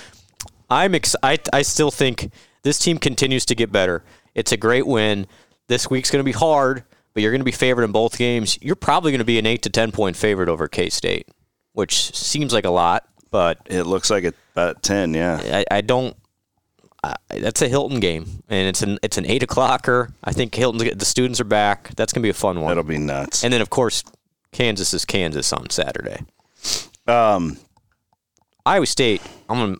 I'm 0.69 0.95
ex- 0.95 1.17
I, 1.23 1.39
I 1.51 1.63
still 1.63 1.91
think 1.91 2.31
this 2.65 2.79
team 2.79 2.99
continues 2.99 3.47
to 3.47 3.55
get 3.55 3.73
better. 3.73 4.05
It's 4.35 4.53
a 4.53 4.59
great 4.59 4.87
win. 4.87 5.27
This 5.69 5.89
week's 5.89 6.11
going 6.11 6.21
to 6.21 6.31
be 6.31 6.33
hard, 6.33 6.85
but 7.15 7.23
you're 7.23 7.33
going 7.33 7.41
to 7.41 7.45
be 7.47 7.53
favored 7.53 7.85
in 7.85 7.93
both 7.93 8.19
games. 8.19 8.59
You're 8.61 8.77
probably 8.77 9.13
going 9.13 9.21
to 9.21 9.25
be 9.25 9.39
an 9.39 9.47
8 9.47 9.63
to 9.63 9.71
10 9.71 9.93
point 9.93 10.15
favorite 10.15 10.51
over 10.51 10.69
K 10.69 10.91
State, 10.91 11.27
which 11.73 12.15
seems 12.15 12.53
like 12.53 12.67
a 12.67 12.71
lot, 12.71 13.09
but 13.33 13.59
it 13.67 13.83
looks 13.85 14.11
like 14.11 14.23
it 14.23 14.37
about 14.55 14.83
ten. 14.85 15.15
Yeah, 15.15 15.41
I, 15.43 15.65
I 15.79 15.81
don't. 15.81 16.17
I, 17.03 17.17
that's 17.31 17.61
a 17.63 17.69
Hilton 17.69 17.99
game, 17.99 18.45
and 18.49 18.69
it's 18.69 18.83
an 18.83 18.99
it's 19.03 19.19
an 19.19 19.27
eight 19.27 19.43
o'clocker. 19.43 20.13
I 20.23 20.33
think 20.33 20.55
Hilton 20.55 20.97
the 20.97 21.05
students 21.05 21.41
are 21.41 21.45
back. 21.45 21.93
That's 21.97 22.13
gonna 22.13 22.23
be 22.23 22.29
a 22.29 22.35
fun 22.35 22.61
one. 22.61 22.69
that'll 22.69 22.85
be 22.85 22.99
nuts. 22.99 23.43
and 23.43 23.53
then 23.53 23.61
of 23.61 23.71
course, 23.71 24.05
Kansas 24.53 24.95
is 24.95 25.05
Kansas 25.05 25.53
on 25.53 25.69
Saturday. 25.71 26.21
Um, 27.09 27.59
Iowa 28.65 28.87
State, 28.87 29.23
I'm 29.49 29.59
gonna. 29.59 29.77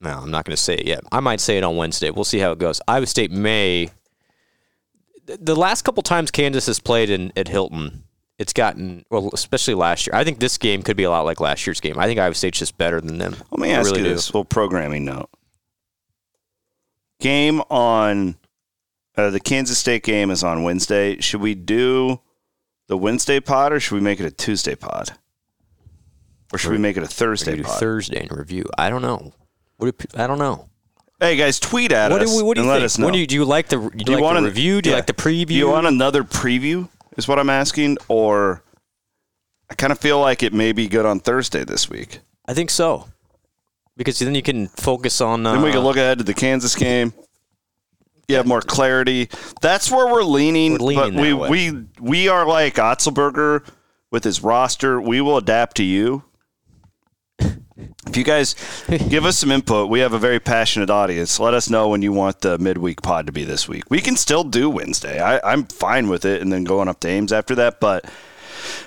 No, 0.00 0.10
I'm 0.10 0.30
not 0.30 0.44
gonna 0.44 0.56
say 0.56 0.74
it 0.74 0.86
yet. 0.86 1.00
I 1.10 1.18
might 1.18 1.40
say 1.40 1.58
it 1.58 1.64
on 1.64 1.76
Wednesday. 1.76 2.10
We'll 2.10 2.24
see 2.24 2.38
how 2.38 2.52
it 2.52 2.60
goes. 2.60 2.80
Iowa 2.86 3.06
State 3.06 3.32
may. 3.32 3.90
The 5.24 5.56
last 5.56 5.82
couple 5.82 6.04
times 6.04 6.30
Kansas 6.30 6.66
has 6.66 6.78
played 6.78 7.10
in 7.10 7.32
at 7.34 7.48
Hilton, 7.48 8.04
it's 8.38 8.52
gotten 8.52 9.04
well, 9.10 9.30
especially 9.32 9.74
last 9.74 10.06
year. 10.06 10.14
I 10.14 10.24
think 10.24 10.38
this 10.40 10.58
game 10.58 10.82
could 10.82 10.96
be 10.96 11.04
a 11.04 11.10
lot 11.10 11.24
like 11.24 11.40
last 11.40 11.66
year's 11.66 11.80
game. 11.80 11.98
I 11.98 12.06
think 12.06 12.18
Iowa 12.20 12.34
State's 12.34 12.58
just 12.58 12.76
better 12.76 13.00
than 13.00 13.18
them. 13.18 13.34
let 13.50 13.60
me 13.60 13.72
I 13.72 13.78
ask 13.78 13.86
really 13.86 14.00
you 14.02 14.08
do. 14.08 14.14
this 14.14 14.28
little 14.28 14.44
programming 14.44 15.04
note. 15.04 15.30
Game 17.20 17.60
on 17.70 18.36
uh, 19.16 19.30
the 19.30 19.40
Kansas 19.40 19.78
State 19.78 20.02
game 20.02 20.30
is 20.30 20.44
on 20.44 20.62
Wednesday. 20.62 21.18
Should 21.20 21.40
we 21.40 21.54
do 21.54 22.20
the 22.88 22.96
Wednesday 22.98 23.40
pod 23.40 23.72
or 23.72 23.80
should 23.80 23.94
we 23.94 24.00
make 24.02 24.20
it 24.20 24.26
a 24.26 24.30
Tuesday 24.30 24.74
pod? 24.74 25.10
Or 26.52 26.58
should 26.58 26.70
we 26.72 26.78
make 26.78 26.96
it 26.96 27.02
a 27.02 27.08
Thursday 27.08 27.56
do 27.56 27.64
pod? 27.64 27.80
Thursday 27.80 28.28
in 28.30 28.36
review. 28.36 28.64
I 28.78 28.90
don't 28.90 29.02
know. 29.02 29.32
What 29.78 29.96
do, 29.98 30.06
I 30.14 30.26
don't 30.26 30.38
know. 30.38 30.68
hey 31.18 31.36
guys, 31.36 31.58
tweet 31.58 31.90
at 31.90 32.10
What 32.12 32.22
us 32.22 32.30
do, 32.30 32.36
we- 32.36 32.42
what 32.42 32.54
do 32.54 32.60
and 32.60 32.66
you 32.68 32.72
let 32.72 32.82
us 32.82 32.98
know. 32.98 33.06
What 33.06 33.12
do 33.14 33.18
you, 33.18 33.26
do 33.26 33.34
you 33.34 33.44
like 33.44 33.68
the 33.68 33.78
do 33.78 34.12
you, 34.12 34.14
like 34.16 34.22
want 34.22 34.34
the 34.34 34.38
an- 34.40 34.44
review? 34.44 34.80
Do 34.82 34.90
you 34.90 34.96
like 34.96 35.06
the 35.06 35.12
preview? 35.14 35.46
Do 35.48 35.54
you 35.54 35.68
want 35.70 35.86
another 35.86 36.22
preview? 36.22 36.88
Is 37.16 37.26
what 37.26 37.38
I'm 37.38 37.50
asking, 37.50 37.96
or 38.08 38.62
I 39.70 39.74
kind 39.74 39.90
of 39.90 39.98
feel 39.98 40.20
like 40.20 40.42
it 40.42 40.52
may 40.52 40.72
be 40.72 40.86
good 40.86 41.06
on 41.06 41.18
Thursday 41.18 41.64
this 41.64 41.88
week. 41.88 42.20
I 42.46 42.54
think 42.54 42.70
so. 42.70 43.08
Because 43.96 44.18
then 44.18 44.34
you 44.34 44.42
can 44.42 44.68
focus 44.68 45.20
on. 45.20 45.46
Uh, 45.46 45.54
Then 45.54 45.62
we 45.62 45.72
can 45.72 45.80
look 45.80 45.96
ahead 45.96 46.18
to 46.18 46.24
the 46.24 46.34
Kansas 46.34 46.74
game. 46.74 47.14
You 48.28 48.36
have 48.36 48.46
more 48.46 48.60
clarity. 48.60 49.30
That's 49.62 49.90
where 49.90 50.06
we're 50.06 50.24
leaning. 50.24 50.72
We're 50.72 50.78
leaning 50.78 51.14
but 51.14 51.22
we, 51.22 51.32
way. 51.32 51.48
we 51.48 51.84
we 52.00 52.28
are 52.28 52.46
like 52.46 52.74
Otzelberger 52.74 53.66
with 54.10 54.24
his 54.24 54.42
roster. 54.42 55.00
We 55.00 55.20
will 55.20 55.38
adapt 55.38 55.76
to 55.78 55.84
you. 55.84 56.24
If 58.16 58.20
you 58.20 58.24
guys 58.24 58.54
give 59.10 59.26
us 59.26 59.36
some 59.36 59.50
input, 59.50 59.90
we 59.90 60.00
have 60.00 60.14
a 60.14 60.18
very 60.18 60.40
passionate 60.40 60.88
audience. 60.88 61.38
Let 61.38 61.52
us 61.52 61.68
know 61.68 61.88
when 61.90 62.00
you 62.00 62.14
want 62.14 62.40
the 62.40 62.58
midweek 62.58 63.02
pod 63.02 63.26
to 63.26 63.32
be 63.32 63.44
this 63.44 63.68
week. 63.68 63.84
We 63.90 64.00
can 64.00 64.16
still 64.16 64.42
do 64.42 64.70
Wednesday. 64.70 65.20
I, 65.20 65.38
I'm 65.52 65.64
fine 65.66 66.08
with 66.08 66.24
it, 66.24 66.40
and 66.40 66.50
then 66.50 66.64
going 66.64 66.88
up 66.88 66.98
to 67.00 67.08
Ames 67.08 67.30
after 67.30 67.54
that. 67.56 67.78
But 67.78 68.10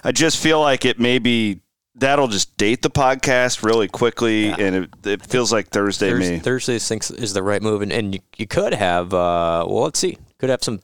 I 0.03 0.11
just 0.13 0.41
feel 0.41 0.59
like 0.59 0.83
it 0.83 0.99
may 0.99 1.19
be 1.19 1.61
that'll 1.93 2.27
just 2.27 2.57
date 2.57 2.81
the 2.81 2.89
podcast 2.89 3.63
really 3.63 3.87
quickly, 3.87 4.47
and 4.47 4.75
it, 4.75 4.89
it 5.03 5.23
feels 5.27 5.53
like 5.53 5.67
Thursday 5.67 6.09
Thurs- 6.09 6.19
may. 6.27 6.39
Thursday 6.39 6.79
thinks 6.79 7.11
is 7.11 7.33
the 7.33 7.43
right 7.43 7.61
move, 7.61 7.83
and, 7.83 7.93
and 7.93 8.15
you, 8.15 8.21
you 8.37 8.47
could 8.47 8.73
have. 8.73 9.13
Uh, 9.13 9.63
well, 9.67 9.83
let's 9.83 9.99
see. 9.99 10.17
Could 10.39 10.49
have 10.49 10.63
some. 10.63 10.79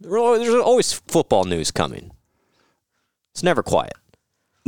There's 0.00 0.54
always 0.54 0.92
football 0.92 1.44
news 1.44 1.70
coming. 1.70 2.10
It's 3.32 3.44
never 3.44 3.62
quiet. 3.62 3.92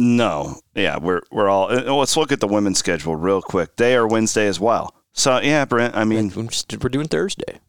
No, 0.05 0.59
yeah, 0.75 0.99
we're 0.99 1.21
we're 1.31 1.49
all. 1.49 1.71
uh, 1.71 1.95
Let's 1.95 2.17
look 2.17 2.33
at 2.33 2.41
the 2.41 2.49
women's 2.49 2.79
schedule 2.79 3.15
real 3.15 3.41
quick. 3.41 3.77
They 3.77 3.95
are 3.95 4.07
Wednesday 4.07 4.49
as 4.49 4.59
well. 4.59 4.95
So 5.13 5.39
yeah, 5.41 5.65
Brent. 5.65 5.95
I 5.95 6.03
mean, 6.03 6.33
We're, 6.35 6.49
just, 6.49 6.83
we're 6.83 6.89
doing 6.89 7.07
Thursday. 7.07 7.61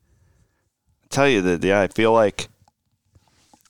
I 1.04 1.08
tell 1.10 1.30
you 1.30 1.42
that. 1.42 1.64
Yeah, 1.64 1.80
I 1.82 1.88
feel 1.90 2.12
like 2.12 2.48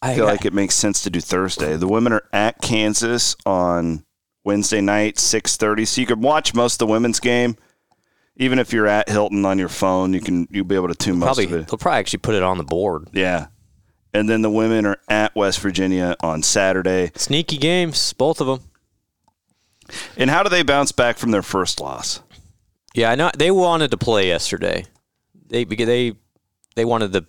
I 0.01 0.15
feel 0.15 0.25
like 0.25 0.45
it 0.45 0.53
makes 0.53 0.75
sense 0.75 1.03
to 1.03 1.09
do 1.09 1.19
Thursday. 1.19 1.75
The 1.75 1.87
women 1.89 2.13
are 2.13 2.23
at 2.31 2.61
Kansas 2.61 3.35
on 3.45 4.05
Wednesday 4.45 4.79
night, 4.79 5.19
six 5.19 5.57
thirty. 5.57 5.83
So 5.83 5.99
you 5.99 6.07
can 6.07 6.21
watch 6.21 6.53
most 6.53 6.75
of 6.75 6.87
the 6.87 6.91
women's 6.91 7.19
game, 7.19 7.57
even 8.37 8.59
if 8.59 8.71
you're 8.71 8.87
at 8.87 9.09
Hilton 9.09 9.43
on 9.43 9.59
your 9.59 9.69
phone. 9.69 10.13
You 10.13 10.21
can 10.21 10.47
you'll 10.49 10.63
be 10.63 10.75
able 10.75 10.87
to 10.87 10.95
tune 10.95 11.17
most 11.19 11.25
probably 11.27 11.45
of 11.45 11.53
it. 11.53 11.67
they'll 11.67 11.77
probably 11.77 11.99
actually 11.99 12.19
put 12.19 12.35
it 12.35 12.43
on 12.43 12.57
the 12.57 12.63
board. 12.63 13.09
Yeah, 13.11 13.47
and 14.13 14.29
then 14.29 14.41
the 14.41 14.49
women 14.49 14.85
are 14.85 14.97
at 15.09 15.35
West 15.35 15.59
Virginia 15.59 16.15
on 16.21 16.43
Saturday. 16.43 17.11
Sneaky 17.15 17.57
games, 17.57 18.13
both 18.13 18.39
of 18.39 18.47
them. 18.47 18.61
And 20.17 20.29
how 20.29 20.43
do 20.43 20.49
they 20.49 20.63
bounce 20.63 20.91
back 20.91 21.17
from 21.17 21.31
their 21.31 21.41
first 21.41 21.79
loss? 21.79 22.21
Yeah, 22.93 23.11
I 23.11 23.15
know 23.15 23.31
they 23.37 23.51
wanted 23.51 23.91
to 23.91 23.97
play 23.97 24.27
yesterday. 24.27 24.85
They 25.47 25.65
they 25.65 26.13
they 26.75 26.85
wanted 26.85 27.13
to 27.13 27.25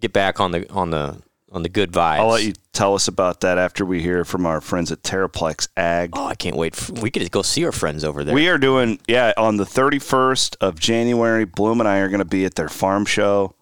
get 0.00 0.12
back 0.12 0.40
on 0.40 0.52
the 0.52 0.70
on 0.70 0.90
the 0.90 1.22
on 1.54 1.62
the 1.62 1.68
good 1.68 1.92
vibes. 1.92 2.18
I'll 2.18 2.28
let 2.28 2.44
you 2.44 2.52
tell 2.72 2.94
us 2.94 3.06
about 3.06 3.40
that 3.40 3.58
after 3.58 3.84
we 3.84 4.02
hear 4.02 4.24
from 4.24 4.44
our 4.44 4.60
friends 4.60 4.90
at 4.90 5.02
Terraplex 5.02 5.68
Ag. 5.76 6.10
Oh, 6.14 6.26
I 6.26 6.34
can't 6.34 6.56
wait. 6.56 6.90
We 6.90 7.10
could 7.10 7.30
go 7.30 7.42
see 7.42 7.64
our 7.64 7.72
friends 7.72 8.04
over 8.04 8.24
there. 8.24 8.34
We 8.34 8.48
are 8.48 8.58
doing, 8.58 8.98
yeah, 9.06 9.32
on 9.36 9.56
the 9.56 9.64
31st 9.64 10.56
of 10.60 10.80
January, 10.80 11.44
Blum 11.44 11.80
and 11.80 11.88
I 11.88 11.98
are 11.98 12.08
going 12.08 12.18
to 12.18 12.24
be 12.24 12.44
at 12.44 12.56
their 12.56 12.68
farm 12.68 13.06
show 13.06 13.54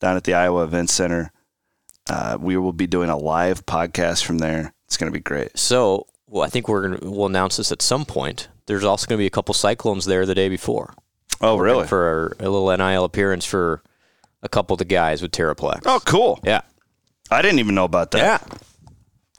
down 0.00 0.16
at 0.16 0.24
the 0.24 0.34
Iowa 0.34 0.64
Event 0.64 0.90
Center. 0.90 1.32
Uh, 2.10 2.36
we 2.40 2.56
will 2.56 2.72
be 2.72 2.86
doing 2.86 3.08
a 3.08 3.16
live 3.16 3.64
podcast 3.66 4.24
from 4.24 4.38
there. 4.38 4.72
It's 4.86 4.96
going 4.96 5.10
to 5.12 5.16
be 5.16 5.22
great. 5.22 5.56
so, 5.56 6.06
well, 6.26 6.42
I 6.42 6.48
think 6.48 6.66
we're 6.68 6.82
gonna 6.88 6.98
we'll 7.10 7.26
announce 7.26 7.56
this 7.56 7.70
at 7.72 7.80
some 7.82 8.04
point. 8.04 8.48
There's 8.66 8.84
also 8.84 9.06
going 9.06 9.18
to 9.18 9.22
be 9.22 9.26
a 9.26 9.30
couple 9.30 9.54
cyclones 9.54 10.04
there 10.06 10.26
the 10.26 10.34
day 10.34 10.48
before 10.48 10.94
Oh, 11.40 11.56
really? 11.56 11.86
for 11.86 12.36
a 12.40 12.48
little 12.48 12.76
NIL 12.76 13.04
appearance 13.04 13.44
for 13.44 13.82
a 14.42 14.48
couple 14.48 14.74
of 14.74 14.78
the 14.78 14.84
guys 14.84 15.22
with 15.22 15.32
Terraplex. 15.32 15.82
Oh, 15.86 16.00
cool. 16.04 16.40
yeah, 16.44 16.60
I 17.30 17.42
didn't 17.42 17.58
even 17.60 17.74
know 17.74 17.84
about 17.84 18.10
that. 18.12 18.18
yeah, 18.20 18.58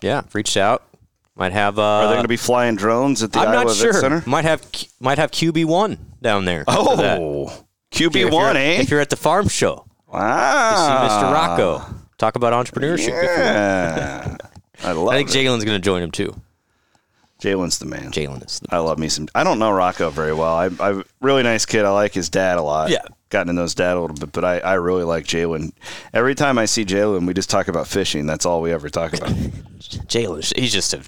yeah. 0.02 0.22
Reached 0.34 0.58
out. 0.58 0.84
Might 1.36 1.54
have. 1.54 1.80
Uh, 1.80 1.82
Are 1.84 2.08
they 2.08 2.14
going 2.14 2.24
to 2.24 2.28
be 2.30 2.38
flying 2.38 2.76
drones 2.76 3.24
at 3.24 3.32
the 3.32 3.40
I'm 3.40 3.50
Iowa 3.50 3.66
not 3.66 3.76
sure. 3.76 3.94
Center? 3.94 4.22
Might 4.26 4.46
have 4.46 4.62
might 5.00 5.18
have 5.18 5.32
QB 5.32 5.66
one 5.66 5.98
down 6.22 6.46
there. 6.46 6.64
Oh, 6.68 7.64
QB1, 7.92 8.52
if 8.52 8.56
eh? 8.56 8.72
you're, 8.74 8.82
If 8.82 8.90
you're 8.90 9.00
at 9.02 9.10
the 9.10 9.16
farm 9.18 9.48
show. 9.48 9.86
Wow. 10.08 10.76
See 10.76 11.08
Mr. 11.16 11.34
Rocco. 11.34 11.96
Talk 12.22 12.36
about 12.36 12.54
entrepreneurship. 12.54 13.08
Yeah. 13.08 14.38
I 14.84 14.92
love 14.92 15.08
I 15.08 15.18
think 15.18 15.32
it. 15.32 15.34
Jalen's 15.34 15.66
going 15.66 15.76
to 15.76 15.80
join 15.84 16.04
him 16.04 16.12
too. 16.12 16.40
Jalen's 17.42 17.80
the 17.80 17.88
man. 17.88 18.12
Jalen 18.12 18.46
is. 18.46 18.60
The, 18.60 18.76
I 18.76 18.78
love 18.78 19.00
me 19.00 19.10
some. 19.10 19.28
I 19.34 19.44
don't 19.44 19.58
know 19.58 19.72
Rocco 19.72 20.12
very 20.12 20.32
well. 20.32 20.54
I, 20.54 20.70
I 20.80 21.02
really 21.20 21.42
nice 21.42 21.66
kid. 21.66 21.84
I 21.84 21.90
like 21.90 22.14
his 22.14 22.30
dad 22.30 22.60
a 22.60 22.62
lot. 22.62 22.92
Yeah. 22.92 23.02
gotten 23.30 23.48
to 23.48 23.54
know 23.54 23.64
his 23.64 23.74
dad 23.74 23.98
a 23.98 24.00
little 24.00 24.16
bit, 24.16 24.34
but 24.34 24.46
I, 24.46 24.60
I 24.60 24.74
really 24.76 25.04
like 25.04 25.26
Jalen. 25.26 25.72
Every 26.14 26.36
time 26.36 26.60
I 26.60 26.66
see 26.66 26.86
Jalen, 26.86 27.26
we 27.26 27.34
just 27.34 27.50
talk 27.50 27.68
about 27.68 27.88
fishing. 27.88 28.28
That's 28.28 28.46
all 28.46 28.62
we 28.62 28.72
ever 28.72 28.88
talk 28.88 29.14
about. 29.14 29.30
Jalen, 29.82 30.56
he's 30.60 30.72
just 30.72 30.94
a 30.94 31.02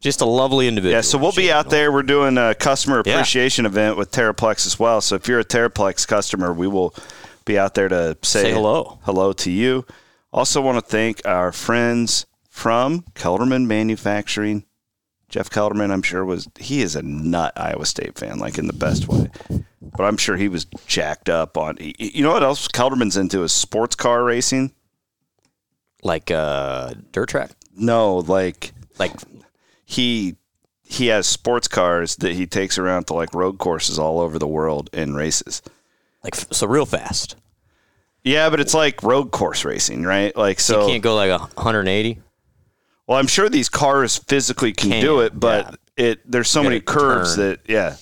just 0.00 0.20
a 0.20 0.26
lovely 0.26 0.68
individual. 0.68 0.92
yeah, 0.94 1.00
so 1.00 1.16
we'll 1.16 1.32
be 1.32 1.50
out 1.50 1.70
there. 1.70 1.90
We're 1.90 2.02
doing 2.02 2.36
a 2.36 2.54
customer 2.54 3.02
Yeah. 3.06 3.14
appreciation 3.14 3.64
event 3.64 3.96
with 3.96 4.10
Terraplex 4.10 4.66
as 4.66 4.78
well. 4.78 5.00
So 5.00 5.14
if 5.14 5.26
you're 5.26 5.40
a 5.40 5.44
Terraplex 5.44 6.06
customer, 6.06 6.52
we 6.52 6.66
will 6.66 6.94
be 7.50 7.58
out 7.58 7.74
there 7.74 7.88
to 7.88 8.16
say, 8.22 8.42
Say 8.44 8.52
hello. 8.52 8.98
Hello 9.02 9.32
to 9.32 9.50
you. 9.50 9.84
Also, 10.32 10.60
want 10.60 10.78
to 10.78 10.88
thank 10.88 11.20
our 11.24 11.50
friends 11.52 12.26
from 12.48 13.02
Kelderman 13.14 13.66
Manufacturing. 13.66 14.64
Jeff 15.28 15.50
Kelderman, 15.50 15.90
I'm 15.90 16.02
sure 16.02 16.24
was 16.24 16.48
he 16.58 16.80
is 16.82 16.96
a 16.96 17.02
nut 17.02 17.52
Iowa 17.56 17.86
State 17.86 18.18
fan, 18.18 18.38
like 18.38 18.58
in 18.58 18.66
the 18.66 18.72
best 18.72 19.08
way. 19.08 19.28
But 19.80 20.04
I'm 20.04 20.16
sure 20.16 20.36
he 20.36 20.48
was 20.48 20.66
jacked 20.86 21.28
up 21.28 21.56
on. 21.56 21.78
You 21.80 22.22
know 22.22 22.32
what 22.32 22.42
else 22.42 22.68
Kelderman's 22.68 23.16
into 23.16 23.42
is 23.42 23.52
sports 23.52 23.94
car 23.96 24.24
racing. 24.24 24.72
like 26.02 26.30
uh, 26.30 26.94
dirt 27.12 27.28
track. 27.28 27.50
No, 27.76 28.16
like 28.18 28.72
Like 28.98 29.12
he 29.84 30.36
he 30.84 31.06
has 31.08 31.26
sports 31.26 31.68
cars 31.68 32.16
that 32.16 32.32
he 32.32 32.46
takes 32.46 32.78
around 32.78 33.06
to 33.08 33.14
like 33.14 33.34
road 33.34 33.58
courses 33.58 33.98
all 33.98 34.20
over 34.20 34.38
the 34.38 34.46
world 34.48 34.90
and 34.92 35.16
races. 35.16 35.62
like 36.24 36.34
so 36.34 36.66
real 36.66 36.86
fast. 36.86 37.36
Yeah, 38.22 38.50
but 38.50 38.60
it's 38.60 38.74
like 38.74 39.02
road 39.02 39.30
course 39.30 39.64
racing, 39.64 40.02
right? 40.02 40.36
Like 40.36 40.60
so. 40.60 40.82
you 40.82 40.92
can't 40.92 41.02
go 41.02 41.14
like 41.14 41.30
a 41.30 41.38
180. 41.38 42.20
well, 43.06 43.18
I'm 43.18 43.26
sure 43.26 43.48
these 43.48 43.68
cars 43.68 44.18
physically 44.18 44.72
can, 44.72 44.90
Can, 44.90 45.00
do 45.00 45.20
it, 45.20 45.38
but 45.38 45.78
it 45.96 46.30
there's 46.30 46.50
so 46.50 46.62
many 46.62 46.80
curves 46.80 47.36
turn. 47.36 47.50
that 47.50 47.60
yeah. 47.68 47.96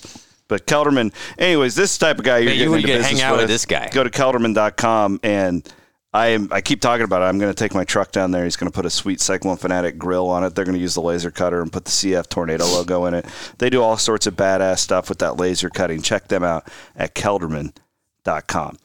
But 0.47 0.65
Kelderman, 0.65 1.13
anyways, 1.37 1.75
this 1.75 1.97
type 1.97 2.17
of 2.17 2.25
guy 2.25 2.39
you're 2.39 2.53
Yeah, 2.53 2.63
you 2.63 2.71
would 2.71 2.83
get- 2.83 3.01
hang 3.03 3.21
out 3.21 3.33
with 3.33 3.41
with 3.41 3.49
this 3.49 3.65
guy. 3.65 3.89
Go 3.91 4.03
to 4.03 4.09
Kelderman.com 4.09 5.19
and 5.21 5.71
I 6.11 6.27
am. 6.29 6.49
I 6.51 6.61
keep 6.61 6.81
talking 6.81 7.03
about 7.03 7.21
it. 7.21 7.25
I'm 7.25 7.37
going 7.37 7.53
to 7.53 7.57
take 7.57 7.75
my 7.75 7.83
truck 7.83 8.11
down 8.11 8.31
there. 8.31 8.43
He's 8.43 8.55
going 8.55 8.71
to 8.71 8.75
put 8.75 8.87
a 8.87 8.89
sweet 8.89 9.21
Cyclone 9.21 9.57
Fanatic 9.57 9.99
grill 9.99 10.27
on 10.27 10.43
it. 10.43 10.55
They're 10.55 10.65
going 10.65 10.73
to 10.75 10.81
use 10.81 10.95
the 10.95 11.03
laser 11.03 11.29
cutter 11.29 11.61
and 11.61 11.71
put 11.71 11.85
the 11.85 11.91
CF 11.91 12.27
Tornado 12.27 12.65
logo 12.65 13.05
in 13.05 13.13
it. 13.13 13.27
They 13.59 13.69
do 13.69 13.83
all 13.83 13.95
sorts 13.95 14.25
of 14.25 14.35
badass 14.35 14.79
stuff 14.79 15.07
with 15.07 15.19
that 15.19 15.37
laser 15.37 15.69
cutting. 15.69 16.01
Check 16.01 16.27
them 16.27 16.43
out 16.43 16.67
at 16.95 17.13
Kelderman.com. 17.13 18.79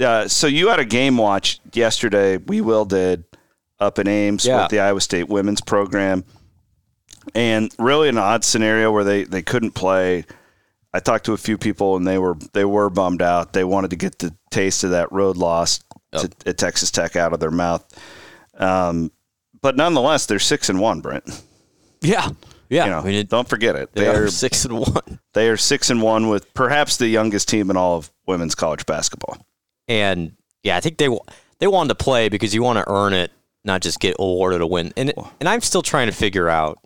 Uh, 0.00 0.26
so 0.28 0.46
you 0.46 0.68
had 0.68 0.80
a 0.80 0.84
game 0.84 1.16
watch 1.16 1.60
yesterday. 1.72 2.38
We 2.38 2.60
will 2.60 2.84
did 2.84 3.24
up 3.78 3.98
in 3.98 4.08
Ames 4.08 4.44
Yeah. 4.46 4.62
with 4.62 4.70
the 4.70 4.80
Iowa 4.80 5.00
State 5.00 5.28
women's 5.28 5.60
program, 5.60 6.24
and 7.34 7.74
really 7.78 8.08
an 8.08 8.18
odd 8.18 8.44
scenario 8.44 8.90
where 8.92 9.04
they 9.04 9.24
they 9.24 9.42
couldn't 9.42 9.72
play. 9.72 10.24
I 10.94 11.00
talked 11.00 11.24
to 11.26 11.32
a 11.32 11.38
few 11.38 11.56
people 11.56 11.96
and 11.96 12.06
they 12.06 12.18
were 12.18 12.36
they 12.52 12.64
were 12.64 12.90
bummed 12.90 13.22
out. 13.22 13.52
They 13.52 13.64
wanted 13.64 13.90
to 13.90 13.96
get 13.96 14.18
the 14.18 14.34
taste 14.50 14.84
of 14.84 14.90
that 14.90 15.10
road 15.12 15.36
loss 15.36 15.80
to, 16.12 16.30
at 16.44 16.58
Texas 16.58 16.90
Tech 16.90 17.16
out 17.16 17.32
of 17.32 17.40
their 17.40 17.50
mouth. 17.50 17.82
Um, 18.58 19.10
but 19.62 19.76
nonetheless, 19.76 20.26
they're 20.26 20.38
six 20.38 20.68
and 20.68 20.80
one, 20.80 21.00
Brent. 21.00 21.24
Yeah, 22.02 22.28
yeah. 22.68 22.84
You 22.84 22.90
know, 22.90 22.98
I 22.98 23.04
mean, 23.04 23.14
it, 23.14 23.28
don't 23.30 23.48
forget 23.48 23.76
it. 23.76 23.92
they 23.94 24.02
They 24.02 24.08
are 24.08 24.24
are 24.24 24.28
six 24.28 24.64
and 24.64 24.78
one, 24.80 25.20
they 25.34 25.48
are 25.48 25.56
six 25.56 25.88
and 25.88 26.02
one 26.02 26.28
with 26.28 26.52
perhaps 26.52 26.96
the 26.98 27.06
youngest 27.08 27.48
team 27.48 27.70
in 27.70 27.76
all 27.76 27.96
of 27.96 28.10
women's 28.26 28.54
college 28.54 28.84
basketball. 28.86 29.38
And 29.92 30.32
yeah, 30.62 30.76
I 30.76 30.80
think 30.80 30.96
they 30.98 31.08
they 31.58 31.66
wanted 31.66 31.88
to 31.90 31.94
play 31.94 32.28
because 32.28 32.54
you 32.54 32.62
want 32.62 32.78
to 32.78 32.90
earn 32.90 33.12
it, 33.12 33.30
not 33.64 33.82
just 33.82 34.00
get 34.00 34.16
awarded 34.18 34.60
a 34.60 34.66
win. 34.66 34.92
And 34.96 35.12
and 35.40 35.48
I'm 35.48 35.60
still 35.60 35.82
trying 35.82 36.06
to 36.08 36.12
figure 36.12 36.48
out. 36.48 36.78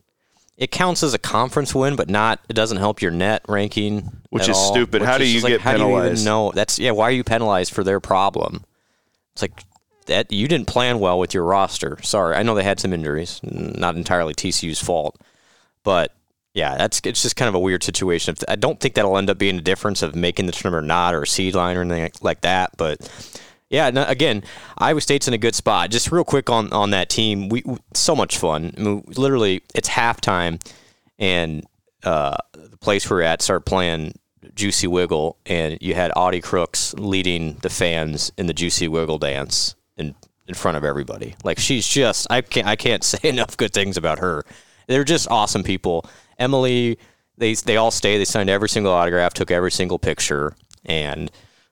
It 0.56 0.70
counts 0.70 1.02
as 1.02 1.12
a 1.12 1.18
conference 1.18 1.74
win, 1.74 1.96
but 1.96 2.08
not. 2.08 2.40
It 2.48 2.54
doesn't 2.54 2.78
help 2.78 3.02
your 3.02 3.10
net 3.10 3.42
ranking, 3.46 4.10
Which 4.30 4.48
is 4.48 4.56
all, 4.56 4.72
stupid. 4.72 5.02
which 5.02 5.06
How 5.08 5.18
do 5.18 5.26
you 5.28 5.42
like, 5.42 5.52
get 5.52 5.60
how 5.60 5.72
Do 5.72 5.80
you 5.80 5.84
even 5.88 5.98
penalized? 6.00 6.24
know 6.24 6.50
that's 6.54 6.78
yeah. 6.78 6.92
Why 6.92 7.04
are 7.04 7.10
you 7.12 7.24
penalized 7.24 7.74
for 7.74 7.84
their 7.84 8.00
problem? 8.00 8.64
It's 9.34 9.42
like 9.42 9.62
that 10.06 10.32
you 10.32 10.48
didn't 10.48 10.66
plan 10.66 10.98
well 10.98 11.18
with 11.18 11.34
your 11.34 11.44
roster. 11.44 11.98
Sorry, 12.02 12.34
I 12.36 12.42
know 12.42 12.54
they 12.54 12.62
had 12.62 12.80
some 12.80 12.94
injuries, 12.94 13.38
not 13.42 13.96
entirely 13.96 14.32
TCU's 14.32 14.80
fault, 14.80 15.20
but 15.84 16.14
yeah, 16.56 16.74
that's 16.78 17.02
it's 17.04 17.20
just 17.20 17.36
kind 17.36 17.50
of 17.50 17.54
a 17.54 17.58
weird 17.60 17.84
situation. 17.84 18.34
I 18.48 18.56
don't 18.56 18.80
think 18.80 18.94
that'll 18.94 19.18
end 19.18 19.28
up 19.28 19.36
being 19.36 19.58
a 19.58 19.60
difference 19.60 20.00
of 20.00 20.16
making 20.16 20.46
the 20.46 20.52
tournament 20.52 20.84
or 20.84 20.86
not, 20.86 21.14
or 21.14 21.22
a 21.22 21.26
seed 21.26 21.54
line 21.54 21.76
or 21.76 21.82
anything 21.82 22.10
like- 22.22 22.40
that. 22.40 22.70
But 22.78 23.06
yeah, 23.68 23.88
again, 23.88 24.42
Iowa 24.78 25.02
State's 25.02 25.28
in 25.28 25.34
a 25.34 25.38
good 25.38 25.54
spot. 25.54 25.90
Just 25.90 26.10
real 26.10 26.24
quick 26.24 26.48
on 26.48 26.72
on 26.72 26.90
that 26.90 27.10
team, 27.10 27.50
we 27.50 27.62
we- 27.66 27.76
so 27.92 28.16
much 28.16 28.38
fun. 28.38 28.72
I 28.74 28.80
mean, 28.80 29.04
literally, 29.06 29.60
it's 29.74 29.90
halftime, 29.90 30.58
and 31.18 31.62
uh, 32.04 32.38
the 32.52 32.78
place 32.78 33.10
we're 33.10 33.20
at 33.20 33.42
start 33.42 33.66
playing 33.66 34.14
Juicy 34.54 34.86
Wiggle, 34.86 35.36
and 35.44 35.76
you 35.82 35.94
had 35.94 36.10
Audie 36.16 36.40
Crooks 36.40 36.94
leading 36.94 37.56
the 37.60 37.68
fans 37.68 38.32
in 38.38 38.46
the 38.46 38.54
Juicy 38.54 38.88
Wiggle 38.88 39.18
dance 39.18 39.74
in 39.98 40.14
in 40.46 40.54
front 40.54 40.78
of 40.78 40.84
everybody. 40.84 41.34
Like 41.44 41.58
she's 41.58 41.86
just 41.86 42.26
I 42.30 42.40
can't 42.40 42.66
I 42.66 42.76
can't 42.76 43.04
say 43.12 43.28
enough 43.28 43.58
good 43.58 43.74
things 43.74 43.98
about 43.98 44.20
her. 44.20 44.42
They're 44.88 45.04
just 45.04 45.30
awesome 45.30 45.62
people. 45.64 46.06
Emily, 46.38 46.98
they 47.38 47.54
they 47.54 47.76
all 47.76 47.90
stayed. 47.90 48.18
They 48.18 48.24
signed 48.24 48.50
every 48.50 48.68
single 48.68 48.92
autograph, 48.92 49.34
took 49.34 49.50
every 49.50 49.70
single 49.72 49.98
picture, 49.98 50.54
and 50.84 51.30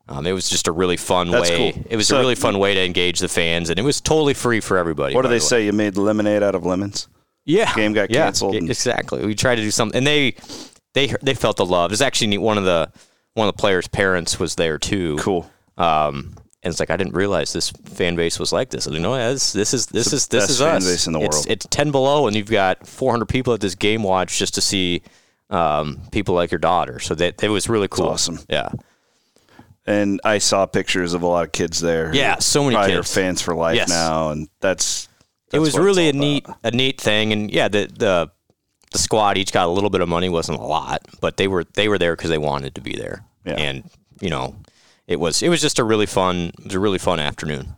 um, 0.09 0.27
it 0.27 0.33
was 0.33 0.49
just 0.49 0.69
a 0.69 0.73
really 0.73 0.97
fun 0.97 1.31
That's 1.31 1.49
way. 1.51 1.73
cool. 1.73 1.83
It 1.89 1.97
was 1.97 2.09
So- 2.09 2.17
a 2.17 2.21
really 2.21 2.35
fun 2.35 2.59
way 2.59 2.75
to 2.75 2.85
engage 2.85 3.21
the 3.21 3.29
fans, 3.29 3.71
and 3.71 3.79
it 3.79 3.83
was 3.83 4.01
totally 4.01 4.35
free 4.35 4.61
for 4.61 4.77
everybody. 4.77 5.15
What 5.15 5.23
do 5.23 5.29
they 5.29 5.37
the 5.37 5.41
say? 5.41 5.65
You 5.65 5.73
made 5.73 5.97
lemonade 5.97 6.43
out 6.43 6.55
of 6.55 6.65
lemons. 6.67 7.09
Yeah, 7.47 7.75
Game 7.75 7.93
got 7.93 8.11
yeah, 8.11 8.25
canceled 8.25 8.55
and- 8.55 8.69
exactly. 8.71 9.25
We 9.25 9.35
tried 9.35 9.57
to 9.57 9.63
do 9.63 9.71
something, 9.71 9.99
and 9.99 10.07
they 10.07 10.35
they 10.95 11.15
they 11.23 11.35
felt 11.35 11.57
the 11.57 11.67
love. 11.67 11.93
It's 11.93 12.01
actually 12.01 12.29
neat. 12.29 12.39
One 12.39 12.59
of 12.59 12.65
the 12.65 12.91
one 13.35 13.49
of 13.49 13.55
the 13.55 13.61
players' 13.61 13.89
parents 13.89 14.39
was 14.39 14.55
there 14.55 14.79
too. 14.79 15.17
Cool. 15.19 15.51
Um, 15.77 16.37
and 16.65 16.73
it's 16.73 16.81
like 16.81 16.91
I 16.91 16.97
didn't 16.97 17.15
realize 17.15 17.53
this 17.53 17.71
fan 17.71 18.17
base 18.17 18.39
was 18.41 18.53
like 18.53 18.71
this. 18.71 18.87
I 18.89 18.91
didn't 18.91 19.03
know 19.03 19.15
this, 19.17 19.53
this 19.53 19.73
is 19.75 19.87
this 19.87 20.13
is 20.13 20.27
this 20.29 20.43
best 20.45 20.51
is 20.51 20.59
fan 20.59 20.77
us. 20.77 20.85
base 20.87 21.07
in 21.07 21.13
the 21.13 21.21
it's, 21.21 21.37
world. 21.37 21.47
It's 21.49 21.67
ten 21.71 21.91
below, 21.93 22.27
and 22.27 22.35
you've 22.35 22.51
got 22.51 22.87
400 22.87 23.27
people 23.27 23.53
at 23.55 23.61
this 23.61 23.75
game 23.77 24.03
watch 24.03 24.39
just 24.39 24.55
to 24.55 24.61
see 24.61 25.03
um, 25.51 26.01
people 26.11 26.35
like 26.35 26.51
your 26.51 26.59
daughter. 26.59 26.99
So 26.99 27.15
that 27.15 27.43
it 27.45 27.49
was 27.51 27.69
really 27.69 27.89
cool. 27.89 28.07
awesome. 28.07 28.41
Yeah. 28.49 28.71
And 29.87 30.21
I 30.25 30.39
saw 30.39 30.65
pictures 30.67 31.13
of 31.13 31.23
a 31.23 31.27
lot 31.27 31.45
of 31.45 31.53
kids 31.53 31.79
there. 31.81 32.15
Yeah, 32.15 32.39
so 32.39 32.65
many 32.65 32.77
kids. 32.87 32.99
are 32.99 33.03
fans 33.03 33.43
for 33.43 33.55
life 33.55 33.77
Yes. 33.77 33.89
now, 33.91 34.31
and 34.31 34.49
that's, 34.61 35.09
it 35.53 35.59
was 35.59 35.79
really 35.79 36.05
all 36.09 36.17
a 36.17 36.19
neat 36.19 36.47
a 36.65 36.71
neat 36.71 37.01
thing 37.01 37.33
and 37.33 37.49
yeah 37.51 37.69
the 37.69 37.87
the 37.97 38.31
the 38.93 38.99
squad 38.99 39.37
each 39.39 39.53
got 39.53 39.67
a 39.67 39.71
little 39.71 39.91
bit 39.91 40.01
of 40.01 40.09
money 40.09 40.29
wasn't 40.29 40.59
a 40.59 40.63
lot 40.63 41.03
but 41.21 41.37
they 41.37 41.47
were 41.47 41.63
they 41.75 41.89
were 41.89 41.97
there 41.99 42.17
because 42.17 42.29
they 42.31 42.39
wanted 42.39 42.75
to 42.75 42.81
be 42.81 42.97
there 42.97 43.25
Yeah. 43.45 43.55
and 43.55 43.89
you 44.21 44.31
know 44.31 44.57
it 45.07 45.21
was 45.21 45.43
it 45.43 45.49
was 45.49 45.61
just 45.61 45.79
a 45.79 45.85
really 45.85 46.07
fun 46.07 46.51
it 46.59 46.65
was 46.65 46.75
a 46.75 46.81
really 46.81 46.99
fun 46.99 47.21
afternoon 47.21 47.77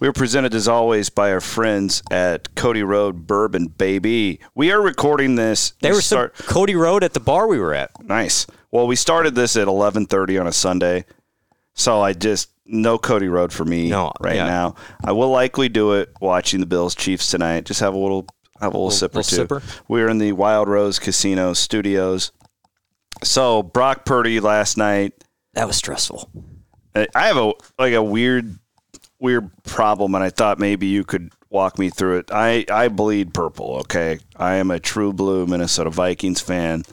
We 0.00 0.06
are 0.08 0.12
presented 0.12 0.54
as 0.54 0.68
always 0.68 1.10
by 1.10 1.32
our 1.32 1.40
friends 1.40 2.02
at 2.10 2.54
Cody 2.54 2.82
Road 2.84 3.26
Bourbon 3.26 3.66
Baby. 3.66 4.38
We 4.54 4.70
are 4.70 4.80
recording 4.80 5.34
this. 5.34 5.72
they 5.80 5.90
we 5.90 5.96
were 5.96 6.02
some 6.02 6.28
cody 6.46 6.76
road 6.76 7.02
at 7.02 7.14
the 7.14 7.20
bar 7.20 7.48
we 7.48 7.58
were 7.58 7.74
at 7.74 7.90
nice. 8.04 8.46
Well, 8.70 8.86
we 8.86 8.94
started 8.96 9.34
this 9.34 9.56
at 9.56 9.66
eleven 9.66 10.06
thirty 10.06 10.38
on 10.38 10.46
a 10.46 10.52
Sunday, 10.52 11.04
so 11.74 12.00
I 12.00 12.12
just 12.12 12.50
no 12.66 12.98
Cody 12.98 13.28
Road 13.28 13.50
for 13.52 13.64
me 13.64 13.88
No, 13.88 14.12
right 14.20 14.36
yeah. 14.36 14.46
now. 14.46 14.74
I 15.02 15.12
will 15.12 15.30
likely 15.30 15.68
do 15.70 15.94
it 15.94 16.10
watching 16.20 16.60
the 16.60 16.66
Bills 16.66 16.94
Chiefs 16.94 17.30
tonight. 17.30 17.64
Just 17.64 17.80
have 17.80 17.94
a 17.94 17.98
little 17.98 18.26
have 18.60 18.74
a 18.74 18.76
little, 18.76 18.90
sip 18.90 19.16
or 19.16 19.22
two. 19.22 19.46
sipper? 19.46 19.62
We're 19.88 20.08
in 20.10 20.18
the 20.18 20.32
Wild 20.32 20.68
Rose 20.68 20.98
Casino 20.98 21.54
studios. 21.54 22.30
So 23.24 23.62
Brock 23.62 24.04
Purdy 24.04 24.38
last 24.38 24.76
night. 24.76 25.12
That 25.58 25.66
was 25.66 25.76
stressful 25.76 26.30
I 26.94 27.06
I 27.14 27.26
have 27.26 27.36
a 27.36 27.52
like 27.78 27.92
a 27.94 28.02
weird 28.02 28.58
weird 29.20 29.50
problem 29.64 30.14
and 30.14 30.24
I 30.24 30.30
thought 30.30 30.58
maybe 30.58 30.86
you 30.86 31.04
could 31.04 31.32
walk 31.50 31.78
me 31.78 31.90
through 31.90 32.18
it. 32.18 32.30
I 32.32 32.64
I 32.70 32.88
bleed 32.88 33.34
purple, 33.34 33.76
okay? 33.80 34.18
I 34.36 34.54
am 34.54 34.70
a 34.70 34.78
true 34.80 35.12
blue 35.12 35.46
Minnesota 35.46 35.90
Vikings 35.90 36.40
fan. 36.40 36.84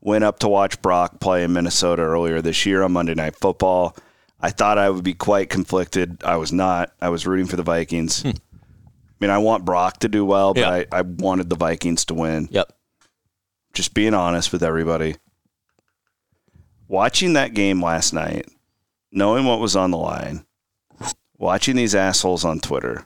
Went 0.00 0.24
up 0.24 0.38
to 0.40 0.48
watch 0.48 0.80
Brock 0.82 1.18
play 1.20 1.42
in 1.42 1.52
Minnesota 1.52 2.02
earlier 2.02 2.40
this 2.40 2.64
year 2.64 2.82
on 2.82 2.92
Monday 2.92 3.14
Night 3.14 3.34
Football. 3.36 3.96
I 4.40 4.50
thought 4.50 4.78
I 4.78 4.90
would 4.90 5.02
be 5.02 5.14
quite 5.14 5.50
conflicted. 5.50 6.22
I 6.22 6.36
was 6.36 6.52
not. 6.52 6.92
I 7.00 7.08
was 7.08 7.26
rooting 7.26 7.46
for 7.46 7.56
the 7.56 7.62
Vikings. 7.64 8.22
Hmm. 8.22 8.28
I 8.28 9.18
mean, 9.18 9.30
I 9.30 9.38
want 9.38 9.64
Brock 9.64 10.00
to 10.00 10.08
do 10.08 10.24
well, 10.24 10.54
but 10.54 10.60
Yeah. 10.60 10.70
I, 10.70 10.86
I 10.92 11.00
wanted 11.02 11.48
the 11.50 11.56
Vikings 11.56 12.04
to 12.06 12.14
win 12.14 12.48
yep 12.50 12.70
just 13.72 13.94
being 13.94 14.14
honest 14.14 14.52
with 14.52 14.62
everybody. 14.62 15.16
Watching 16.88 17.32
that 17.32 17.54
game 17.54 17.82
last 17.82 18.12
night, 18.12 18.46
knowing 19.10 19.44
what 19.44 19.60
was 19.60 19.74
on 19.76 19.90
the 19.90 19.98
line, 19.98 20.44
watching 21.36 21.76
these 21.76 21.94
assholes 21.94 22.44
on 22.44 22.60
Twitter, 22.60 23.04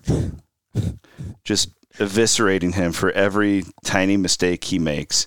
just 1.44 1.70
eviscerating 1.94 2.74
him 2.74 2.92
for 2.92 3.10
every 3.12 3.64
tiny 3.84 4.16
mistake 4.16 4.64
he 4.64 4.78
makes. 4.78 5.26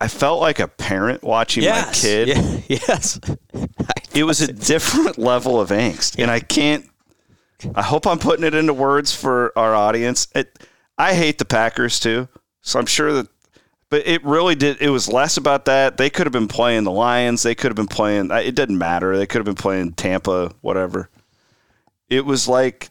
I 0.00 0.08
felt 0.08 0.40
like 0.40 0.58
a 0.58 0.68
parent 0.68 1.22
watching 1.22 1.62
yes 1.62 2.04
my 2.04 2.08
kid 2.08 2.28
Yeah, 2.28 2.60
yes 2.68 3.18
it 4.16 4.24
was 4.24 4.40
a 4.40 4.52
different 4.52 5.18
level 5.18 5.60
of 5.60 5.68
angst, 5.70 6.18
and 6.18 6.30
I 6.30 6.40
can't. 6.40 6.88
I 7.74 7.82
hope 7.82 8.06
I'm 8.06 8.18
putting 8.18 8.44
it 8.44 8.54
into 8.54 8.74
words 8.74 9.14
for 9.14 9.52
our 9.56 9.74
audience. 9.74 10.28
It, 10.34 10.58
I 10.98 11.14
hate 11.14 11.38
the 11.38 11.44
Packers 11.44 12.00
too, 12.00 12.28
so 12.62 12.78
I'm 12.78 12.86
sure 12.86 13.12
that. 13.12 13.28
But 13.88 14.06
it 14.06 14.24
really 14.24 14.56
did. 14.56 14.82
It 14.82 14.90
was 14.90 15.08
less 15.08 15.36
about 15.36 15.66
that. 15.66 15.96
They 15.96 16.10
could 16.10 16.26
have 16.26 16.32
been 16.32 16.48
playing 16.48 16.84
the 16.84 16.90
Lions. 16.90 17.42
They 17.42 17.54
could 17.54 17.70
have 17.70 17.76
been 17.76 17.86
playing. 17.86 18.30
It 18.32 18.56
didn't 18.56 18.78
matter. 18.78 19.16
They 19.16 19.26
could 19.26 19.38
have 19.38 19.44
been 19.44 19.54
playing 19.54 19.92
Tampa, 19.92 20.52
whatever. 20.60 21.08
It 22.08 22.24
was 22.24 22.48
like 22.48 22.90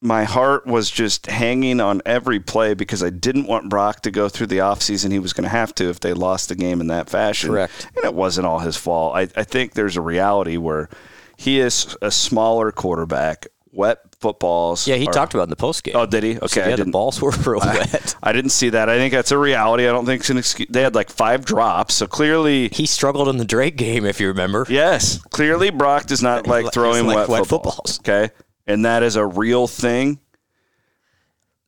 my 0.00 0.24
heart 0.24 0.66
was 0.66 0.90
just 0.90 1.26
hanging 1.26 1.80
on 1.80 2.00
every 2.06 2.38
play 2.40 2.74
because 2.74 3.02
I 3.02 3.10
didn't 3.10 3.46
want 3.46 3.68
Brock 3.68 4.02
to 4.02 4.10
go 4.10 4.28
through 4.28 4.46
the 4.46 4.58
offseason. 4.58 5.10
He 5.10 5.18
was 5.18 5.32
going 5.32 5.44
to 5.44 5.50
have 5.50 5.74
to 5.76 5.90
if 5.90 6.00
they 6.00 6.12
lost 6.14 6.48
the 6.48 6.54
game 6.54 6.80
in 6.80 6.86
that 6.86 7.10
fashion. 7.10 7.50
Correct. 7.50 7.90
And 7.96 8.04
it 8.04 8.14
wasn't 8.14 8.46
all 8.46 8.60
his 8.60 8.76
fault. 8.76 9.16
I, 9.16 9.22
I 9.36 9.44
think 9.44 9.74
there's 9.74 9.96
a 9.96 10.00
reality 10.00 10.56
where 10.56 10.88
he 11.36 11.58
is 11.60 11.96
a 12.00 12.10
smaller 12.10 12.70
quarterback. 12.72 13.48
Wet 13.72 14.07
footballs. 14.20 14.86
Yeah, 14.88 14.96
he 14.96 15.06
are- 15.06 15.12
talked 15.12 15.34
about 15.34 15.44
in 15.44 15.50
the 15.50 15.56
post 15.56 15.84
game. 15.84 15.94
Oh, 15.96 16.06
did 16.06 16.22
he? 16.24 16.38
Okay, 16.38 16.62
I 16.62 16.68
yeah, 16.70 16.76
the 16.76 16.86
balls 16.86 17.20
were 17.22 17.30
real 17.46 17.60
wet. 17.60 18.14
I 18.22 18.32
didn't 18.32 18.50
see 18.50 18.70
that. 18.70 18.88
I 18.88 18.96
think 18.98 19.12
that's 19.14 19.30
a 19.32 19.38
reality. 19.38 19.84
I 19.86 19.92
don't 19.92 20.06
think 20.06 20.20
it's 20.20 20.30
an 20.30 20.38
excuse. 20.38 20.68
They 20.70 20.82
had 20.82 20.94
like 20.94 21.10
five 21.10 21.44
drops, 21.44 21.94
so 21.94 22.06
clearly, 22.06 22.68
He 22.70 22.86
struggled 22.86 23.28
in 23.28 23.36
the 23.36 23.44
Drake 23.44 23.76
game, 23.76 24.04
if 24.04 24.20
you 24.20 24.28
remember. 24.28 24.66
yes, 24.68 25.18
clearly 25.30 25.70
Brock 25.70 26.06
does 26.06 26.22
not 26.22 26.46
like 26.46 26.72
throwing 26.72 27.04
doesn't 27.04 27.06
wet, 27.06 27.16
like 27.16 27.40
wet 27.40 27.46
footballs. 27.46 28.00
Okay, 28.00 28.30
and 28.66 28.84
that 28.84 29.02
is 29.02 29.16
a 29.16 29.24
real 29.26 29.66
thing. 29.66 30.18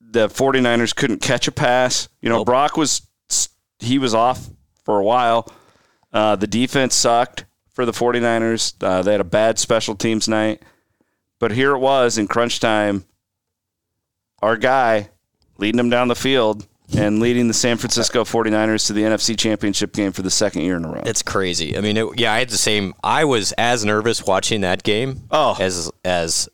The 0.00 0.28
49ers 0.28 0.94
couldn't 0.94 1.20
catch 1.22 1.46
a 1.46 1.52
pass. 1.52 2.08
You 2.20 2.28
know, 2.30 2.38
Nope. 2.38 2.46
Brock 2.46 2.76
was 2.76 3.02
he 3.78 3.98
was 3.98 4.12
off 4.14 4.48
for 4.84 4.98
a 4.98 5.04
while. 5.04 5.50
Uh, 6.12 6.34
the 6.36 6.48
defense 6.48 6.96
sucked 6.96 7.44
for 7.72 7.86
the 7.86 7.92
49ers. 7.92 8.74
Uh, 8.82 9.02
they 9.02 9.12
had 9.12 9.20
a 9.20 9.24
bad 9.24 9.58
special 9.58 9.94
teams 9.94 10.26
night. 10.28 10.62
But 11.40 11.50
here 11.52 11.72
it 11.72 11.78
was 11.78 12.16
in 12.18 12.28
crunch 12.28 12.60
time. 12.60 13.04
Our 14.42 14.56
guy 14.56 15.10
leading 15.58 15.76
them 15.76 15.90
down 15.90 16.08
the 16.08 16.14
field 16.14 16.66
and 16.96 17.20
leading 17.20 17.48
the 17.48 17.54
San 17.54 17.76
Francisco 17.76 18.24
49ers 18.24 18.86
to 18.86 18.92
the 18.92 19.02
NFC 19.02 19.38
Championship 19.38 19.92
game 19.92 20.12
for 20.12 20.22
the 20.22 20.30
second 20.30 20.62
year 20.62 20.76
in 20.76 20.84
a 20.84 20.88
row. 20.92 21.02
It's 21.04 21.22
crazy. 21.22 21.76
I 21.76 21.80
mean, 21.80 21.96
it, 21.96 22.06
yeah, 22.18 22.32
I 22.32 22.38
had 22.40 22.48
the 22.48 22.56
same. 22.58 22.94
I 23.02 23.24
was 23.24 23.52
as 23.52 23.84
nervous 23.84 24.24
watching 24.24 24.62
that 24.62 24.82
game 24.82 25.22
Oh. 25.30 25.56
as 25.60 25.90
as 26.04 26.48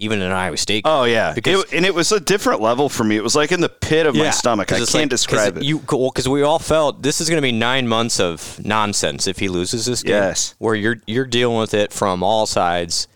even 0.00 0.20
an 0.22 0.30
Iowa 0.30 0.56
State. 0.56 0.82
Oh 0.84 1.04
yeah, 1.04 1.32
Because- 1.34 1.64
It- 1.64 1.72
and 1.72 1.84
it 1.86 1.92
was 1.94 2.12
a 2.12 2.20
different 2.20 2.60
level 2.60 2.88
for 2.88 3.02
me. 3.02 3.16
It 3.16 3.22
was 3.24 3.34
like 3.34 3.50
in 3.50 3.60
the 3.60 3.68
pit 3.68 4.06
of 4.06 4.14
my 4.14 4.30
stomach. 4.30 4.70
I 4.72 4.78
can't 4.78 4.94
like- 4.94 5.08
describe 5.08 5.56
it. 5.56 5.62
You 5.64 5.78
because 5.80 6.28
we 6.28 6.42
all 6.42 6.58
felt 6.60 7.02
this 7.02 7.20
is 7.20 7.28
going 7.28 7.38
to 7.38 7.42
be 7.42 7.50
nine 7.52 7.88
months 7.88 8.20
of 8.20 8.60
nonsense 8.64 9.26
if 9.26 9.38
he 9.38 9.48
loses 9.48 9.86
this 9.86 10.02
game. 10.02 10.14
Yes. 10.14 10.54
where 10.58 10.74
you're 10.74 10.96
you're 11.06 11.24
dealing 11.26 11.58
with 11.58 11.74
it 11.74 11.92
from 11.92 12.22
all 12.22 12.46
sides, 12.46 13.08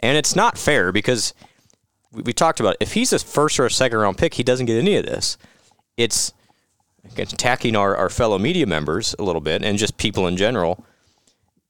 and 0.00 0.16
it's 0.16 0.36
not 0.36 0.58
fair 0.58 0.92
because 0.92 1.34
we, 2.12 2.32
talked 2.32 2.60
about 2.60 2.74
it. 2.74 2.78
if 2.80 2.92
he's 2.94 3.12
a 3.12 3.18
first 3.18 3.58
or 3.60 3.66
a 3.66 3.70
second 3.70 3.98
round 3.98 4.18
pick, 4.18 4.34
he 4.34 4.42
doesn't 4.42 4.66
get 4.66 4.78
any 4.78 4.96
of 4.96 5.04
this. 5.04 5.36
It's 5.96 6.32
attacking 7.16 7.76
our, 7.76 7.96
our 7.96 8.08
fellow 8.08 8.38
media 8.38 8.66
members 8.66 9.14
a 9.18 9.22
little 9.22 9.40
bit 9.40 9.62
and 9.62 9.78
just 9.78 9.96
people 9.96 10.26
in 10.26 10.36
general 10.36 10.84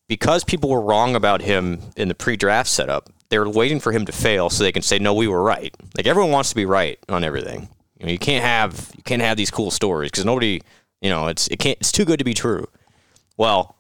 because 0.09 0.43
people 0.45 0.71
were 0.71 0.81
wrong 0.81 1.15
about 1.15 1.43
him 1.43 1.81
in 1.97 2.09
the 2.09 2.15
pre-draft 2.15 2.69
setup. 2.69 3.11
They 3.29 3.39
were 3.39 3.49
waiting 3.49 3.79
for 3.79 3.93
him 3.93 4.07
to 4.07 4.13
fail 4.13 4.49
so 4.51 4.65
they 4.65 4.73
can 4.73 4.83
say 4.83 4.99
no, 4.99 5.13
we 5.13 5.29
were 5.29 5.43
right. 5.43 5.75
Like 5.97 6.07
everyone 6.07 6.33
wants 6.33 6.49
to 6.51 6.57
be 6.57 6.65
right 6.65 6.99
on 7.09 7.25
everything. 7.25 7.69
You 7.99 8.07
know, 8.07 8.13
you 8.13 8.19
can't 8.19 8.45
have 8.45 8.91
you 8.97 9.03
can't 9.03 9.23
have 9.23 9.37
these 9.37 9.51
cool 9.51 9.71
stories 9.71 10.11
because 10.11 10.25
nobody, 10.25 10.63
you 11.01 11.11
know, 11.11 11.27
it's 11.27 11.49
it 11.49 11.59
can't 11.59 11.79
it's 11.79 11.93
too 11.93 12.05
good 12.05 12.19
to 12.19 12.25
be 12.25 12.35
true. 12.35 12.67
Well, 13.37 13.77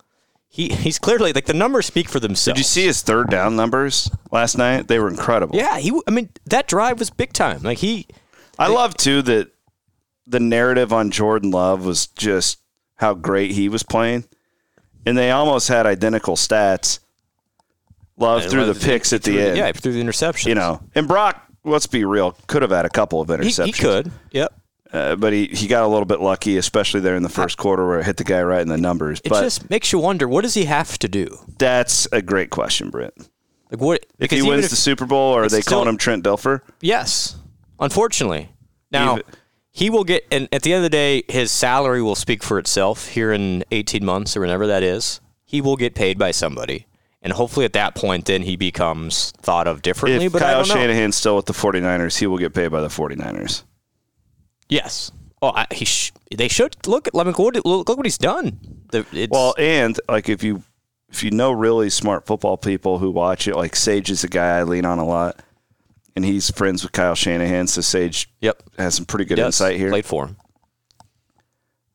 he 0.59 0.71
he's 0.71 0.99
clearly 0.99 1.33
like 1.33 1.47
the 1.47 1.55
numbers 1.55 1.87
speak 1.87 2.09
for 2.09 2.19
themselves. 2.19 2.57
Did 2.57 2.59
you 2.59 2.65
see 2.65 2.85
his 2.85 3.01
third 3.01 3.31
down 3.31 3.55
numbers 3.55 4.11
last 4.33 4.59
night? 4.59 4.89
They 4.89 4.99
were 4.99 5.09
incredible. 5.09 5.57
Yeah, 5.57 5.79
he. 5.79 5.99
I 6.07 6.11
mean, 6.11 6.31
that 6.47 6.67
drive 6.67 6.99
was 6.99 7.11
big 7.11 7.33
time. 7.33 7.63
Like 7.63 7.79
he, 7.79 8.09
I 8.59 8.67
love 8.67 8.97
too 8.97 9.23
that 9.23 9.53
the 10.27 10.41
narrative 10.41 10.93
on 10.93 11.13
Jordan 11.13 11.53
Love 11.53 11.87
was 11.87 12.09
just 12.09 12.59
how 12.97 13.15
great 13.15 13.53
he 13.53 13.69
was 13.69 13.85
playing, 13.85 14.25
and 15.07 15.17
they 15.17 15.31
almost 15.31 15.69
had 15.69 15.87
identical 15.87 16.35
stats. 16.35 16.99
Love 18.17 18.45
threw 18.47 18.65
the 18.65 18.75
picks 18.75 19.13
at 19.13 19.23
the 19.23 19.41
end. 19.41 19.57
Yeah, 19.57 19.67
he 19.69 19.73
threw 19.75 19.93
the 19.93 20.01
interception. 20.01 20.49
you 20.49 20.57
know, 20.57 20.83
and 20.95 21.07
Brock. 21.07 21.45
Let's 21.65 21.87
be 21.87 22.05
real. 22.05 22.33
Could 22.47 22.63
have 22.63 22.71
had 22.71 22.85
a 22.87 22.89
couple 22.89 23.21
of 23.21 23.29
he, 23.29 23.35
interceptions. 23.35 23.67
he 23.67 23.73
could. 23.73 24.11
Yep. 24.31 24.58
Uh, 24.93 25.16
but 25.16 25.32
he, 25.32 25.47
he 25.47 25.66
got 25.66 25.84
a 25.84 25.86
little 25.89 26.05
bit 26.07 26.20
lucky, 26.20 26.57
especially 26.57 27.01
there 27.01 27.16
in 27.16 27.22
the 27.22 27.28
first 27.28 27.59
quarter 27.59 27.86
where 27.86 28.01
it 28.01 28.07
hit 28.07 28.16
the 28.16 28.24
guy 28.24 28.43
right 28.43 28.62
in 28.62 28.68
the 28.68 28.76
numbers. 28.78 29.20
It 29.24 29.28
but 29.30 29.43
just 29.43 29.68
makes 29.70 29.93
you 29.93 29.99
wonder 29.99 30.26
what 30.28 30.43
does 30.43 30.55
he 30.55 30.64
have 30.64 30.99
to 30.99 31.09
do? 31.09 31.39
that's 31.59 32.07
a 32.12 32.22
great 32.22 32.51
question, 32.51 32.91
Britt. 32.91 33.14
Like 33.70 33.80
what? 33.80 34.07
If 34.18 34.30
he 34.30 34.43
wins 34.43 34.64
if- 34.64 34.70
the 34.70 34.76
Super 34.76 35.05
Bowl, 35.05 35.34
or 35.34 35.45
are 35.45 35.49
they 35.49 35.61
still- 35.61 35.78
calling 35.78 35.89
him 35.89 35.99
Trent 35.99 36.24
Dilfer? 36.24 36.62
Yes, 36.80 37.36
unfortunately. 37.80 38.49
Now 38.91 39.14
Even- 39.14 39.24
he 39.70 39.91
will 39.91 40.05
get, 40.05 40.26
and 40.30 40.49
at 40.53 40.62
the 40.62 40.72
end 40.72 40.78
of 40.78 40.84
the 40.84 40.97
day, 40.97 41.22
his 41.28 41.51
salary 41.53 42.03
will 42.03 42.14
speak 42.16 42.43
for 42.43 42.59
itself 42.59 43.09
here 43.09 43.32
in 43.32 43.64
eighteen 43.70 44.05
months 44.05 44.36
or 44.36 44.41
whenever 44.41 44.66
that 44.66 44.82
is. 44.82 45.20
He 45.45 45.61
will 45.61 45.76
get 45.76 45.95
paid 45.95 46.18
by 46.18 46.30
somebody, 46.30 46.86
and 47.22 47.32
hopefully 47.32 47.64
at 47.64 47.72
that 47.74 47.95
point, 47.95 48.24
then 48.26 48.43
he 48.43 48.57
becomes 48.57 49.32
thought 49.43 49.66
of 49.68 49.82
differently. 49.82 50.26
If 50.26 50.32
but 50.32 50.43
I 50.43 50.53
Kyle 50.53 50.59
don't 50.64 50.68
know. 50.68 50.74
Shanahan's 50.74 51.16
still 51.16 51.36
with 51.36 51.47
the 51.47 51.53
49ers, 51.55 52.18
he 52.18 52.26
will 52.26 52.39
get 52.39 52.55
paid 52.55 52.68
by 52.68 52.80
the 52.80 52.89
49ers. 52.89 53.62
Yes. 54.69 55.11
Oh, 55.41 55.53
I, 55.55 55.66
he 55.73 55.85
sh- 55.85 56.12
they 56.37 56.49
should 56.49 56.77
look 56.87 57.07
at. 57.07 57.14
Mean, 57.14 57.27
look, 57.39 57.64
look 57.64 57.97
what 57.97 58.07
he's 58.07 58.19
done. 58.19 58.59
It's, 58.93 59.31
Well, 59.31 59.55
and 59.57 59.99
like 60.09 60.29
if 60.29 60.43
you 60.43 60.62
if 61.11 61.23
you 61.23 61.31
know 61.31 61.53
really 61.53 61.91
smart 61.91 62.27
football 62.27 62.57
people 62.57 62.99
who 62.99 63.11
watch 63.11 63.47
it, 63.47 63.55
like 63.57 63.77
Sage 63.77 64.11
is 64.11 64.25
a 64.25 64.29
guy 64.29 64.59
I 64.59 64.62
lean 64.64 64.85
on 64.85 64.99
a 64.99 65.05
lot, 65.07 65.41
and 66.16 66.25
he's 66.25 66.51
friends 66.51 66.83
with 66.83 66.93
Kyle 66.93 67.14
Shanahan, 67.14 67.66
so 67.69 67.81
Sage 67.81 68.29
yep. 68.41 68.62
has 68.79 68.97
some 68.97 69.05
pretty 69.07 69.25
good 69.27 69.39
Yes, 69.39 69.47
insight 69.47 69.77
here. 69.77 69.91
Played 69.91 70.07
for 70.07 70.27
him. 70.27 70.37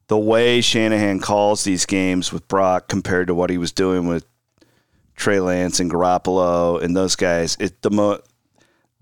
the 0.07 0.17
way 0.17 0.61
Shanahan 0.61 1.19
calls 1.19 1.63
these 1.63 1.85
games 1.85 2.31
with 2.31 2.47
Brock 2.47 2.87
compared 2.87 3.27
to 3.27 3.35
what 3.35 3.49
he 3.49 3.57
was 3.57 3.71
doing 3.71 4.07
with 4.07 4.25
Trey 5.15 5.39
Lance 5.39 5.79
and 5.79 5.91
Garoppolo 5.91 6.81
and 6.81 6.95
those 6.95 7.15
guys, 7.15 7.57
it 7.59 7.81
the 7.81 7.91
mo- 7.91 8.21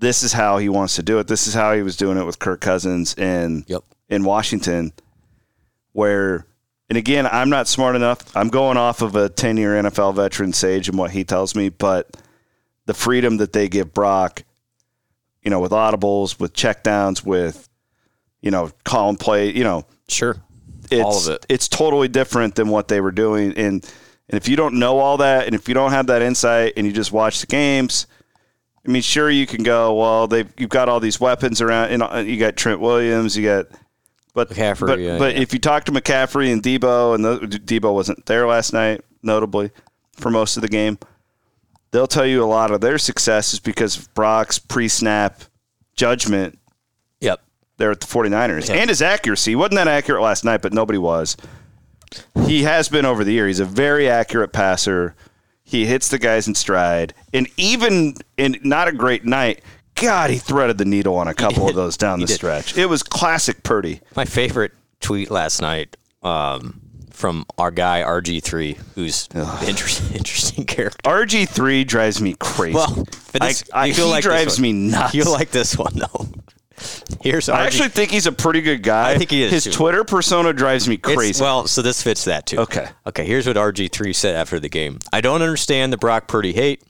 this 0.01 0.23
is 0.23 0.33
how 0.33 0.57
he 0.57 0.67
wants 0.67 0.95
to 0.97 1.03
do 1.03 1.19
it. 1.19 1.27
This 1.27 1.47
is 1.47 1.53
how 1.53 1.73
he 1.73 1.81
was 1.81 1.95
doing 1.95 2.17
it 2.17 2.25
with 2.25 2.39
Kirk 2.39 2.59
Cousins 2.59 3.15
in 3.17 3.63
Yep. 3.67 3.83
in 4.09 4.23
Washington, 4.25 4.91
where 5.93 6.45
and 6.89 6.97
again, 6.97 7.25
I'm 7.25 7.49
not 7.49 7.69
smart 7.69 7.95
enough. 7.95 8.35
I'm 8.35 8.49
going 8.49 8.75
off 8.75 9.01
of 9.01 9.15
a 9.15 9.29
10 9.29 9.55
year 9.55 9.81
NFL 9.81 10.15
veteran 10.15 10.51
Sage 10.51 10.89
and 10.89 10.97
what 10.97 11.11
he 11.11 11.23
tells 11.23 11.55
me, 11.55 11.69
but 11.69 12.17
the 12.85 12.93
freedom 12.93 13.37
that 13.37 13.53
they 13.53 13.69
give 13.69 13.93
Brock, 13.93 14.43
you 15.41 15.49
know, 15.49 15.61
with 15.61 15.71
audibles, 15.71 16.37
with 16.39 16.51
checkdowns, 16.53 17.23
with 17.25 17.69
you 18.41 18.51
know, 18.51 18.71
call 18.83 19.07
and 19.09 19.19
play, 19.19 19.55
you 19.55 19.63
know, 19.63 19.85
Sure. 20.09 20.35
it's, 20.89 21.01
All 21.05 21.17
of 21.17 21.27
it. 21.29 21.45
It's 21.47 21.67
totally 21.67 22.07
different 22.07 22.55
than 22.55 22.69
what 22.69 22.87
they 22.87 22.99
were 22.99 23.11
doing. 23.11 23.53
And, 23.55 23.85
and 24.27 24.37
if 24.37 24.47
you 24.49 24.55
don't 24.55 24.79
know 24.79 24.97
all 24.97 25.17
that, 25.17 25.45
and 25.45 25.53
if 25.55 25.67
you 25.69 25.75
don't 25.75 25.91
have 25.91 26.07
that 26.07 26.21
insight, 26.23 26.73
and 26.75 26.87
you 26.87 26.91
just 26.91 27.11
watch 27.11 27.39
the 27.41 27.45
games, 27.47 28.07
I 28.85 28.89
mean, 28.91 29.01
sure 29.01 29.29
you 29.29 29.45
can 29.45 29.63
go. 29.63 29.93
Well, 29.93 30.27
they 30.27 30.45
you've 30.57 30.69
got 30.69 30.89
all 30.89 30.99
these 30.99 31.19
weapons 31.19 31.61
around. 31.61 31.91
And 31.91 32.01
uh, 32.03 32.17
you 32.25 32.37
got 32.37 32.55
Trent 32.57 32.79
Williams. 32.79 33.37
You 33.37 33.45
got, 33.45 33.67
but 34.33 34.49
McCaffrey, 34.49 34.87
But, 34.87 34.99
yeah, 34.99 35.17
but 35.19 35.35
yeah. 35.35 35.41
if 35.41 35.53
you 35.53 35.59
talk 35.59 35.83
to 35.85 35.91
McCaffrey 35.91 36.51
and 36.51 36.63
Deebo, 36.63 37.13
and 37.15 37.23
the, 37.23 37.37
Deebo 37.59 37.93
wasn't 37.93 38.25
there 38.25 38.47
last 38.47 38.73
night, 38.73 39.01
notably 39.21 39.71
for 40.13 40.31
most 40.31 40.55
of 40.57 40.61
the 40.61 40.67
game, 40.67 40.97
they'll 41.91 42.07
tell 42.07 42.25
you 42.25 42.43
a 42.43 42.45
lot 42.45 42.71
of 42.71 42.81
their 42.81 42.97
success 42.97 43.53
is 43.53 43.59
because 43.59 43.97
of 43.97 44.13
Brock's 44.13 44.57
pre-snap 44.57 45.41
judgment 45.93 46.57
Yep. 47.19 47.39
there 47.77 47.91
at 47.91 47.99
the 47.99 48.07
49ers. 48.07 48.69
Yeah. 48.69 48.75
And 48.75 48.89
his 48.89 49.01
accuracy. 49.03 49.51
He 49.51 49.55
wasn't 49.55 49.75
that 49.75 49.87
accurate 49.87 50.21
last 50.23 50.43
night, 50.43 50.61
but 50.63 50.73
nobody 50.73 50.97
was. 50.97 51.37
He 52.47 52.63
has 52.63 52.89
been 52.89 53.05
over 53.05 53.23
the 53.23 53.31
year. 53.31 53.47
He's 53.47 53.59
a 53.59 53.65
very 53.65 54.09
accurate 54.09 54.51
passer. 54.53 55.15
He 55.71 55.85
hits 55.85 56.09
the 56.09 56.19
guys 56.19 56.49
in 56.49 56.55
stride. 56.55 57.13
And 57.33 57.47
even 57.55 58.15
in 58.35 58.59
not 58.61 58.89
a 58.89 58.91
great 58.91 59.23
night, 59.23 59.61
God, 59.95 60.29
he 60.29 60.37
threaded 60.37 60.77
the 60.77 60.83
needle 60.83 61.15
on 61.15 61.29
a 61.29 61.33
couple 61.33 61.69
of 61.69 61.75
those 61.77 61.95
down 61.95 62.19
the 62.19 62.25
did. 62.25 62.33
stretch. 62.33 62.77
It 62.77 62.87
was 62.87 63.01
classic 63.03 63.63
Purdy. 63.63 64.01
My 64.13 64.25
favorite 64.25 64.73
tweet 64.99 65.31
last 65.31 65.61
night 65.61 65.95
um, 66.23 66.81
from 67.11 67.45
our 67.57 67.71
guy 67.71 68.01
RG3, 68.01 68.79
who's 68.95 69.29
interesting, 69.65 70.13
interesting 70.17 70.65
character. 70.65 71.09
RG3 71.09 71.87
drives 71.87 72.19
me 72.19 72.35
crazy. 72.37 72.75
Well, 72.75 73.07
this, 73.31 73.63
I, 73.71 73.83
I, 73.83 73.93
feel 73.93 74.07
he 74.07 74.11
like 74.11 74.23
drives 74.23 74.59
me 74.59 74.73
nuts. 74.73 75.13
You 75.13 75.23
like 75.23 75.51
this 75.51 75.77
one 75.77 75.93
though. 75.95 76.27
Here's 77.21 77.47
RG. 77.47 77.53
I 77.53 77.65
actually 77.65 77.89
think 77.89 78.11
he's 78.11 78.27
a 78.27 78.31
pretty 78.31 78.61
good 78.61 78.83
guy. 78.83 79.11
I 79.11 79.17
think 79.17 79.31
he 79.31 79.43
is, 79.43 79.51
His 79.51 79.63
too. 79.65 79.71
Twitter 79.71 80.03
persona 80.03 80.53
drives 80.53 80.87
me 80.87 80.95
It's- 80.95 81.15
crazy. 81.15 81.41
well, 81.43 81.67
so 81.67 81.81
this 81.81 82.01
fits 82.01 82.25
that 82.25 82.45
too. 82.45 82.59
Okay. 82.59 82.87
Okay. 83.07 83.25
Here's 83.25 83.47
what 83.47 83.57
RG3 83.57 84.13
said 84.15 84.35
after 84.35 84.59
the 84.59 84.69
game. 84.69 84.99
I 85.13 85.21
don't 85.21 85.41
understand 85.41 85.93
the 85.93 85.97
Brock 85.97 86.27
Purdy 86.27 86.53
hate. 86.53 86.81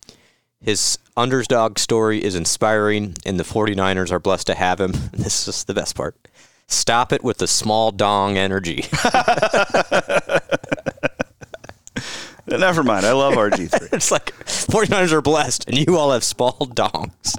His 0.64 0.98
underdog 1.18 1.80
story 1.80 2.24
is 2.24 2.36
inspiring, 2.36 3.16
and 3.26 3.40
the 3.40 3.44
49ers 3.44 4.12
are 4.12 4.20
blessed 4.20 4.48
to 4.48 4.56
have 4.56 4.80
him. 4.80 4.94
This 5.12 5.48
is 5.48 5.64
the 5.66 5.74
best 5.74 5.96
part. 5.96 6.16
Stop 6.68 7.12
it 7.12 7.24
with 7.24 7.38
the 7.40 7.48
small 7.48 7.92
dong 7.92 8.38
energy. 8.38 8.86
Never 12.48 12.84
mind. 12.84 13.06
I 13.06 13.12
love 13.14 13.34
RG3. 13.36 13.94
It's 13.94 14.12
like 14.12 14.34
49ers 14.46 15.12
are 15.12 15.22
blessed, 15.22 15.68
and 15.68 15.78
you 15.78 15.98
all 15.98 16.12
have 16.12 16.24
small 16.24 16.54
dongs. 16.60 17.36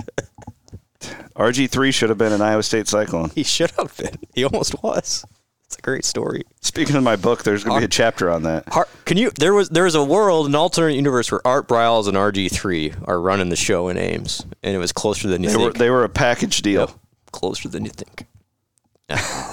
RG3 1.36 1.92
should 1.92 2.08
have 2.08 2.18
been 2.18 2.32
an 2.32 2.40
Iowa 2.42 2.62
State 2.62 2.88
Cyclone. 2.88 3.30
He 3.34 3.42
should 3.42 3.70
have 3.72 3.96
been. 3.96 4.16
He 4.34 4.44
almost 4.44 4.82
was. 4.82 5.24
It's 5.66 5.78
a 5.78 5.80
great 5.82 6.04
story. 6.04 6.42
Speaking 6.60 6.96
of 6.96 7.02
my 7.02 7.16
book, 7.16 7.44
there's 7.44 7.64
going 7.64 7.76
to 7.76 7.80
be 7.80 7.84
a 7.86 7.88
chapter 7.88 8.30
on 8.30 8.42
that. 8.42 8.64
Art, 8.76 8.88
can 9.06 9.16
you? 9.16 9.30
There 9.30 9.54
was 9.54 9.70
there 9.70 9.84
was 9.84 9.94
a 9.94 10.04
world, 10.04 10.46
an 10.46 10.54
alternate 10.54 10.94
universe 10.96 11.32
where 11.32 11.40
Art 11.46 11.66
Briles 11.66 12.08
and 12.08 12.16
RG3 12.16 13.08
are 13.08 13.18
running 13.20 13.48
the 13.48 13.56
show 13.56 13.88
in 13.88 13.96
Ames, 13.96 14.44
and 14.62 14.74
it 14.74 14.78
was 14.78 14.92
closer 14.92 15.28
than 15.28 15.42
you 15.42 15.48
They 15.48 15.54
think. 15.54 15.72
were, 15.72 15.78
they 15.78 15.88
were 15.90 16.04
a 16.04 16.08
package 16.10 16.60
deal. 16.62 16.80
Yep. 16.82 16.90
closer 17.32 17.68
than 17.70 17.84
you 17.86 17.90
think. 17.90 18.26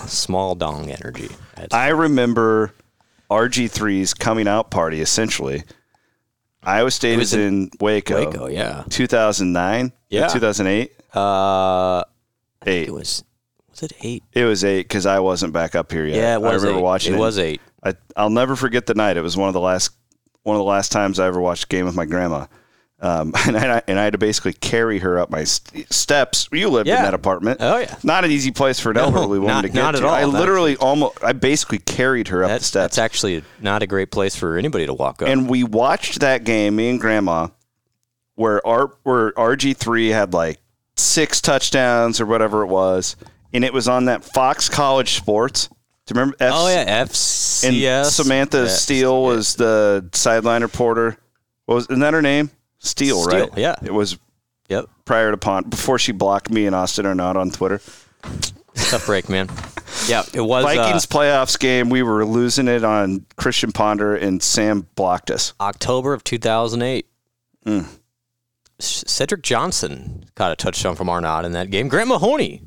Small 0.08 0.56
dong 0.56 0.90
energy. 0.90 1.30
That's- 1.56 1.74
I 1.74 1.90
remember 1.90 2.74
RG3's 3.30 4.14
coming 4.14 4.48
out 4.48 4.72
party, 4.72 5.02
essentially. 5.02 5.64
Iowa 6.64 6.92
State 6.92 7.18
was 7.18 7.34
is 7.34 7.40
in 7.40 7.42
in 7.64 7.72
Waco. 7.80 8.26
Waco, 8.26 8.48
yeah. 8.48 8.84
2009? 8.90 9.94
Yeah. 10.10 10.28
2008? 10.28 10.92
Uh, 11.14 12.04
Eight. 12.66 12.88
it 12.88 12.92
was 12.92 13.24
was 13.72 13.84
it 13.84 13.94
eight? 14.04 14.24
It 14.34 14.44
was 14.46 14.64
eight 14.66 14.84
because 14.88 15.06
I 15.06 15.20
wasn't 15.20 15.54
back 15.54 15.74
up 15.76 15.92
here 15.92 16.06
yet. 16.06 16.18
Yeah, 16.18 16.36
it 16.36 16.42
was 16.42 16.52
I 16.64 16.68
remember 16.68 16.80
eight. 16.80 16.84
watching 16.84 17.14
it. 17.14 17.18
It 17.18 17.20
was 17.20 17.40
eight. 17.40 17.62
I, 17.84 17.94
I'll 18.18 18.30
never 18.30 18.56
forget 18.58 18.86
the 18.86 18.94
night. 18.96 19.16
It 19.18 19.22
was 19.22 19.38
one 19.38 19.48
of 19.48 19.54
the 19.54 19.62
last 19.62 19.92
one 20.44 20.56
of 20.56 20.60
the 20.60 20.66
last 20.66 20.92
times 20.92 21.20
I 21.20 21.28
ever 21.28 21.40
watched 21.40 21.66
a 21.66 21.68
game 21.68 21.86
with 21.86 21.96
my 21.96 22.06
grandma. 22.06 22.48
Um, 23.02 23.32
and, 23.48 23.56
I, 23.56 23.82
and 23.88 23.98
I 23.98 24.04
had 24.04 24.12
to 24.12 24.18
basically 24.20 24.52
carry 24.52 25.00
her 25.00 25.18
up 25.20 25.30
my 25.30 25.46
st- 25.46 25.92
steps. 25.94 26.50
You 26.52 26.68
lived 26.68 26.90
in 26.90 26.96
that 26.96 27.14
apartment. 27.14 27.60
Oh, 27.62 27.78
yeah. 27.78 27.96
Not 28.04 28.26
an 28.26 28.32
easy 28.32 28.52
place 28.52 28.78
for 28.78 28.90
an 28.92 28.98
No, 28.98 29.06
elderly 29.06 29.40
woman 29.40 29.48
not- 29.56 29.62
to 29.62 29.70
get 29.70 29.76
not 29.76 29.92
to. 29.94 29.98
at 30.00 30.04
all. 30.04 30.14
I 30.14 30.26
literally 30.26 30.76
almost, 30.76 31.24
I 31.24 31.32
basically 31.32 31.78
carried 31.78 32.28
her 32.28 32.44
up 32.44 32.50
the 32.50 32.54
That's, 32.56 32.66
steps. 32.66 32.96
that's 32.96 32.98
actually 32.98 33.44
not 33.62 33.84
a 33.84 33.88
great 33.88 34.12
place 34.12 34.36
for 34.36 34.58
anybody 34.58 34.86
to 34.86 34.94
walk 34.94 35.22
up. 35.22 35.30
and 35.30 35.48
we 35.50 35.64
watched 35.64 36.20
that 36.20 36.44
game, 36.44 36.76
me 36.76 36.90
and 36.90 37.00
Grandma, 37.00 37.48
where 38.36 38.66
R 38.68 38.92
where 39.04 39.32
RG 39.32 39.78
three 39.78 40.10
had 40.10 40.34
like 40.34 40.60
six 41.00 41.42
touchdowns 41.42 42.20
or 42.22 42.26
whatever 42.26 42.64
it 42.64 42.68
was, 42.68 43.16
and 43.54 43.64
it 43.64 43.74
was 43.74 43.88
on 43.88 44.06
that 44.06 44.24
Fox 44.24 44.70
College 44.70 45.14
Sports. 45.16 45.68
Do 45.68 46.14
you 46.16 46.20
remember? 46.22 46.38
F- 46.40 46.52
oh 46.54 46.68
yeah, 46.70 47.04
FCS. 47.06 47.64
And. 48.04 48.08
Samantha 48.08 48.58
Yeah, 48.64 48.68
Steele 48.68 49.24
was 49.24 49.56
the 49.56 50.10
sideline 50.14 50.62
reporter. 50.62 51.18
What 51.66 51.76
was 51.76 51.86
isn't 51.86 52.00
that 52.00 52.14
her 52.14 52.22
name? 52.22 52.50
Steele, 52.80 53.22
Steele, 53.24 53.48
right? 53.48 53.58
yeah. 53.58 53.76
It 53.84 53.94
was 53.94 54.18
Yep. 54.70 54.86
prior 55.06 55.32
to 55.32 55.38
Pont 55.38 55.70
before 55.70 55.98
she 56.00 56.12
blocked 56.12 56.50
me 56.52 56.66
and 56.68 56.76
Austin 56.76 57.06
or 57.06 57.16
not 57.16 57.36
on 57.38 57.50
Twitter. 57.52 57.82
Tough 58.76 59.06
break, 59.08 59.28
man. 59.30 59.50
Yeah, 60.08 60.24
it 60.34 60.42
was 60.42 60.64
Vikings 60.64 61.06
uh, 61.06 61.08
playoffs 61.08 61.60
game. 61.60 61.90
We 61.90 62.04
were 62.04 62.24
losing 62.26 62.68
it 62.68 62.84
on 62.84 63.26
Christian 63.36 63.72
Ponder 63.72 64.16
and 64.16 64.42
Sam 64.42 64.88
blocked 64.96 65.30
us. 65.32 65.54
October 65.60 66.14
of 66.14 66.24
2008. 66.24 67.08
Hmm. 67.66 67.80
C- 67.82 67.86
Cedric 68.80 69.44
Johnson 69.44 70.26
caught 70.36 70.52
a 70.52 70.56
touchdown 70.56 70.96
from 70.96 71.10
Arnaud 71.10 71.46
in 71.46 71.52
that 71.52 71.70
game. 71.70 71.88
Grant 71.88 72.08
Mahoney. 72.08 72.64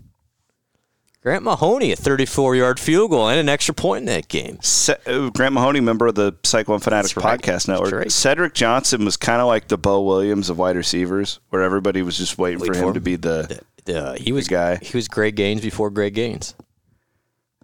Grant 1.23 1.45
Mahoney, 1.45 1.93
a 1.93 1.97
34 1.97 2.57
yard 2.57 2.81
field 2.81 3.11
goal 3.13 3.29
and 3.29 3.39
an 3.39 3.49
extra 3.49 3.73
point 3.73 4.01
in 4.01 4.07
that 4.07 4.27
game. 4.27 4.59
Ce- 4.61 4.91
uh, 5.07 5.31
Grant 5.31 5.55
Mahoney, 5.55 5.79
member 5.81 6.09
of 6.09 6.17
the 6.17 6.35
Cyclone 6.43 6.81
Fanatics 6.81 7.17
right. 7.17 7.41
podcast 7.41 7.69
network. 7.69 7.93
Right. 7.93 8.11
Cedric 8.13 8.55
Johnson 8.55 9.05
was 9.05 9.17
kind 9.17 9.41
of 9.41 9.47
like 9.47 9.69
the 9.69 9.79
Bo 9.79 10.03
Williams 10.03 10.51
of 10.51 10.59
wide 10.59 10.75
receivers, 10.77 11.39
where 11.51 11.63
everybody 11.63 12.03
was 12.03 12.19
just 12.19 12.39
waiting 12.39 12.59
Wait 12.59 12.67
for 12.67 12.75
for 12.75 12.81
him 12.81 12.89
him. 12.89 12.95
to 12.95 13.01
be 13.01 13.17
the. 13.17 13.63
Uh, 13.87 14.15
he 14.15 14.33
was 14.33 14.49
guy. 14.49 14.79
He 14.83 14.97
was 14.97 15.07
Greg 15.07 15.37
Gaines 15.37 15.61
before 15.61 15.91
Greg 15.91 16.15
Gaines. 16.15 16.55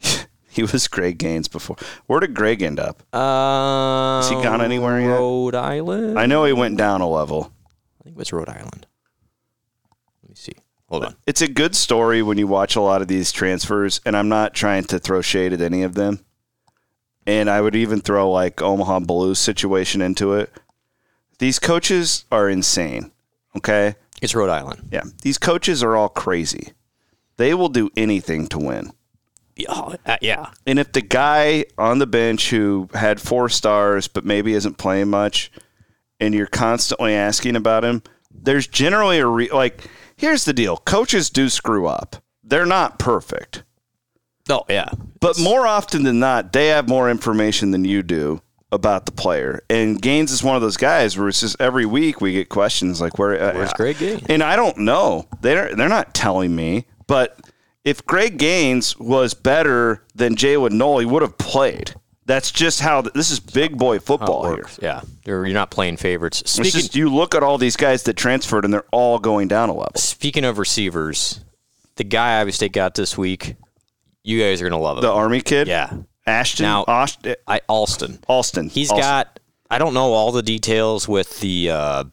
He 0.50 0.62
was 0.62 0.88
Greg 0.88 1.18
Gaines 1.18 1.46
before. 1.46 1.76
Where 2.06 2.18
did 2.18 2.34
Greg 2.34 2.62
end 2.62 2.80
up? 2.80 3.04
Uh, 3.12 4.16
Has 4.16 4.28
he 4.28 4.34
gone 4.42 4.60
anywhere 4.60 4.98
yet? 5.00 5.06
Rhode 5.10 5.54
Island. 5.54 6.18
I 6.18 6.26
know 6.26 6.44
he 6.46 6.52
went 6.52 6.76
down 6.76 7.00
a 7.00 7.08
level. 7.08 7.52
I 8.18 8.24
think 8.24 8.32
it 8.32 8.32
was 8.32 8.32
Rhode 8.32 8.48
Island. 8.48 8.86
Let 10.22 10.30
me 10.30 10.34
see. 10.34 10.54
Hold 10.88 11.04
on. 11.04 11.16
It's 11.26 11.42
a 11.42 11.48
good 11.48 11.76
story 11.76 12.22
when 12.22 12.38
you 12.38 12.48
watch 12.48 12.74
a 12.74 12.80
lot 12.80 13.00
of 13.00 13.08
these 13.08 13.30
transfers, 13.30 14.00
and 14.04 14.16
I'm 14.16 14.28
not 14.28 14.54
trying 14.54 14.84
to 14.84 14.98
throw 14.98 15.20
shade 15.20 15.52
at 15.52 15.60
any 15.60 15.82
of 15.82 15.94
them. 15.94 16.24
And 17.26 17.48
I 17.48 17.60
would 17.60 17.76
even 17.76 18.00
throw 18.00 18.30
like 18.30 18.60
Omaha 18.60 19.00
Blues 19.00 19.38
situation 19.38 20.00
into 20.00 20.32
it. 20.32 20.52
These 21.38 21.58
coaches 21.58 22.24
are 22.32 22.48
insane. 22.48 23.12
Okay. 23.56 23.94
It's 24.20 24.34
Rhode 24.34 24.50
Island. 24.50 24.88
Yeah. 24.90 25.04
These 25.22 25.38
coaches 25.38 25.82
are 25.82 25.94
all 25.94 26.08
crazy. 26.08 26.72
They 27.36 27.54
will 27.54 27.68
do 27.68 27.90
anything 27.96 28.48
to 28.48 28.58
win. 28.58 28.90
Yeah, 29.54 29.94
uh, 30.06 30.16
yeah. 30.20 30.50
And 30.66 30.78
if 30.78 30.92
the 30.92 31.02
guy 31.02 31.66
on 31.76 31.98
the 31.98 32.06
bench 32.06 32.50
who 32.50 32.88
had 32.94 33.20
four 33.20 33.48
stars 33.48 34.08
but 34.08 34.24
maybe 34.24 34.54
isn't 34.54 34.78
playing 34.78 35.08
much, 35.08 35.52
and 36.20 36.34
you're 36.34 36.46
constantly 36.46 37.14
asking 37.14 37.56
about 37.56 37.84
him, 37.84 38.02
there's 38.30 38.66
generally 38.66 39.18
a 39.18 39.26
re- 39.26 39.50
like. 39.50 39.82
Here's 40.16 40.44
the 40.44 40.52
deal: 40.52 40.76
coaches 40.78 41.30
do 41.30 41.48
screw 41.48 41.86
up. 41.86 42.16
They're 42.42 42.66
not 42.66 42.98
perfect, 42.98 43.62
Oh, 44.48 44.64
yeah. 44.68 44.88
but 45.20 45.38
more 45.38 45.66
often 45.66 46.02
than 46.02 46.18
not, 46.18 46.52
they 46.52 46.68
have 46.68 46.88
more 46.88 47.10
information 47.10 47.70
than 47.72 47.84
you 47.84 48.02
do 48.02 48.40
about 48.72 49.04
the 49.06 49.12
player. 49.12 49.62
And 49.70 50.00
Gaines 50.00 50.32
is 50.32 50.42
one 50.42 50.56
of 50.56 50.62
those 50.62 50.76
guys 50.78 51.16
where 51.18 51.28
it's 51.28 51.40
just 51.40 51.56
every 51.60 51.84
week 51.86 52.20
we 52.20 52.32
get 52.32 52.48
questions 52.48 53.00
like, 53.00 53.18
"Where? 53.18 53.40
uh, 53.40 53.54
Where's 53.54 53.72
Greg 53.74 53.98
Gaines? 53.98 54.22
And 54.28 54.42
I 54.42 54.56
don't 54.56 54.78
know. 54.78 55.26
They're 55.40 55.74
they're 55.74 55.88
not 55.88 56.14
telling 56.14 56.56
me. 56.56 56.86
But 57.06 57.38
if 57.84 58.04
Greg 58.04 58.38
Gaines 58.38 58.98
was 58.98 59.34
better 59.34 60.04
than 60.14 60.34
Jaylin 60.36 60.72
Noel, 60.72 60.98
he 60.98 61.06
would 61.06 61.22
have 61.22 61.38
played. 61.38 61.94
That's 62.28 62.50
just 62.50 62.80
how 62.80 63.00
this 63.00 63.30
is 63.30 63.40
big 63.40 63.78
boy 63.78 64.00
football 64.00 64.54
here. 64.54 64.66
Yeah. 64.82 65.00
You're, 65.24 65.46
you're 65.46 65.54
not 65.54 65.70
playing 65.70 65.96
favorites. 65.96 66.42
Speaking, 66.44 66.72
just 66.72 66.94
you 66.94 67.08
look 67.08 67.34
at 67.34 67.42
all 67.42 67.56
these 67.56 67.74
guys 67.74 68.02
that 68.02 68.18
transferred 68.18 68.66
and 68.66 68.72
they're 68.72 68.84
all 68.92 69.18
going 69.18 69.48
down 69.48 69.70
a 69.70 69.72
level. 69.72 69.92
speaking 69.96 70.44
of 70.44 70.58
receivers, 70.58 71.40
the 71.96 72.04
guy 72.04 72.38
Iowa 72.38 72.52
State 72.52 72.72
got 72.74 72.94
this 72.94 73.16
week, 73.16 73.56
you 74.24 74.38
guys 74.38 74.60
are 74.60 74.68
going 74.68 74.78
to 74.78 74.84
love 74.84 74.98
him. 74.98 75.02
The 75.04 75.10
Army 75.10 75.40
kid, 75.40 75.68
yeah. 75.68 75.90
Ashton, 76.26 76.64
Now- 76.64 76.84
I 77.46 77.60
Alston. 77.66 78.18
Alston. 78.28 78.68
He's 78.68 78.90
Alston. 78.90 79.02
got. 79.02 79.40
I 79.70 79.78
don't 79.78 79.94
know 79.94 80.12
all 80.12 80.30
the 80.30 80.42
details 80.42 81.08
with 81.08 81.40
the 81.40 81.70
uh, 81.70 82.04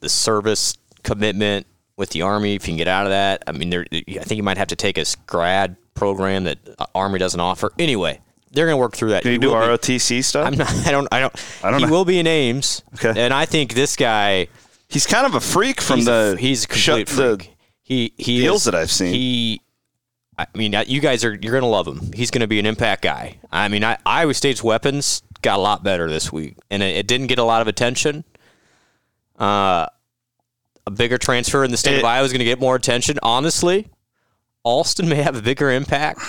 the 0.00 0.08
service 0.08 0.78
commitment 1.02 1.66
with 1.98 2.08
the 2.10 2.22
army. 2.22 2.54
If 2.54 2.66
you 2.66 2.72
can 2.72 2.78
get 2.78 2.88
out 2.88 3.04
of 3.04 3.10
that, 3.10 3.44
I 3.46 3.52
mean, 3.52 3.68
there. 3.68 3.84
I 3.92 4.00
think 4.02 4.38
you 4.38 4.42
might 4.42 4.56
have 4.56 4.68
to 4.68 4.76
take 4.76 4.96
a 4.96 5.04
grad 5.26 5.76
program 5.94 6.44
that 6.44 6.58
uh, 6.78 6.86
Army 6.94 7.18
doesn't 7.18 7.40
offer. 7.40 7.70
Anyway, 7.78 8.20
they're 8.54 8.66
going 8.66 8.74
to 8.76 8.80
work 8.80 8.94
through 8.96 9.10
that. 9.10 9.22
Can 9.22 9.32
you 9.32 9.34
He 9.34 9.38
do 9.40 9.48
will 9.50 9.60
be- 9.60 9.66
ROTC 9.66 10.22
stuff? 10.24 10.46
I'm 10.46 10.56
not. 10.56 10.70
I 10.86 10.90
don't. 10.90 11.08
I 11.12 11.20
don't. 11.20 11.34
I 11.62 11.70
don't 11.70 11.80
he 11.80 11.86
know. 11.86 11.90
will 11.92 12.04
be 12.04 12.18
in 12.18 12.26
Ames. 12.26 12.82
Okay. 12.94 13.12
And 13.16 13.34
I 13.34 13.44
think 13.46 13.74
this 13.74 13.96
guy. 13.96 14.48
he's 14.88 15.06
kind 15.06 15.26
of 15.26 15.34
a 15.34 15.40
freak 15.40 15.80
from 15.80 15.96
he's 15.96 16.06
the 16.06 16.34
a, 16.36 16.40
he's 16.40 16.64
a 16.64 16.68
complete 16.68 17.08
freak. 17.08 17.54
he 17.82 18.12
he 18.16 18.38
deals 18.40 18.62
is- 18.62 18.64
that 18.66 18.74
I've 18.74 18.90
seen. 18.90 19.12
He, 19.14 19.60
I 20.38 20.46
mean, 20.54 20.74
you 20.86 21.00
guys 21.00 21.24
are 21.24 21.34
you're 21.34 21.52
gonna 21.52 21.66
love 21.70 21.86
him. 21.86 22.10
He's 22.12 22.30
gonna 22.30 22.46
be 22.48 22.58
an 22.58 22.66
impact 22.66 23.02
guy. 23.02 23.36
I 23.52 23.68
mean, 23.68 23.84
I, 23.84 23.98
Iowa 24.04 24.34
State's 24.34 24.64
weapons 24.64 25.22
got 25.42 25.58
a 25.58 25.62
lot 25.62 25.82
better 25.84 26.08
this 26.08 26.32
week, 26.32 26.56
and 26.70 26.82
it, 26.82 26.96
it 26.96 27.06
didn't 27.06 27.28
get 27.28 27.38
a 27.38 27.44
lot 27.44 27.62
of 27.62 27.68
attention. 27.68 28.24
Uh, 29.38 29.86
a 30.86 30.90
bigger 30.90 31.18
transfer 31.18 31.64
in 31.64 31.70
the 31.70 31.76
state 31.76 31.94
It- 31.96 31.98
of 32.00 32.04
Iowa 32.04 32.24
is 32.24 32.32
going 32.32 32.40
to 32.40 32.44
get 32.44 32.60
more 32.60 32.76
attention. 32.76 33.18
Honestly, 33.22 33.88
Alston 34.64 35.08
may 35.08 35.22
have 35.22 35.36
a 35.36 35.42
bigger 35.42 35.70
impact 35.70 36.20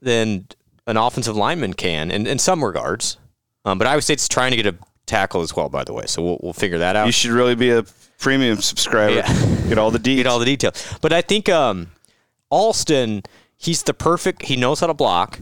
than 0.00 0.46
an 0.88 0.96
offensive 0.96 1.36
lineman 1.36 1.74
can, 1.74 2.10
in, 2.10 2.26
in 2.26 2.38
some 2.38 2.64
regards. 2.64 3.18
Um, 3.64 3.78
but 3.78 3.86
Iowa 3.86 4.00
State's 4.02 4.26
trying 4.26 4.50
to 4.52 4.56
get 4.56 4.66
a 4.66 4.74
tackle 5.06 5.42
as 5.42 5.54
well, 5.54 5.68
by 5.68 5.84
the 5.84 5.92
way. 5.92 6.06
So 6.06 6.22
we'll, 6.22 6.40
we'll 6.42 6.52
figure 6.54 6.78
that 6.78 6.96
out. 6.96 7.06
you 7.06 7.12
should 7.12 7.30
really 7.30 7.54
be 7.54 7.70
a 7.70 7.84
premium 8.18 8.60
subscriber. 8.60 9.16
Yeah. 9.16 9.68
Get 9.68 9.78
all 9.78 9.90
the 9.90 9.98
deets. 9.98 10.16
get 10.16 10.26
all 10.26 10.38
the 10.38 10.46
details. 10.46 10.98
But 11.02 11.12
I 11.12 11.20
think 11.20 11.48
um, 11.48 11.90
Alston, 12.50 13.22
he's 13.56 13.82
the 13.82 13.92
perfect. 13.92 14.46
He 14.46 14.56
knows 14.56 14.80
how 14.80 14.86
to 14.86 14.94
block. 14.94 15.40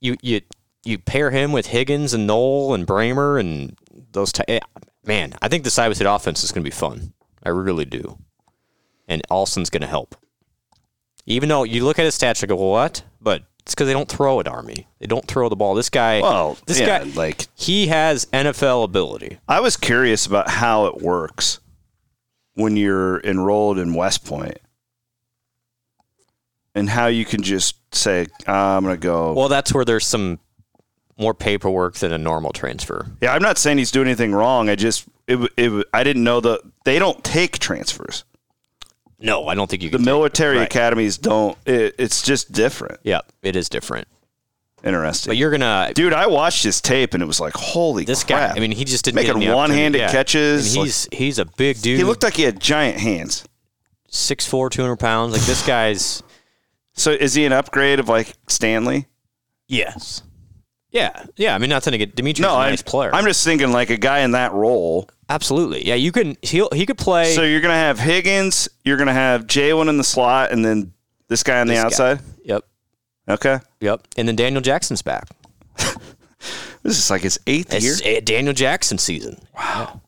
You 0.00 0.16
you 0.20 0.40
you 0.84 0.98
pair 0.98 1.30
him 1.30 1.52
with 1.52 1.66
Higgins 1.66 2.12
and 2.12 2.26
Noel 2.26 2.74
and 2.74 2.86
Brahmer 2.86 3.38
and 3.38 3.76
those. 4.12 4.32
T- 4.32 4.42
eh, 4.48 4.58
man, 5.06 5.34
I 5.40 5.48
think 5.48 5.64
the 5.64 5.80
Iowa 5.80 5.94
State 5.94 6.06
offense 6.06 6.42
is 6.42 6.50
going 6.52 6.64
to 6.64 6.70
be 6.70 6.74
fun. 6.74 7.12
I 7.42 7.50
really 7.50 7.84
do. 7.84 8.18
And 9.06 9.22
Alston's 9.30 9.70
going 9.70 9.82
to 9.82 9.86
help. 9.86 10.16
Even 11.26 11.48
though 11.48 11.62
you 11.62 11.84
look 11.84 11.98
at 11.98 12.04
his 12.04 12.18
stats, 12.18 12.42
you 12.42 12.48
go, 12.48 12.56
what? 12.56 13.02
But 13.20 13.44
it's 13.64 13.74
because 13.74 13.86
they 13.86 13.92
don't 13.94 14.08
throw 14.10 14.40
at 14.40 14.46
Army. 14.48 14.86
They 14.98 15.06
don't 15.06 15.26
throw 15.26 15.48
the 15.48 15.56
ball. 15.56 15.74
This 15.74 15.88
guy, 15.90 16.20
Well, 16.20 16.58
this 16.66 16.78
yeah, 16.80 16.98
guy, 16.98 17.04
like- 17.14 17.46
he 17.54 17.86
has 17.88 18.26
NFL 18.26 18.84
ability. 18.84 19.38
I 19.48 19.60
was 19.60 19.76
curious 19.76 20.26
about 20.26 20.48
how 20.50 20.86
it 20.86 21.00
works 21.00 21.60
when 22.54 22.76
you're 22.76 23.20
enrolled 23.20 23.78
in 23.78 23.94
West 23.94 24.24
Point 24.24 24.58
and 26.74 26.90
how 26.90 27.06
you 27.06 27.24
can 27.24 27.42
just 27.42 27.76
say, 27.94 28.26
"Ah, 28.46 28.76
I'm 28.76 28.84
going 28.84 28.94
to 28.96 29.00
go. 29.00 29.32
Well, 29.32 29.48
that's 29.48 29.72
where 29.72 29.84
there's 29.84 30.06
some 30.06 30.40
more 31.16 31.32
paperwork 31.34 31.94
than 31.94 32.12
a 32.12 32.18
normal 32.18 32.52
transfer. 32.52 33.06
yeah, 33.20 33.32
I'm 33.32 33.42
not 33.42 33.56
saying 33.56 33.78
he's 33.78 33.92
doing 33.92 34.08
anything 34.08 34.32
wrong. 34.32 34.68
I 34.68 34.74
just, 34.74 35.04
it, 35.28 35.48
it, 35.56 35.86
I 35.94 36.02
didn't 36.02 36.24
know 36.24 36.40
that 36.40 36.60
they 36.84 36.98
don't 36.98 37.22
take 37.22 37.60
transfers. 37.60 38.24
No, 39.24 39.48
I 39.48 39.54
don't 39.54 39.68
think 39.68 39.82
you 39.82 39.88
The 39.90 39.96
can. 39.96 40.04
take- 40.04 40.12
military 40.12 40.58
right. 40.58 40.64
academies 40.66 41.18
don't. 41.18 41.56
It, 41.66 41.94
it's 41.98 42.22
just 42.22 42.52
different. 42.52 43.00
Yeah, 43.02 43.20
it 43.42 43.56
is 43.56 43.68
different. 43.68 44.06
interesting. 44.84 45.30
But 45.30 45.36
you're 45.38 45.50
gonna 45.50 45.90
Dude, 45.94 46.12
I 46.12 46.26
watched 46.26 46.62
his 46.62 46.80
tape 46.80 47.14
and 47.14 47.22
it 47.22 47.26
was 47.26 47.40
like, 47.40 47.54
holy 47.54 48.04
this 48.04 48.22
crap. 48.22 48.50
guy. 48.50 48.56
I 48.56 48.60
mean, 48.60 48.70
he 48.72 48.84
just 48.84 49.04
didn't 49.04 49.16
making 49.16 49.28
get 49.32 49.36
any 49.36 49.46
opportunity. 49.48 49.56
one-handed 49.56 49.98
Yeah. 49.98 50.10
catches. 50.12 50.76
And 50.76 50.84
he's 50.84 51.08
he's 51.10 51.38
a 51.38 51.46
big 51.46 51.80
dude. 51.80 51.96
he 51.98 52.04
looked 52.04 52.22
like 52.22 52.34
he 52.34 52.42
had 52.42 52.60
giant 52.60 52.98
hands. 53.00 53.44
6'4", 54.10 54.70
200 54.70 54.96
pounds. 54.96 55.32
Like 55.32 55.42
this 55.42 55.66
guy's. 55.66 56.22
So 56.92 57.10
is 57.10 57.34
he 57.34 57.44
an 57.46 57.52
upgrade 57.52 57.98
of 57.98 58.08
like 58.08 58.34
Stanley? 58.48 59.06
Yes. 59.66 60.22
Yeah, 60.90 61.24
yeah. 61.36 61.54
I 61.54 61.58
mean, 61.58 61.70
not 61.70 61.82
to 61.82 61.98
get 61.98 62.14
Dimitri's 62.14 62.42
No, 62.42 62.54
a 62.54 62.58
I'm, 62.58 62.70
nice 62.70 62.82
player. 62.82 63.12
I'm 63.12 63.24
just 63.24 63.42
thinking 63.42 63.72
like 63.72 63.90
a 63.90 63.96
guy 63.96 64.20
in 64.20 64.32
that 64.32 64.52
role. 64.52 65.08
Absolutely. 65.28 65.86
Yeah, 65.86 65.94
you 65.94 66.12
can. 66.12 66.36
He 66.42 66.66
he 66.72 66.86
could 66.86 66.98
play. 66.98 67.34
So 67.34 67.42
you're 67.42 67.60
gonna 67.60 67.74
have 67.74 67.98
Higgins, 67.98 68.68
you're 68.84 68.96
gonna 68.96 69.12
have 69.12 69.46
Jalen 69.46 69.88
in 69.88 69.98
the 69.98 70.04
slot, 70.04 70.52
and 70.52 70.64
then 70.64 70.92
this 71.28 71.42
guy 71.42 71.60
on 71.60 71.66
the 71.66 71.74
this 71.74 71.82
guy. 71.82 71.86
outside. 71.86 72.20
Yep. 72.44 72.64
Okay, 73.28 73.58
Yep. 73.80 74.06
And 74.16 74.28
then 74.28 74.36
Daniel 74.36 74.60
Jackson's 74.60 75.00
back. 75.00 75.28
this 76.82 76.98
is 76.98 77.10
like 77.10 77.22
his 77.22 77.38
eighth 77.46 77.72
year. 77.72 77.92
It's 77.92 78.02
a 78.02 78.20
Daniel 78.20 78.52
Jackson 78.52 78.98
season. 78.98 79.38
Wow. 79.56 80.02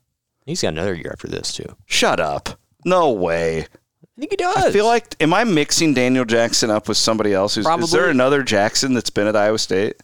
He's 0.44 0.62
got 0.62 0.68
another 0.68 0.94
year 0.94 1.10
after 1.12 1.26
this 1.26 1.52
too. 1.52 1.76
Shut 1.86 2.20
up. 2.20 2.60
No 2.84 3.10
way. 3.10 3.60
I 3.62 4.20
think 4.20 4.32
he 4.32 4.36
does. 4.36 4.56
I 4.56 4.70
feel 4.70 4.86
like 4.86 5.14
am 5.20 5.34
I 5.34 5.44
mixing 5.44 5.94
Daniel 5.94 6.24
Jackson 6.24 6.70
up 6.70 6.88
with 6.88 6.96
somebody 6.98 7.32
else? 7.32 7.54
Who's, 7.54 7.66
Is 7.66 7.90
there 7.90 8.08
another 8.08 8.42
Jackson 8.42 8.94
that's 8.94 9.10
been 9.10 9.26
at 9.26 9.36
Iowa 9.36 9.58
State? 9.58 9.96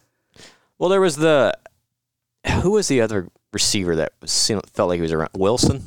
Well, 0.78 0.90
there 0.90 1.00
was 1.00 1.16
the 1.16 1.56
who 2.62 2.72
was 2.72 2.88
the 2.88 3.00
other 3.00 3.28
receiver 3.52 3.96
that 3.96 4.12
was, 4.20 4.50
felt 4.72 4.88
like 4.88 4.96
he 4.96 5.02
was 5.02 5.12
around 5.12 5.30
Wilson, 5.34 5.82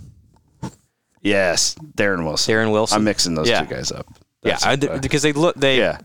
Yes, 1.21 1.73
Darren 1.97 2.23
Wilson. 2.23 2.53
Darren 2.53 2.71
Wilson. 2.71 2.97
I'm 2.97 3.03
mixing 3.03 3.33
those 3.33 3.49
Yeah. 3.49 3.63
two 3.63 3.73
guys 3.73 3.91
up. 3.91 4.05
yeah, 4.43 4.57
I, 4.63 4.75
because 4.75 5.23
they 5.23 5.33
look 5.33 5.55
they 5.55 5.79
yeah. 5.79 5.97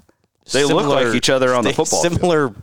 They 0.52 0.64
look 0.64 0.86
like 0.86 1.14
each 1.14 1.28
other 1.30 1.54
on 1.54 1.62
the 1.62 1.72
football 1.72 2.02
field. 2.02 2.14
Similar 2.14 2.54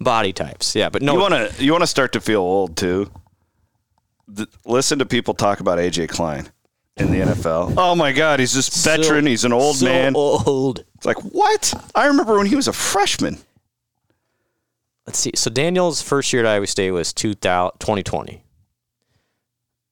body 0.00 0.32
types. 0.32 0.74
Yeah, 0.76 0.88
but 0.88 1.02
no. 1.02 1.14
you 1.14 1.20
want 1.20 1.34
to 1.34 1.64
you 1.64 1.72
want 1.72 1.82
to 1.82 1.88
start 1.88 2.12
to 2.12 2.20
feel 2.20 2.40
old 2.40 2.76
too. 2.76 3.10
Th- 4.34 4.48
listen 4.64 5.00
to 5.00 5.04
people 5.06 5.34
talk 5.34 5.58
about 5.60 5.78
AJ 5.78 6.08
Klein 6.08 6.48
in 6.96 7.10
the 7.10 7.18
NFL. 7.18 7.74
Oh 7.78 7.96
my 7.96 8.12
God, 8.12 8.38
he's 8.38 8.54
this 8.54 8.66
so- 8.66 8.96
veteran. 8.96 9.26
He's 9.26 9.44
an 9.44 9.52
old 9.52 9.76
so 9.76 9.86
man. 9.86 10.14
Old. 10.14 10.84
It's 10.94 11.04
like 11.04 11.18
what? 11.18 11.74
I 11.96 12.06
remember 12.06 12.38
when 12.38 12.46
he 12.46 12.54
was 12.54 12.68
a 12.68 12.72
freshman. 12.72 13.38
Let's 15.04 15.18
see. 15.18 15.32
So 15.34 15.50
Daniel's 15.50 16.00
first 16.00 16.32
year 16.32 16.44
at 16.44 16.48
Iowa 16.48 16.66
State 16.68 16.92
was 16.92 17.12
2000, 17.12 17.72
2020. 17.80 18.43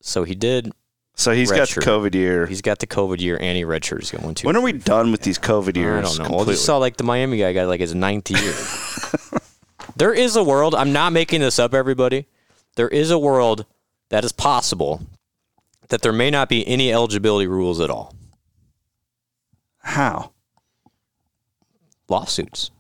So 0.03 0.25
he 0.25 0.35
did. 0.35 0.71
So 1.15 1.33
he's 1.33 1.51
got 1.51 1.69
the. 1.69 1.81
COVID 1.81 2.15
year. 2.15 2.47
He's 2.47 2.61
got 2.61 2.79
the 2.81 2.87
COVID 2.87 3.21
year 3.21 3.39
and 3.41 3.57
he 3.57 3.63
got 3.63 4.23
one 4.23 4.35
two. 4.35 4.47
when 4.47 4.57
are 4.57 4.61
we 4.61 4.73
done 4.73 5.13
with 5.13 5.23
these 5.23 5.39
COVID 5.39 5.77
years? 5.77 6.05
I 6.05 6.09
don't 6.09 6.19
know. 6.19 6.25
Completely? 6.25 6.55
you 6.55 6.59
saw 6.59 6.79
like 6.79 6.97
the 6.97 7.05
Miami 7.05 7.39
guy 7.39 7.53
got 7.53 7.69
like 7.69 7.81
his 7.81 7.95
ninth 7.95 8.31
year. 8.31 8.55
there 9.97 10.13
is 10.13 10.37
a 10.37 10.43
world. 10.43 10.75
I'm 10.75 10.93
not 10.93 11.13
making 11.13 11.41
this 11.41 11.59
up, 11.59 11.75
everybody. 11.75 12.27
There 12.77 12.89
is 12.89 13.11
a 13.11 13.19
world 13.19 13.67
that 14.09 14.25
is 14.25 14.33
possible 14.33 15.03
that 15.89 16.03
there 16.03 16.13
may 16.13 16.31
not 16.31 16.49
be 16.49 16.67
any 16.67 16.93
eligibility 16.93 17.47
rules 17.47 17.81
at 17.81 17.91
all. 17.91 18.15
How? 19.79 20.33
Lawsuits. 22.09 22.71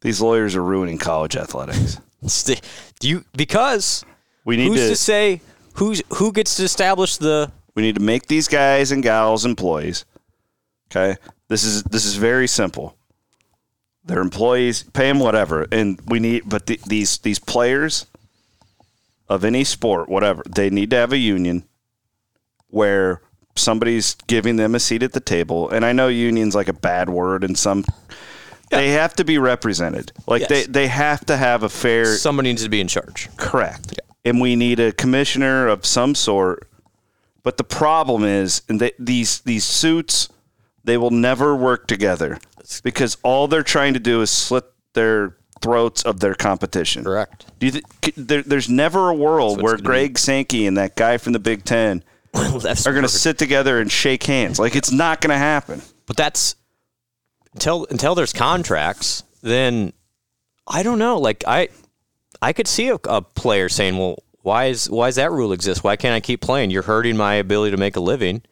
These 0.00 0.20
lawyers 0.20 0.56
are 0.56 0.62
ruining 0.62 0.98
college 0.98 1.36
athletics. 1.36 2.00
Do 3.00 3.08
you 3.08 3.24
because 3.34 4.04
We 4.44 4.56
need 4.56 4.68
who's 4.68 4.80
to, 4.80 4.88
to 4.88 4.96
say 4.96 5.40
who's 5.74 6.02
who 6.14 6.32
gets 6.32 6.56
to 6.56 6.64
establish 6.64 7.16
the 7.16 7.50
we 7.74 7.82
need 7.82 7.96
to 7.96 8.02
make 8.02 8.26
these 8.26 8.48
guys 8.48 8.92
and 8.92 9.02
gals 9.02 9.44
employees. 9.44 10.04
Okay? 10.90 11.18
This 11.48 11.64
is 11.64 11.82
this 11.84 12.04
is 12.04 12.16
very 12.16 12.46
simple. 12.46 12.96
They're 14.04 14.20
employees, 14.20 14.82
pay 14.82 15.08
them 15.08 15.20
whatever, 15.20 15.66
and 15.70 16.00
we 16.06 16.20
need. 16.20 16.48
But 16.48 16.66
the, 16.66 16.80
these 16.86 17.18
these 17.18 17.38
players 17.38 18.06
of 19.28 19.44
any 19.44 19.62
sport, 19.64 20.08
whatever, 20.08 20.42
they 20.48 20.70
need 20.70 20.90
to 20.90 20.96
have 20.96 21.12
a 21.12 21.18
union 21.18 21.64
where 22.68 23.20
somebody's 23.56 24.14
giving 24.26 24.56
them 24.56 24.74
a 24.74 24.80
seat 24.80 25.02
at 25.02 25.12
the 25.12 25.20
table. 25.20 25.68
And 25.68 25.84
I 25.84 25.92
know 25.92 26.08
union's 26.08 26.54
like 26.54 26.68
a 26.68 26.72
bad 26.72 27.08
word, 27.08 27.44
and 27.44 27.56
some 27.58 27.84
they 28.70 28.90
have 28.90 29.14
to 29.14 29.24
be 29.24 29.38
represented. 29.38 30.12
Like 30.26 30.40
Yes. 30.42 30.48
they 30.48 30.62
they 30.64 30.86
have 30.88 31.24
to 31.26 31.36
have 31.36 31.62
a 31.62 31.68
fair 31.68 32.06
somebody 32.16 32.48
needs 32.50 32.62
to 32.62 32.68
be 32.68 32.80
in 32.80 32.88
charge. 32.88 33.28
Correct. 33.36 34.00
And 34.24 34.40
we 34.40 34.56
need 34.56 34.80
a 34.80 34.92
commissioner 34.92 35.66
of 35.68 35.86
some 35.86 36.14
sort. 36.14 36.68
But 37.42 37.56
the 37.56 37.64
problem 37.64 38.22
is, 38.24 38.62
and 38.68 38.80
they, 38.80 38.92
these 38.98 39.40
these 39.40 39.64
suits, 39.64 40.28
they 40.84 40.98
will 40.98 41.10
never 41.10 41.56
work 41.56 41.86
together 41.86 42.38
because 42.82 43.16
all 43.22 43.48
they're 43.48 43.62
trying 43.62 43.94
to 43.94 44.00
do 44.00 44.20
is 44.20 44.30
slit 44.30 44.64
their 44.92 45.36
throats 45.62 46.02
of 46.02 46.20
their 46.20 46.34
competition. 46.34 47.04
Correct. 47.04 47.46
Do 47.58 47.66
you 47.66 47.72
th- 47.72 48.14
there, 48.16 48.42
there's 48.42 48.68
never 48.68 49.08
a 49.08 49.14
world 49.14 49.62
where 49.62 49.76
Greg 49.76 50.18
Sankey 50.18 50.66
and 50.66 50.76
that 50.76 50.96
guy 50.96 51.16
from 51.16 51.32
the 51.32 51.38
Big 51.38 51.64
Ten 51.64 52.02
That's 52.32 52.86
are 52.86 52.92
going 52.92 53.02
to 53.02 53.08
sit 53.08 53.38
together 53.38 53.80
and 53.80 53.90
shake 53.90 54.22
hands. 54.22 54.58
Like 54.58 54.76
it's 54.76 54.92
not 54.92 55.20
going 55.20 55.30
to 55.30 55.38
happen. 55.38 55.82
But 56.06 56.16
that's 56.16 56.54
until 57.54 57.86
until 57.90 58.14
there's 58.14 58.32
contracts, 58.32 59.24
then 59.42 59.92
I 60.66 60.82
don't 60.84 60.98
know. 60.98 61.18
Like 61.18 61.42
I 61.46 61.68
I 62.42 62.52
could 62.52 62.66
see 62.68 62.88
a, 62.88 62.98
a 63.04 63.22
player 63.22 63.68
saying, 63.68 63.98
"Well, 63.98 64.18
why 64.42 64.66
is 64.66 64.88
why 64.88 65.08
does 65.08 65.16
that 65.16 65.30
rule 65.30 65.52
exist? 65.52 65.84
Why 65.84 65.96
can't 65.96 66.14
I 66.14 66.20
keep 66.20 66.40
playing? 66.40 66.70
You're 66.70 66.82
hurting 66.82 67.16
my 67.16 67.34
ability 67.34 67.70
to 67.72 67.76
make 67.76 67.96
a 67.96 68.00
living 68.00 68.42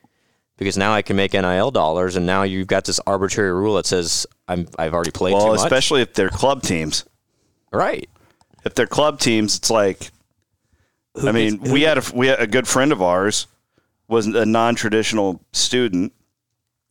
because 0.56 0.76
now 0.76 0.92
I 0.92 1.02
can 1.02 1.16
make 1.16 1.32
NIL 1.32 1.70
dollars, 1.70 2.16
and 2.16 2.26
now 2.26 2.42
you've 2.42 2.66
got 2.66 2.84
this 2.84 3.00
arbitrary 3.06 3.52
rule 3.52 3.76
that 3.76 3.86
says 3.86 4.26
I'm 4.46 4.68
I've 4.78 4.92
already 4.94 5.10
played 5.12 5.34
Well, 5.34 5.44
too 5.46 5.52
much. 5.52 5.60
especially 5.60 6.02
if 6.02 6.14
they're 6.14 6.28
club 6.28 6.62
teams. 6.62 7.04
right. 7.72 8.08
If 8.64 8.74
they're 8.74 8.86
club 8.86 9.20
teams, 9.20 9.56
it's 9.56 9.70
like 9.70 10.10
I 11.24 11.32
mean, 11.32 11.60
we 11.60 11.82
had 11.82 11.98
a 11.98 12.02
we 12.12 12.26
had 12.26 12.40
a 12.40 12.46
good 12.46 12.68
friend 12.68 12.92
of 12.92 13.00
ours 13.00 13.46
was 14.08 14.26
a 14.26 14.44
non-traditional 14.46 15.40
student. 15.52 16.12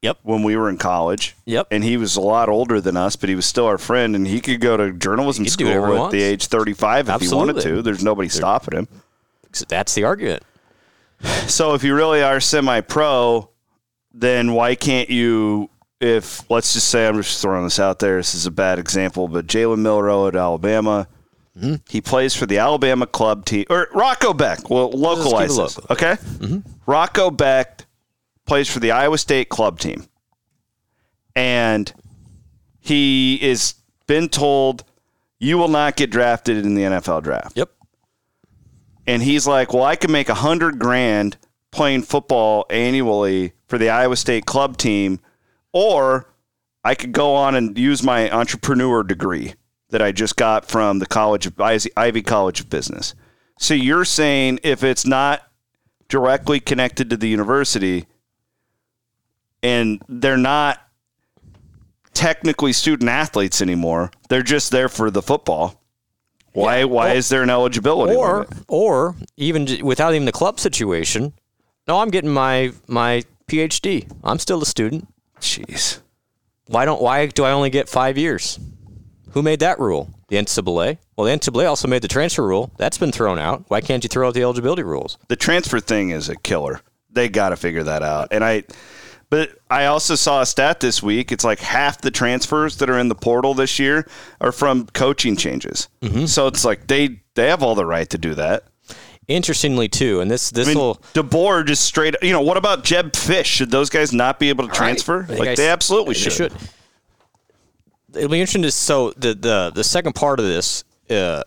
Yep. 0.03 0.19
When 0.21 0.43
we 0.43 0.55
were 0.55 0.69
in 0.69 0.77
college. 0.77 1.35
Yep. 1.45 1.67
And 1.71 1.83
he 1.83 1.97
was 1.97 2.15
a 2.15 2.21
lot 2.21 2.49
older 2.49 2.79
than 2.79 2.95
us, 2.95 3.15
but 3.15 3.29
he 3.29 3.35
was 3.35 3.45
still 3.47 3.65
our 3.65 3.79
friend, 3.79 4.15
and 4.15 4.27
he 4.27 4.39
could 4.41 4.61
go 4.61 4.77
to 4.77 4.93
journalism 4.93 5.43
He 5.45 5.49
could 5.51 5.57
do 5.57 5.65
school 5.71 6.05
at 6.05 6.11
the 6.11 6.21
age 6.21 6.45
thirty-five 6.47 7.09
if 7.09 7.21
he 7.21 7.29
wanted 7.33 7.61
to. 7.61 7.81
There's 7.81 8.03
nobody 8.03 8.29
stopping 8.29 8.77
him. 8.77 8.87
That's 9.67 9.95
the 9.95 10.03
argument. 10.03 10.43
So 11.47 11.73
if 11.73 11.83
you 11.83 11.95
really 11.95 12.21
are 12.21 12.39
semi-pro, 12.39 13.49
then 14.13 14.53
why 14.53 14.75
can't 14.75 15.09
you? 15.09 15.69
If 15.99 16.47
let's 16.51 16.73
just 16.73 16.89
say 16.89 17.07
I'm 17.07 17.17
just 17.17 17.41
throwing 17.41 17.63
this 17.63 17.79
out 17.79 17.97
there, 17.97 18.17
this 18.17 18.35
is 18.35 18.45
a 18.45 18.51
bad 18.51 18.77
example, 18.77 19.27
but 19.27 19.47
Jalen 19.47 19.79
Milroe 19.79 20.27
at 20.27 20.35
Alabama, 20.35 21.07
Mm-hmm. 21.57 21.75
he 21.89 22.01
plays 22.01 22.35
for 22.35 22.45
the 22.45 22.59
Alabama 22.59 23.07
club 23.07 23.43
team 23.45 23.65
or 23.71 23.87
Rocco 23.91 24.31
Becht. 24.31 24.69
We'll 24.69 24.91
localize 24.91 25.53
keep 25.55 25.59
it 25.59 25.63
this, 25.63 25.77
local. 25.79 25.87
okay? 25.89 26.13
Mm-hmm. 26.21 26.69
Rocco 26.85 27.31
Becht 27.31 27.86
plays 28.47 28.67
for 28.69 28.79
the 28.79 28.91
Iowa 28.91 29.17
State 29.17 29.49
club 29.49 29.79
team, 29.79 30.05
and 31.35 31.93
he 32.79 33.35
is 33.41 33.75
been 34.07 34.29
told 34.29 34.83
you 35.39 35.57
will 35.57 35.67
not 35.67 35.95
get 35.95 36.09
drafted 36.09 36.65
in 36.65 36.73
the 36.75 36.83
NFL 36.83 37.21
draft 37.23 37.55
Yep. 37.57 37.69
and 39.05 39.21
he's 39.21 39.45
like, 39.45 39.73
"Well, 39.73 39.83
I 39.83 39.95
can 39.95 40.11
make 40.11 40.29
a 40.29 40.33
hundred 40.35 40.79
grand 40.79 41.37
playing 41.71 42.03
football 42.03 42.65
annually 42.69 43.53
for 43.67 43.77
the 43.77 43.89
Iowa 43.89 44.15
State 44.15 44.45
club 44.45 44.77
team, 44.77 45.19
or 45.73 46.33
I 46.83 46.95
could 46.95 47.11
go 47.11 47.35
on 47.35 47.53
and 47.55 47.77
use 47.77 48.01
my 48.01 48.31
entrepreneur 48.31 49.03
degree 49.03 49.53
that 49.89 50.01
I 50.01 50.11
just 50.11 50.37
got 50.37 50.65
from 50.69 50.99
the 50.99 51.05
College 51.05 51.45
of 51.45 51.59
Ivy 51.59 52.21
College 52.21 52.61
of 52.61 52.69
Business." 52.69 53.13
So 53.59 53.73
you're 53.73 54.05
saying 54.05 54.59
if 54.63 54.83
it's 54.83 55.05
not 55.05 55.41
directly 56.09 56.59
connected 56.61 57.09
to 57.09 57.17
the 57.17 57.27
university, 57.27 58.05
and 59.67 60.01
they're 60.07 60.37
not 60.37 60.81
technically 62.13 62.73
student 62.73 63.09
athletes 63.09 63.61
anymore, 63.61 64.11
they're 64.29 64.41
just 64.41 64.71
there 64.71 64.89
for 64.89 65.11
the 65.11 65.21
football. 65.21 65.81
Why? 66.53 66.85
why 66.85 67.11
is 67.11 67.29
there 67.29 67.43
an 67.43 67.51
eligibility 67.51 68.15
or 68.15 68.39
limit? 68.39 68.65
or 68.67 69.15
even 69.35 69.85
without 69.85 70.15
even 70.15 70.25
the 70.25 70.31
club 70.31 70.59
situation. 70.59 71.33
No, 71.87 71.99
I'm 71.99 72.09
getting 72.09 72.31
my 72.31 72.71
my 72.87 73.23
PhD. 73.47 74.11
I'm 74.23 74.39
still 74.39 74.61
a 74.63 74.65
student. 74.65 75.07
Jeez. 75.39 75.99
Why 76.65 76.85
don't 76.85 77.01
why 77.01 77.27
do 77.27 77.43
I 77.43 77.51
only 77.51 77.69
get 77.69 77.87
five 77.87 78.17
years? 78.17 78.59
Who 79.31 79.43
made 79.43 79.59
that 79.59 79.79
rule? 79.79 80.09
The 80.29 80.37
NCAA. 80.37 80.97
Well, 81.15 81.27
the 81.27 81.31
NCAA 81.31 81.69
also 81.69 81.87
made 81.87 82.01
the 82.01 82.07
transfer 82.07 82.47
rule. 82.47 82.71
That's 82.77 82.97
been 82.97 83.11
thrown 83.11 83.37
out. 83.37 83.65
Why 83.67 83.81
can't 83.81 84.03
you 84.03 84.07
throw 84.07 84.27
out 84.27 84.33
the 84.33 84.41
eligibility 84.41 84.83
rules? 84.83 85.17
The 85.27 85.35
transfer 85.35 85.79
thing 85.79 86.09
is 86.09 86.27
a 86.27 86.35
killer. 86.35 86.81
They 87.11 87.29
got 87.29 87.49
to 87.49 87.55
figure 87.55 87.83
that 87.83 88.01
out. 88.01 88.29
And 88.31 88.43
I, 88.43 88.63
but 89.29 89.57
I 89.69 89.85
also 89.85 90.15
saw 90.15 90.41
a 90.41 90.45
stat 90.45 90.79
this 90.79 91.03
week. 91.03 91.31
It's 91.31 91.43
like 91.43 91.59
half 91.59 91.99
the 91.99 92.11
transfers 92.11 92.77
that 92.77 92.89
are 92.89 92.97
in 92.97 93.09
the 93.09 93.15
portal 93.15 93.53
this 93.53 93.77
year 93.79 94.07
are 94.39 94.51
from 94.51 94.85
coaching 94.87 95.35
changes. 95.35 95.89
Mm-hmm. 96.01 96.25
So 96.25 96.47
it's 96.47 96.63
like 96.63 96.87
they 96.87 97.21
they 97.35 97.49
have 97.49 97.61
all 97.61 97.75
the 97.75 97.85
right 97.85 98.09
to 98.09 98.17
do 98.17 98.33
that. 98.35 98.63
Interestingly, 99.27 99.89
too, 99.89 100.21
and 100.21 100.31
this 100.31 100.51
this 100.51 100.67
I 100.67 100.71
mean, 100.71 100.79
will 100.79 100.95
DeBoer 101.13 101.65
just 101.65 101.83
straight. 101.83 102.15
You 102.21 102.31
know, 102.31 102.41
what 102.41 102.55
about 102.55 102.85
Jedd 102.85 103.13
Fisch? 103.13 103.45
Should 103.45 103.71
those 103.71 103.89
guys 103.89 104.13
not 104.13 104.39
be 104.39 104.47
able 104.47 104.67
to 104.67 104.73
transfer? 104.73 105.19
Right. 105.19 105.29
Like 105.39 105.43
guys- 105.49 105.57
they 105.57 105.67
absolutely 105.67 106.13
should. 106.13 106.31
should. 106.31 106.53
it'll 108.13 108.29
be 108.29 108.39
interesting 108.39 108.61
to 108.61 108.71
so 108.71 109.11
the 109.11 109.33
the 109.33 109.71
the 109.75 109.83
second 109.83 110.13
part 110.13 110.39
of 110.39 110.45
this 110.45 110.85
uh, 111.09 111.43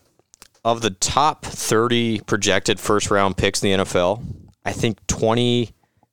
of 0.63 0.83
the 0.83 0.91
top 0.91 1.47
30 1.47 2.21
projected 2.21 2.79
first 2.79 3.11
round 3.11 3.39
picks 3.39 3.63
in 3.63 3.79
the 3.79 3.85
NFL, 3.85 4.23
I 4.65 4.73
think 4.73 4.99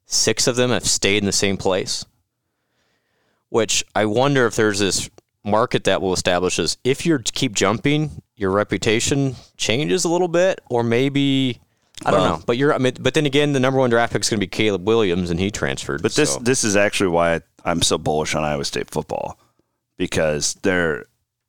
26 0.08 0.48
of 0.48 0.56
them 0.56 0.70
have 0.72 0.86
stayed 0.86 1.18
in 1.18 1.26
the 1.26 1.32
same 1.32 1.58
place. 1.58 2.06
Which 3.50 3.84
I 3.96 4.06
wonder 4.06 4.46
if 4.46 4.56
there's 4.56 4.80
this 4.80 5.10
market 5.44 5.86
that 5.86 6.02
will 6.02 6.14
establish 6.14 6.60
is 6.60 6.78
if 6.84 7.06
you 7.06 7.20
keep 7.20 7.54
jumping, 7.54 8.22
your 8.36 8.52
reputation 8.52 9.36
changes 9.56 10.04
a 10.06 10.10
little 10.10 10.28
bit, 10.28 10.60
or 10.70 10.84
maybe 10.84 11.60
I 12.06 12.12
don't 12.12 12.20
Well- 12.22 12.38
know. 12.38 12.44
But 12.46 12.58
you're, 12.58 12.74
I 12.74 12.78
mean, 12.78 12.94
but 13.00 13.14
then 13.14 13.26
again, 13.26 13.54
the 13.54 13.60
number 13.60 13.80
one 13.80 13.90
draft 13.90 14.14
pick 14.14 14.22
is 14.22 14.30
going 14.30 14.40
to 14.40 14.46
be 14.46 14.48
Caleb 14.50 14.86
Williams, 14.86 15.30
and 15.30 15.40
he 15.40 15.50
transferred. 15.50 16.02
But 16.02 16.14
this 16.16 16.34
so. 16.34 16.40
this 16.40 16.64
is 16.64 16.76
actually 16.76 17.10
why 17.10 17.42
I'm 17.66 17.82
so 17.82 17.98
bullish 17.98 18.36
on 18.36 18.44
Iowa 18.44 18.66
State 18.66 18.90
football 18.92 19.40
because 19.98 20.56
they're. 20.64 21.06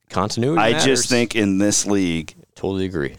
continuity. 0.09 0.61
I 0.61 0.72
matters. 0.72 0.84
just 0.84 1.09
think 1.11 1.34
in 1.36 1.59
this 1.59 1.84
league, 1.84 2.34
totally 2.54 2.86
agree. 2.86 3.16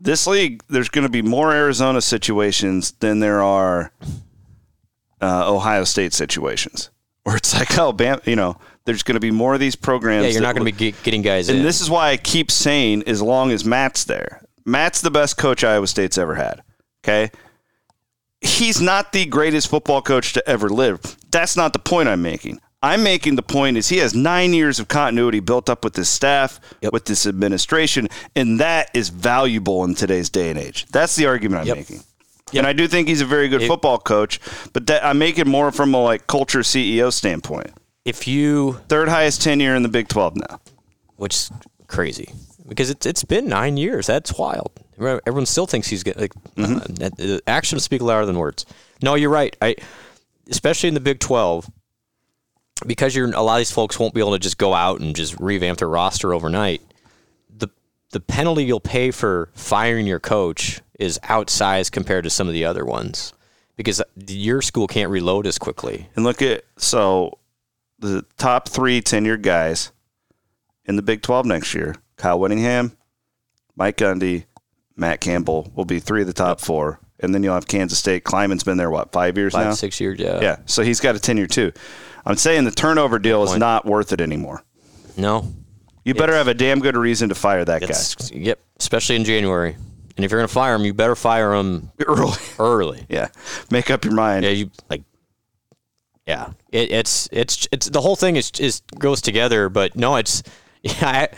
This 0.00 0.26
league, 0.26 0.62
there's 0.68 0.88
going 0.88 1.06
to 1.06 1.10
be 1.10 1.22
more 1.22 1.52
Arizona 1.52 2.00
situations 2.00 2.92
than 2.92 3.20
there 3.20 3.42
are 3.42 3.92
uh, 5.20 5.52
Ohio 5.52 5.84
State 5.84 6.12
situations. 6.12 6.90
Where 7.24 7.36
it's 7.36 7.54
like, 7.54 7.76
oh, 7.78 7.92
bam, 7.92 8.20
you 8.24 8.36
know, 8.36 8.58
there's 8.84 9.02
going 9.02 9.16
to 9.16 9.20
be 9.20 9.30
more 9.30 9.54
of 9.54 9.60
these 9.60 9.76
programs. 9.76 10.26
Yeah, 10.26 10.32
you're 10.32 10.42
not 10.42 10.54
going 10.54 10.66
to 10.66 10.72
be 10.72 10.92
get, 10.92 11.02
getting 11.02 11.20
guys 11.22 11.48
And 11.48 11.58
in. 11.58 11.64
this 11.64 11.80
is 11.80 11.90
why 11.90 12.10
I 12.10 12.16
keep 12.16 12.50
saying, 12.50 13.02
as 13.06 13.20
long 13.20 13.50
as 13.50 13.64
Matt's 13.64 14.04
there, 14.04 14.42
Matt's 14.64 15.00
the 15.00 15.10
best 15.10 15.36
coach 15.36 15.62
Iowa 15.64 15.86
State's 15.86 16.16
ever 16.16 16.36
had. 16.36 16.62
Okay. 17.04 17.30
He's 18.40 18.80
not 18.80 19.12
the 19.12 19.26
greatest 19.26 19.68
football 19.68 20.00
coach 20.00 20.32
to 20.34 20.48
ever 20.48 20.68
live. 20.68 21.00
That's 21.30 21.56
not 21.56 21.72
the 21.72 21.78
point 21.80 22.08
I'm 22.08 22.22
making. 22.22 22.60
I'm 22.82 23.02
making 23.02 23.34
the 23.36 23.42
point 23.42 23.76
is 23.76 23.88
he 23.88 23.96
has 23.98 24.14
nine 24.14 24.52
years 24.54 24.78
of 24.78 24.86
continuity 24.86 25.40
built 25.40 25.68
up 25.68 25.82
with 25.84 25.96
his 25.96 26.08
staff, 26.08 26.60
Yep. 26.80 26.92
with 26.92 27.04
this 27.06 27.26
administration, 27.26 28.08
and 28.36 28.60
that 28.60 28.90
is 28.94 29.08
valuable 29.08 29.82
in 29.84 29.94
today's 29.96 30.30
day 30.30 30.50
and 30.50 30.58
age. 30.58 30.86
That's 30.92 31.16
the 31.16 31.26
argument 31.26 31.62
I'm 31.62 31.66
Yep. 31.68 31.76
making. 31.76 32.04
And 32.54 32.66
I 32.66 32.72
do 32.72 32.86
think 32.88 33.08
he's 33.08 33.20
a 33.20 33.26
very 33.26 33.48
good 33.48 33.62
It- 33.62 33.68
football 33.68 33.98
coach, 33.98 34.40
but 34.72 34.86
that, 34.86 35.04
I'm 35.04 35.18
making 35.18 35.48
more 35.48 35.72
from 35.72 35.92
a 35.92 36.02
like 36.02 36.26
culture 36.28 36.62
CEO 36.62 37.10
standpoint. 37.10 37.70
if 38.04 38.26
you, 38.26 38.78
Third 38.88 39.08
highest 39.08 39.42
tenure 39.42 39.74
in 39.74 39.82
the 39.82 39.88
Big 39.88 40.08
12 40.08 40.36
now. 40.36 40.60
which 41.16 41.34
is 41.34 41.50
crazy 41.88 42.30
because 42.68 42.88
it's 42.90 43.04
it's 43.04 43.24
been 43.24 43.48
nine 43.48 43.76
years. 43.76 44.06
That's 44.06 44.32
wild. 44.38 44.70
Everyone 44.98 45.46
still 45.46 45.66
thinks 45.66 45.88
he's 45.88 46.02
getting 46.04 46.22
like 46.22 46.32
Mm-hmm. 46.56 47.02
uh, 47.32 47.34
uh, 47.34 47.38
actions 47.46 47.82
speak 47.82 48.00
louder 48.00 48.24
than 48.24 48.38
words. 48.38 48.64
No, 49.02 49.14
you're 49.16 49.30
right. 49.30 49.54
I 49.60 49.74
especially 50.48 50.88
in 50.88 50.94
the 50.94 51.00
Big 51.00 51.18
Twelve 51.18 51.68
because 52.86 53.14
you're 53.14 53.30
a 53.30 53.42
lot 53.42 53.54
of 53.54 53.60
these 53.60 53.70
folks 53.70 53.98
won't 53.98 54.14
be 54.14 54.20
able 54.20 54.32
to 54.32 54.38
just 54.38 54.58
go 54.58 54.74
out 54.74 55.00
and 55.00 55.14
just 55.14 55.38
revamp 55.40 55.78
their 55.78 55.88
roster 55.88 56.34
overnight. 56.34 56.82
The 57.54 57.68
the 58.10 58.20
penalty 58.20 58.64
you'll 58.64 58.80
pay 58.80 59.10
for 59.10 59.50
firing 59.54 60.06
your 60.06 60.20
coach 60.20 60.80
is 60.98 61.18
outsized 61.24 61.92
compared 61.92 62.24
to 62.24 62.30
some 62.30 62.48
of 62.48 62.54
the 62.54 62.64
other 62.64 62.84
ones 62.84 63.32
because 63.76 64.02
your 64.28 64.60
school 64.60 64.86
can't 64.86 65.10
reload 65.10 65.46
as 65.46 65.58
quickly. 65.58 66.08
And 66.16 66.24
look 66.24 66.42
at 66.42 66.64
so 66.76 67.38
the 67.98 68.24
top 68.36 68.68
three 68.68 69.00
tenured 69.00 69.42
guys 69.42 69.92
in 70.84 70.96
the 70.96 71.02
Big 71.02 71.22
12 71.22 71.46
next 71.46 71.74
year 71.74 71.94
Kyle 72.16 72.38
Whittingham, 72.38 72.96
Mike 73.76 73.96
Gundy, 73.96 74.44
Matt 74.96 75.20
Campbell 75.20 75.70
will 75.74 75.84
be 75.84 76.00
three 76.00 76.22
of 76.22 76.26
the 76.26 76.32
top 76.32 76.60
four. 76.60 77.00
And 77.20 77.34
then 77.34 77.42
you'll 77.42 77.54
have 77.54 77.66
Kansas 77.66 77.98
State. 77.98 78.24
Klieman's 78.24 78.62
been 78.64 78.76
there, 78.76 78.90
what, 78.90 79.10
five 79.12 79.36
years 79.36 79.52
Five 79.52 79.66
now? 79.66 79.72
six 79.72 80.00
years, 80.00 80.18
yeah. 80.20 80.40
Yeah. 80.40 80.56
So 80.66 80.82
he's 80.82 81.00
got 81.00 81.16
a 81.16 81.18
tenure 81.18 81.46
too. 81.48 81.72
I'm 82.24 82.36
saying 82.36 82.64
the 82.64 82.70
turnover 82.70 83.18
deal 83.18 83.42
is 83.44 83.56
not 83.56 83.84
worth 83.86 84.12
it 84.12 84.20
anymore. 84.20 84.62
No, 85.16 85.52
You 86.04 86.14
better 86.14 86.32
It's- 86.32 86.46
have 86.46 86.48
a 86.48 86.54
damn 86.54 86.78
good 86.80 86.96
reason 86.96 87.28
to 87.30 87.34
fire 87.34 87.64
that 87.64 87.80
guy. 87.80 88.36
yep, 88.38 88.60
especially 88.78 89.16
in 89.16 89.24
January. 89.24 89.76
And 90.16 90.24
if 90.24 90.30
you're 90.30 90.38
going 90.40 90.48
to 90.48 90.52
fire 90.54 90.74
him, 90.74 90.84
you 90.84 90.92
better 90.94 91.14
fire 91.16 91.54
him 91.54 91.90
early. 92.06 92.32
early. 92.58 93.06
yeah. 93.08 93.28
Make 93.70 93.90
up 93.90 94.04
your 94.04 94.14
mind. 94.14 94.44
Yeah, 94.44 94.50
you 94.50 94.70
like. 94.90 95.02
Yeah, 96.26 96.50
it, 96.70 96.90
it's 96.92 97.28
it's 97.32 97.66
it's 97.72 97.88
the 97.88 98.00
whole 98.02 98.16
thing 98.16 98.36
is 98.36 98.50
is 98.58 98.82
goes 98.98 99.22
together, 99.22 99.68
but 99.70 99.96
no, 99.96 100.16
it's 100.16 100.42
yeah. 100.82 100.92
I, 101.02 101.28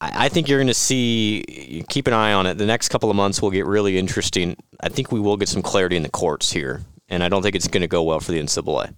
I 0.00 0.28
think 0.28 0.48
you're 0.48 0.58
going 0.58 0.66
to 0.66 0.74
see. 0.74 1.84
Keep 1.88 2.06
an 2.06 2.12
eye 2.12 2.32
on 2.32 2.46
it. 2.46 2.58
The 2.58 2.66
next 2.66 2.90
couple 2.90 3.08
of 3.08 3.16
months 3.16 3.40
will 3.40 3.50
get 3.50 3.64
really 3.64 3.96
interesting. 3.96 4.56
I 4.80 4.90
think 4.90 5.10
we 5.10 5.20
will 5.20 5.38
get 5.38 5.48
some 5.48 5.62
clarity 5.62 5.96
in 5.96 6.02
the 6.02 6.10
courts 6.10 6.52
here, 6.52 6.82
and 7.08 7.22
I 7.22 7.28
don't 7.28 7.42
think 7.42 7.54
it's 7.56 7.68
going 7.68 7.80
to 7.80 7.86
go 7.86 8.02
well 8.02 8.20
for 8.20 8.32
the 8.32 8.38
NCAA. 8.38 8.94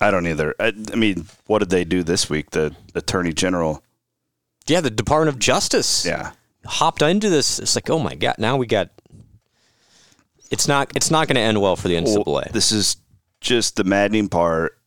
I 0.00 0.10
don't 0.12 0.26
either. 0.28 0.54
I, 0.60 0.72
I 0.92 0.96
mean, 0.96 1.26
what 1.46 1.58
did 1.58 1.70
they 1.70 1.84
do 1.84 2.04
this 2.04 2.30
week? 2.30 2.50
The 2.50 2.74
Attorney 2.94 3.32
General. 3.32 3.82
Yeah, 4.66 4.80
the 4.80 4.90
Department 4.90 5.34
of 5.34 5.40
Justice. 5.40 6.06
Yeah. 6.06 6.32
hopped 6.64 7.02
into 7.02 7.28
this. 7.28 7.58
It's 7.58 7.74
like, 7.74 7.90
oh 7.90 7.98
my 7.98 8.14
god! 8.14 8.36
Now 8.38 8.56
we 8.56 8.66
got. 8.66 8.90
It's 10.52 10.68
not. 10.68 10.92
It's 10.94 11.10
not 11.10 11.26
going 11.26 11.34
to 11.34 11.40
end 11.40 11.60
well 11.60 11.74
for 11.74 11.88
the 11.88 11.96
NCAA. 11.96 12.26
Well, 12.26 12.44
this 12.52 12.70
is 12.70 12.96
just 13.40 13.74
the 13.74 13.84
maddening 13.84 14.28
part 14.28 14.77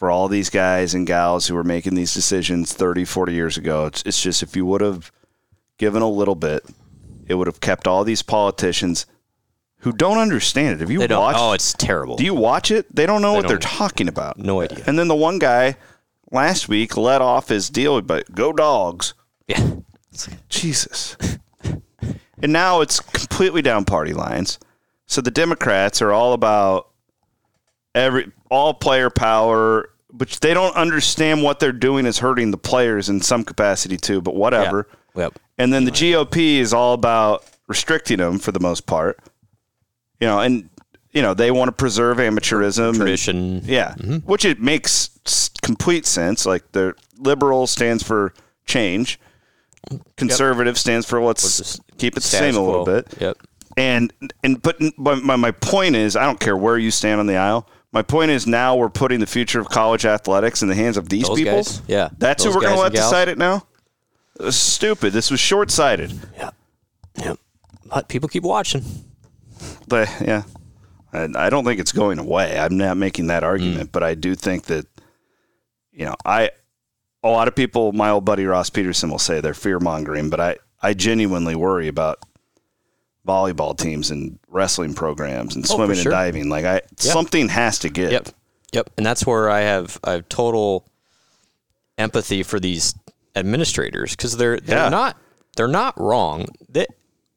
for 0.00 0.10
all 0.10 0.28
these 0.28 0.48
guys 0.48 0.94
and 0.94 1.06
gals 1.06 1.46
who 1.46 1.54
were 1.54 1.62
making 1.62 1.94
these 1.94 2.14
decisions 2.14 2.72
30, 2.72 3.04
40 3.04 3.34
years 3.34 3.58
ago. 3.58 3.84
It's, 3.84 4.02
it's 4.06 4.22
just 4.22 4.42
if 4.42 4.56
you 4.56 4.64
would 4.64 4.80
have 4.80 5.12
given 5.76 6.00
a 6.00 6.08
little 6.08 6.34
bit, 6.34 6.64
it 7.26 7.34
would 7.34 7.46
have 7.46 7.60
kept 7.60 7.86
all 7.86 8.02
these 8.02 8.22
politicians 8.22 9.04
who 9.80 9.92
don't 9.92 10.16
understand 10.16 10.76
it. 10.76 10.80
Have 10.80 10.90
you 10.90 11.06
they 11.06 11.14
watched? 11.14 11.38
Oh, 11.38 11.52
it's 11.52 11.74
terrible. 11.74 12.16
do 12.16 12.24
you 12.24 12.32
watch 12.32 12.70
it? 12.70 12.86
They 12.96 13.04
don't 13.04 13.20
know 13.20 13.34
what 13.34 13.42
don't. 13.42 13.48
they're 13.50 13.58
talking 13.58 14.08
about. 14.08 14.38
No 14.38 14.62
idea. 14.62 14.82
And 14.86 14.98
then 14.98 15.08
the 15.08 15.14
one 15.14 15.38
guy 15.38 15.76
last 16.32 16.66
week 16.66 16.96
let 16.96 17.20
off 17.20 17.50
his 17.50 17.68
deal, 17.68 18.00
but 18.00 18.34
go 18.34 18.54
dogs. 18.54 19.12
yeah. 19.48 19.70
Jesus. 20.48 21.14
and 21.62 22.54
now 22.54 22.80
it's 22.80 23.00
completely 23.00 23.60
down 23.60 23.84
party 23.84 24.14
lines. 24.14 24.58
So 25.04 25.20
the 25.20 25.30
Democrats 25.30 26.00
are 26.00 26.10
all 26.10 26.32
about 26.32 26.89
every 27.94 28.30
all 28.50 28.74
player 28.74 29.10
power, 29.10 29.90
which 30.10 30.40
they 30.40 30.54
don't 30.54 30.74
understand 30.76 31.42
what 31.42 31.60
they're 31.60 31.72
doing 31.72 32.06
is 32.06 32.18
hurting 32.18 32.50
the 32.50 32.58
players 32.58 33.08
in 33.08 33.20
some 33.20 33.44
capacity 33.44 33.96
too, 33.96 34.20
but 34.20 34.34
whatever. 34.34 34.88
Yep. 35.16 35.38
And 35.58 35.72
then 35.72 35.84
the 35.84 35.90
GOP 35.90 36.56
is 36.58 36.72
all 36.72 36.94
about 36.94 37.44
restricting 37.66 38.18
them 38.18 38.38
for 38.38 38.52
the 38.52 38.60
most 38.60 38.86
part. 38.86 39.18
You 40.20 40.26
know, 40.26 40.40
and 40.40 40.68
you 41.12 41.22
know, 41.22 41.34
they 41.34 41.50
want 41.50 41.68
to 41.68 41.72
preserve 41.72 42.18
amateurism 42.18 42.90
and- 42.90 42.96
Tradition. 42.96 43.62
yeah, 43.64 43.94
which 44.24 44.44
it 44.44 44.60
makes 44.60 45.50
complete 45.62 46.06
sense. 46.06 46.46
Like 46.46 46.70
the 46.72 46.94
liberal 47.18 47.66
stands 47.66 48.02
for 48.02 48.32
change, 48.66 49.18
conservative 50.16 50.78
stands 50.78 51.06
for 51.06 51.20
let's 51.20 51.80
keep 51.98 52.12
it 52.16 52.20
the 52.20 52.28
same 52.28 52.56
a 52.56 52.64
little 52.64 52.84
bit. 52.84 53.08
Yep. 53.18 53.38
And 53.76 54.12
and 54.42 54.60
but, 54.60 54.78
but 54.98 55.22
my 55.22 55.36
my 55.36 55.50
point 55.52 55.96
is, 55.96 56.16
I 56.16 56.24
don't 56.24 56.40
care 56.40 56.56
where 56.56 56.76
you 56.78 56.90
stand 56.90 57.20
on 57.20 57.26
the 57.26 57.36
aisle. 57.36 57.68
My 57.92 58.02
point 58.02 58.30
is 58.30 58.46
now 58.46 58.76
we're 58.76 58.88
putting 58.88 59.20
the 59.20 59.26
future 59.26 59.60
of 59.60 59.68
college 59.68 60.06
athletics 60.06 60.62
in 60.62 60.68
the 60.68 60.74
hands 60.74 60.96
of 60.96 61.08
these 61.08 61.26
Those 61.26 61.38
people. 61.38 61.56
guys, 61.56 61.82
yeah. 61.88 62.08
that's 62.18 62.44
who 62.44 62.50
we're 62.50 62.60
going 62.60 62.76
to 62.76 62.80
let 62.80 62.92
decide 62.92 63.28
it 63.28 63.36
now. 63.36 63.66
This 64.36 64.54
is 64.54 64.62
stupid. 64.62 65.12
This 65.12 65.30
was 65.30 65.40
short 65.40 65.70
sighted. 65.70 66.12
Yeah, 66.36 66.50
yeah. 67.18 67.34
But 67.86 68.08
people 68.08 68.28
keep 68.28 68.44
watching. 68.44 68.84
But 69.88 70.08
yeah, 70.20 70.44
I, 71.12 71.28
I 71.34 71.50
don't 71.50 71.64
think 71.64 71.80
it's 71.80 71.92
going 71.92 72.18
away. 72.18 72.58
I'm 72.58 72.78
not 72.78 72.96
making 72.96 73.26
that 73.26 73.42
argument, 73.42 73.88
mm. 73.88 73.92
but 73.92 74.02
I 74.02 74.14
do 74.14 74.34
think 74.34 74.64
that 74.66 74.86
you 75.92 76.06
know, 76.06 76.14
I 76.24 76.50
a 77.22 77.28
lot 77.28 77.48
of 77.48 77.54
people, 77.54 77.92
my 77.92 78.10
old 78.10 78.24
buddy 78.24 78.46
Ross 78.46 78.70
Peterson 78.70 79.10
will 79.10 79.18
say 79.18 79.40
they're 79.40 79.52
fear 79.52 79.80
mongering, 79.80 80.30
but 80.30 80.40
I 80.40 80.56
I 80.80 80.94
genuinely 80.94 81.54
worry 81.54 81.88
about 81.88 82.24
volleyball 83.26 83.76
teams 83.76 84.10
and 84.10 84.38
wrestling 84.48 84.94
programs 84.94 85.54
and 85.56 85.64
Oh, 85.70 85.76
swimming 85.76 85.96
sure. 85.96 86.12
and 86.12 86.18
diving. 86.18 86.48
Like 86.48 86.64
I, 86.64 86.80
something 86.96 87.48
has 87.48 87.78
to 87.80 87.88
give. 87.88 88.12
Yep. 88.12 88.28
Yep. 88.72 88.90
And 88.96 89.04
that's 89.06 89.26
where 89.26 89.50
I 89.50 89.60
have 89.60 89.98
I 90.04 90.12
have 90.12 90.28
total 90.28 90.86
empathy 91.98 92.42
for 92.42 92.58
these 92.60 92.94
administrators 93.36 94.12
because 94.16 94.36
they're 94.36 94.58
they're 94.58 94.78
Yeah. 94.78 94.88
not 94.88 95.16
they're 95.56 95.68
not 95.68 95.98
wrong. 96.00 96.46
They, 96.68 96.86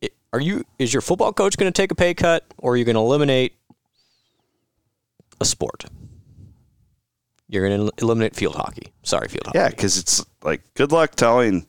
it- 0.01 0.13
are 0.31 0.39
you 0.39 0.63
is 0.79 0.93
your 0.93 1.01
football 1.01 1.33
coach 1.33 1.57
going 1.57 1.71
to 1.71 1.75
take 1.81 1.91
a 1.91 1.95
pay 1.95 2.13
cut 2.13 2.45
or 2.57 2.73
are 2.73 2.77
you 2.77 2.85
going 2.85 2.95
to 2.95 3.01
eliminate 3.01 3.53
a 5.41 5.45
sport? 5.45 5.85
You're 7.49 7.67
going 7.67 7.87
to 7.87 7.93
eliminate 8.03 8.35
field 8.35 8.55
hockey. 8.55 8.93
Sorry, 9.03 9.27
field 9.27 9.47
hockey. 9.47 9.59
Yeah, 9.59 9.69
because 9.69 9.97
it's 9.97 10.25
like 10.43 10.61
good 10.75 10.91
luck 10.91 11.15
telling. 11.15 11.67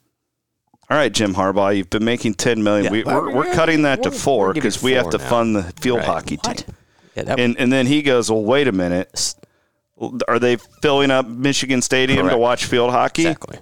All 0.95 1.01
right, 1.01 1.12
Jim 1.12 1.34
Harbaugh, 1.34 1.76
you've 1.76 1.90
been 1.90 2.05
making 2.05 2.34
ten 2.34 2.62
million. 2.62 2.84
Yeah. 2.84 2.90
We, 2.92 3.03
we're, 3.03 3.34
we're 3.34 3.53
cutting 3.53 3.82
that 3.82 4.05
to 4.05 4.12
four 4.12 4.55
because 4.55 4.80
we 4.80 4.92
have 4.92 5.11
to 5.11 5.18
now. 5.18 5.28
fund 5.28 5.57
the 5.57 5.64
field 5.80 5.99
Right. 5.99 6.07
hockey 6.07 6.36
What? 6.36 6.59
team. 6.59 6.74
Yeah, 7.16 7.22
that, 7.24 7.40
And 7.40 7.59
and 7.59 7.72
then 7.72 7.86
he 7.86 8.01
goes, 8.03 8.30
well, 8.30 8.45
wait 8.45 8.68
a 8.68 8.72
minute. 8.72 9.34
Are 10.28 10.38
they 10.38 10.55
filling 10.82 11.11
up 11.11 11.26
Michigan 11.26 11.82
Stadium 11.82 12.28
to 12.28 12.38
watch 12.38 12.66
field 12.66 12.92
hockey? 12.92 13.22
exactly. 13.22 13.59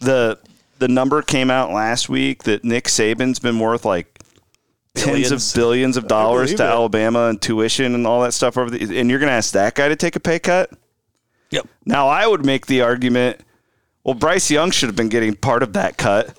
The 0.00 0.40
the 0.80 0.88
number 0.88 1.22
came 1.22 1.52
out 1.52 1.70
last 1.70 2.08
week 2.08 2.42
that 2.42 2.64
Nick 2.64 2.86
Saban's 2.86 3.38
been 3.38 3.60
worth 3.60 3.84
like 3.84 4.18
tens 4.96 5.30
of 5.30 5.40
billions 5.54 5.96
of 5.96 6.08
dollars 6.08 6.52
to 6.54 6.64
it. 6.64 6.66
Alabama 6.66 7.28
and 7.28 7.40
tuition 7.40 7.94
and 7.94 8.08
all 8.08 8.22
that 8.22 8.34
stuff 8.34 8.58
over 8.58 8.70
the. 8.70 8.98
And 8.98 9.08
you're 9.08 9.20
going 9.20 9.30
to 9.30 9.34
ask 9.36 9.52
that 9.52 9.76
guy 9.76 9.86
to 9.88 9.94
take 9.94 10.16
a 10.16 10.20
pay 10.20 10.40
cut? 10.40 10.70
Yep. 11.50 11.68
Now 11.84 12.08
I 12.08 12.26
would 12.26 12.44
make 12.44 12.66
the 12.66 12.82
argument, 12.82 13.38
well, 14.02 14.14
Bryce 14.14 14.50
Young 14.50 14.72
should 14.72 14.88
have 14.88 14.96
been 14.96 15.10
getting 15.10 15.36
part 15.36 15.62
of 15.62 15.74
that 15.74 15.96
cut. 15.96 16.36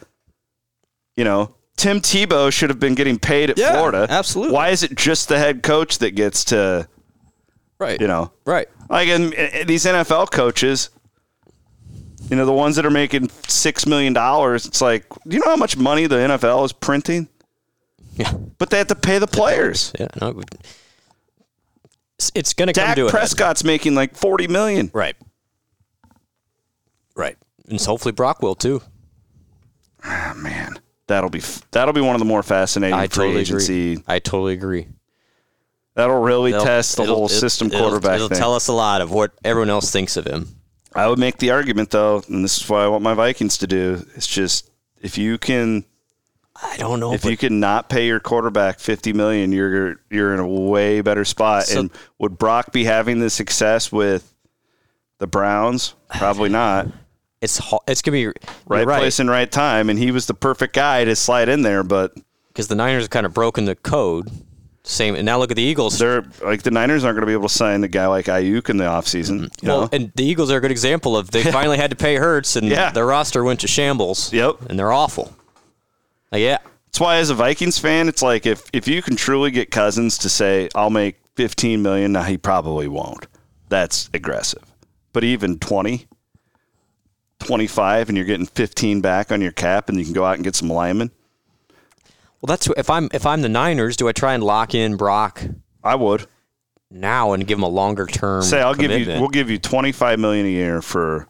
You 1.17 1.23
know, 1.25 1.55
Tim 1.75 1.99
Tebow 1.99 2.51
should 2.51 2.69
have 2.69 2.79
been 2.79 2.95
getting 2.95 3.19
paid 3.19 3.49
at 3.49 3.57
Yeah, 3.57 3.73
Florida. 3.73 4.07
absolutely. 4.09 4.53
Why 4.53 4.69
is 4.69 4.83
it 4.83 4.95
just 4.95 5.27
the 5.27 5.37
head 5.37 5.61
coach 5.63 5.97
that 5.99 6.11
gets 6.11 6.45
to, 6.45 6.87
Right. 7.79 7.99
you 7.99 8.07
know, 8.07 8.31
Right. 8.45 8.69
like 8.89 9.09
in, 9.09 9.33
in 9.33 9.67
these 9.67 9.85
NFL 9.85 10.27
coaches, 10.31 10.89
you 12.29 12.35
know, 12.35 12.45
the 12.45 12.53
ones 12.53 12.75
that 12.77 12.85
are 12.85 12.89
making 12.91 13.29
six 13.47 13.85
million 13.85 14.13
dollars, 14.13 14.65
it's 14.65 14.79
like, 14.81 15.05
do 15.27 15.35
you 15.35 15.39
know 15.43 15.49
how 15.51 15.55
much 15.57 15.75
money 15.77 16.07
the 16.07 16.15
NFL 16.17 16.63
is 16.65 16.71
printing? 16.73 17.27
Yeah. 18.15 18.31
But 18.57 18.69
they 18.69 18.77
have 18.79 18.87
to 18.87 18.95
pay 18.95 19.19
the 19.19 19.27
players. 19.27 19.91
Yeah. 19.99 20.07
No, 20.21 20.29
it's- 20.29 20.71
it's 22.33 22.53
going 22.53 22.67
to 22.67 22.73
come 22.73 22.87
Dak 22.87 22.95
to. 22.95 23.09
Prescott's 23.09 23.63
making 23.63 23.93
like 23.93 24.15
forty 24.15 24.47
million. 24.47 24.89
Right. 24.93 25.15
Right. 27.15 27.37
And 27.69 27.79
hopefully 27.81 28.11
Brock 28.11 28.41
will 28.41 28.55
too. 28.55 28.81
Ah, 30.03 30.33
man, 30.35 30.79
that'll 31.07 31.29
be 31.29 31.41
that'll 31.71 31.93
be 31.93 32.01
one 32.01 32.15
of 32.15 32.19
the 32.19 32.25
more 32.25 32.43
fascinating 32.43 32.93
I 32.97 33.07
free 33.07 33.25
totally 33.25 33.41
agency. 33.41 33.91
agree. 33.93 34.03
I 34.07 34.19
totally 34.19 34.53
agree. 34.53 34.87
That'll 35.95 36.21
really 36.21 36.51
It'll- 36.51 36.63
test 36.63 36.97
the 36.97 37.03
it'll- 37.03 37.15
whole 37.15 37.25
it'll- 37.25 37.39
system 37.39 37.67
it'll- 37.67 37.79
quarterback 37.81 38.15
It'll 38.17 38.29
thing. 38.29 38.37
tell 38.37 38.53
us 38.53 38.67
a 38.67 38.73
lot 38.73 39.01
of 39.01 39.11
what 39.11 39.31
everyone 39.43 39.69
else 39.69 39.89
thinks 39.91 40.15
of 40.15 40.25
him. 40.25 40.49
I 40.93 41.07
would 41.07 41.19
make 41.19 41.37
the 41.37 41.51
argument 41.51 41.89
though, 41.91 42.23
and 42.27 42.43
this 42.43 42.57
is 42.57 42.69
what 42.69 42.81
I 42.81 42.87
want 42.87 43.03
my 43.03 43.13
Vikings 43.13 43.57
to 43.59 43.67
do. 43.67 44.05
It's 44.15 44.27
just 44.27 44.69
if 45.01 45.17
you 45.17 45.37
can 45.37 45.85
I 46.61 46.75
don't 46.77 46.99
know. 46.99 47.13
if 47.13 47.23
you 47.25 47.37
can 47.37 47.59
not 47.59 47.87
pay 47.89 48.07
your 48.07 48.19
quarterback 48.19 48.79
fifty 48.79 49.13
million, 49.13 49.51
you're 49.51 49.99
you're 50.09 50.33
in 50.33 50.39
a 50.39 50.47
way 50.47 51.01
better 51.01 51.25
spot. 51.25 51.65
So- 51.65 51.79
and 51.81 51.89
would 52.19 52.37
Brock 52.37 52.71
be 52.71 52.83
having 52.85 53.19
the 53.19 53.29
success 53.29 53.91
with 53.91 54.33
the 55.19 55.27
Browns? 55.27 55.93
Probably 56.17 56.49
not. 56.49 56.87
It's 57.41 57.61
it's 57.87 58.01
gonna 58.01 58.13
be 58.15 58.27
Right, 58.67 58.85
right 58.85 58.99
place 58.99 59.19
and 59.19 59.29
right 59.29 59.51
time, 59.51 59.89
and 59.89 59.99
he 59.99 60.11
was 60.11 60.25
the 60.25 60.33
perfect 60.33 60.73
guy 60.73 61.05
to 61.05 61.15
slide 61.15 61.49
in 61.49 61.61
there. 61.61 61.83
But 61.83 62.13
because 62.47 62.67
the 62.67 62.75
Niners 62.75 63.03
have 63.03 63.09
kind 63.11 63.25
of 63.25 63.33
broken 63.33 63.65
the 63.65 63.75
code. 63.75 64.29
Same, 64.83 65.15
and 65.15 65.25
now 65.25 65.37
look 65.37 65.51
at 65.51 65.57
the 65.57 65.61
Eagles. 65.63 65.99
they're 65.99 66.23
like 66.41 66.63
the 66.63 66.71
Niners 66.71 67.03
aren't 67.03 67.15
going 67.17 67.21
to 67.23 67.27
be 67.27 67.33
able 67.33 67.49
to 67.49 67.53
sign 67.53 67.83
a 67.83 67.89
guy 67.89 68.07
like 68.07 68.27
Aiyuk 68.27 68.69
in 68.69 68.77
the 68.77 68.85
offseason. 68.85 69.41
Mm-hmm. 69.41 69.65
You 69.65 69.69
well, 69.69 69.81
know? 69.81 69.89
and 69.91 70.13
the 70.15 70.23
Eagles 70.23 70.49
are 70.49 70.57
a 70.57 70.61
good 70.61 70.71
example 70.71 71.17
of 71.17 71.29
they 71.29 71.43
finally 71.51 71.75
had 71.77 71.89
to 71.89 71.97
pay 71.97 72.15
Hurts, 72.15 72.55
and 72.55 72.67
Yeah. 72.69 72.91
their 72.91 73.05
roster 73.05 73.43
went 73.43 73.59
to 73.59 73.67
shambles. 73.67 74.31
Yep. 74.31 74.61
and 74.69 74.79
they're 74.79 74.93
awful. 74.93 75.35
Like, 76.31 76.41
yeah, 76.41 76.59
That's 76.85 77.01
why, 77.01 77.17
as 77.17 77.29
a 77.29 77.35
Vikings 77.35 77.77
fan, 77.77 78.07
it's 78.07 78.21
like 78.21 78.45
if 78.45 78.63
if 78.73 78.87
you 78.87 79.01
can 79.01 79.17
truly 79.17 79.51
get 79.51 79.71
Cousins 79.71 80.17
to 80.19 80.29
say, 80.29 80.69
"I'll 80.73 80.89
make 80.89 81.17
fifteen 81.35 81.81
million, 81.81 82.13
now 82.13 82.23
he 82.23 82.37
probably 82.37 82.87
won't. 82.87 83.27
That's 83.69 84.09
aggressive. 84.13 84.63
But 85.11 85.25
even 85.25 85.59
20, 85.59 86.07
25, 87.39 88.09
and 88.09 88.17
you're 88.17 88.25
getting 88.25 88.45
15 88.45 89.01
back 89.01 89.31
on 89.31 89.41
your 89.41 89.51
cap, 89.51 89.89
and 89.89 89.97
you 89.97 90.03
can 90.03 90.13
go 90.13 90.25
out 90.25 90.35
and 90.35 90.43
get 90.43 90.55
some 90.55 90.69
linemen. 90.69 91.11
well, 92.41 92.47
that's 92.47 92.67
if 92.77 92.89
I'm 92.89 93.09
if 93.13 93.25
I'm 93.25 93.41
the 93.41 93.49
Niners, 93.49 93.95
do 93.97 94.07
I 94.07 94.11
try 94.11 94.33
and 94.33 94.43
lock 94.43 94.73
in 94.75 94.97
Brock 94.97 95.43
I 95.83 95.95
would 95.95 96.27
now 96.89 97.33
and 97.33 97.45
give 97.45 97.57
him 97.57 97.63
a 97.63 97.69
longer 97.69 98.05
term? 98.05 98.43
say, 98.43 98.61
"I'll 98.61 98.73
give 98.75 98.91
you, 98.91 99.05
we'll 99.19 99.27
give 99.29 99.49
you 99.49 99.57
25 99.57 100.19
million 100.19 100.45
a 100.45 100.49
year 100.49 100.81
for 100.81 101.27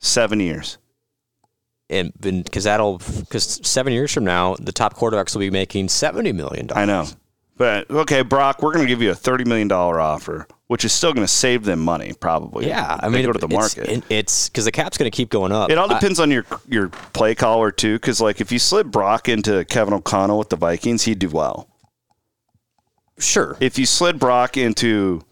seven 0.00 0.40
years." 0.40 0.78
and 1.88 2.12
because 2.20 2.64
that'll 2.64 2.98
because 2.98 3.60
seven 3.64 3.92
years 3.92 4.12
from 4.12 4.24
now, 4.24 4.56
the 4.58 4.72
top 4.72 4.94
quarterbacks 4.96 5.34
will 5.34 5.40
be 5.40 5.50
making 5.50 5.88
seventy 5.88 6.32
million 6.32 6.66
dollars. 6.66 6.82
I 6.82 6.84
know, 6.84 7.06
but 7.56 7.88
okay, 7.90 8.22
Brock, 8.22 8.60
we're 8.60 8.72
going 8.72 8.84
to 8.84 8.88
give 8.88 9.00
you 9.00 9.12
a 9.12 9.14
30 9.14 9.44
million 9.44 9.68
dollar 9.68 10.00
offer, 10.00 10.48
which 10.68 10.84
is 10.84 10.92
still 10.92 11.12
going 11.12 11.24
to 11.26 11.32
save 11.32 11.64
them 11.64 11.78
money, 11.80 12.12
probably. 12.18 12.66
Yeah, 12.66 12.98
I 13.00 13.08
mean, 13.08 13.24
go 13.24 13.32
to 13.32 13.38
the 13.38 13.48
market. 13.48 14.04
It's 14.10 14.48
because 14.48 14.64
the 14.64 14.72
cap's 14.72 14.98
going 14.98 15.10
to 15.10 15.16
keep 15.16 15.30
going 15.30 15.52
up. 15.52 15.70
It 15.70 15.78
all 15.78 15.90
I- 15.90 15.94
depends 15.98 16.18
on 16.20 16.30
your 16.30 16.44
your 16.68 16.88
play 16.88 17.34
caller 17.34 17.70
too, 17.70 17.94
because 17.94 18.20
like 18.20 18.40
if 18.40 18.50
you 18.50 18.58
slid 18.58 18.90
Brock 18.90 19.28
into 19.28 19.64
Kevin 19.66 19.94
O'Connell 19.94 20.38
with 20.38 20.48
the 20.48 20.56
Vikings, 20.56 21.04
he'd 21.04 21.18
do 21.20 21.28
well. 21.28 21.68
sure, 23.18 23.56
If 23.60 23.78
you 23.78 23.86
slid 23.86 24.18
Brock 24.18 24.56
into 24.56 25.22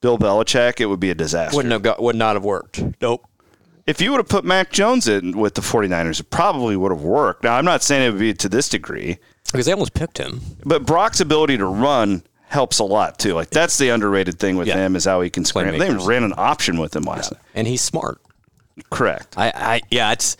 Bill 0.00 0.18
Belichick, 0.18 0.80
it 0.80 0.86
would 0.86 1.00
be 1.00 1.10
a 1.10 1.14
disaster. 1.14 1.56
wouldn't 1.56 1.72
have 1.72 1.82
got, 1.82 2.02
would 2.02 2.16
not 2.16 2.36
have 2.36 2.44
worked. 2.44 2.82
Nope. 3.00 3.26
if 3.86 4.00
you 4.00 4.10
would 4.10 4.18
have 4.18 4.28
put 4.28 4.44
Mac 4.44 4.70
Jones 4.72 5.08
in 5.08 5.36
with 5.38 5.54
the 5.54 5.60
49ers, 5.62 6.20
it 6.20 6.30
probably 6.30 6.76
would 6.76 6.92
have 6.92 7.02
worked. 7.02 7.44
Now, 7.44 7.56
I'm 7.56 7.64
not 7.64 7.82
saying 7.82 8.06
it 8.06 8.10
would 8.10 8.20
be 8.20 8.34
to 8.34 8.48
this 8.48 8.68
degree, 8.68 9.18
Because 9.52 9.66
they 9.66 9.72
almost 9.72 9.94
picked 9.94 10.18
him. 10.18 10.40
but 10.64 10.84
Brock's 10.86 11.20
ability 11.20 11.56
to 11.58 11.66
run 11.66 12.22
helps 12.50 12.78
a 12.80 12.84
lot 12.84 13.18
too. 13.18 13.32
Like 13.34 13.50
that's 13.50 13.78
the 13.78 13.88
underrated 13.90 14.38
thing 14.38 14.56
with 14.56 14.66
Yeah. 14.68 14.76
him 14.76 14.96
is 14.96 15.04
how 15.04 15.20
he 15.20 15.30
can 15.30 15.44
scramble. 15.44 15.78
They 15.78 15.88
Playmakers. 15.88 16.06
ran 16.06 16.24
an 16.24 16.34
option 16.36 16.78
with 16.78 16.94
him 16.94 17.04
last 17.04 17.32
night. 17.32 17.40
and 17.54 17.66
he's 17.66 17.80
smart. 17.80 18.20
Correct. 18.90 19.34
I, 19.38 19.52
I 19.54 19.80
yeah, 19.90 20.12
it's 20.12 20.36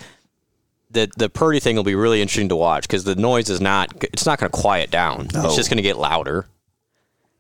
the 0.91 1.09
the 1.17 1.29
Purdy 1.29 1.61
thing 1.61 1.77
will 1.77 1.85
be 1.85 1.95
really 1.95 2.21
interesting 2.21 2.49
to 2.49 2.57
watch 2.57 2.83
because 2.83 3.05
the 3.05 3.15
noise 3.15 3.49
is 3.49 3.61
not 3.61 3.95
it's 4.03 4.27
not 4.27 4.39
going 4.41 4.51
to 4.51 4.59
quiet 4.59 4.91
down. 4.91 5.29
It's 5.33 5.55
just 5.57 5.71
going 5.71 5.77
to 5.77 5.83
get 5.83 5.97
louder, 5.99 6.47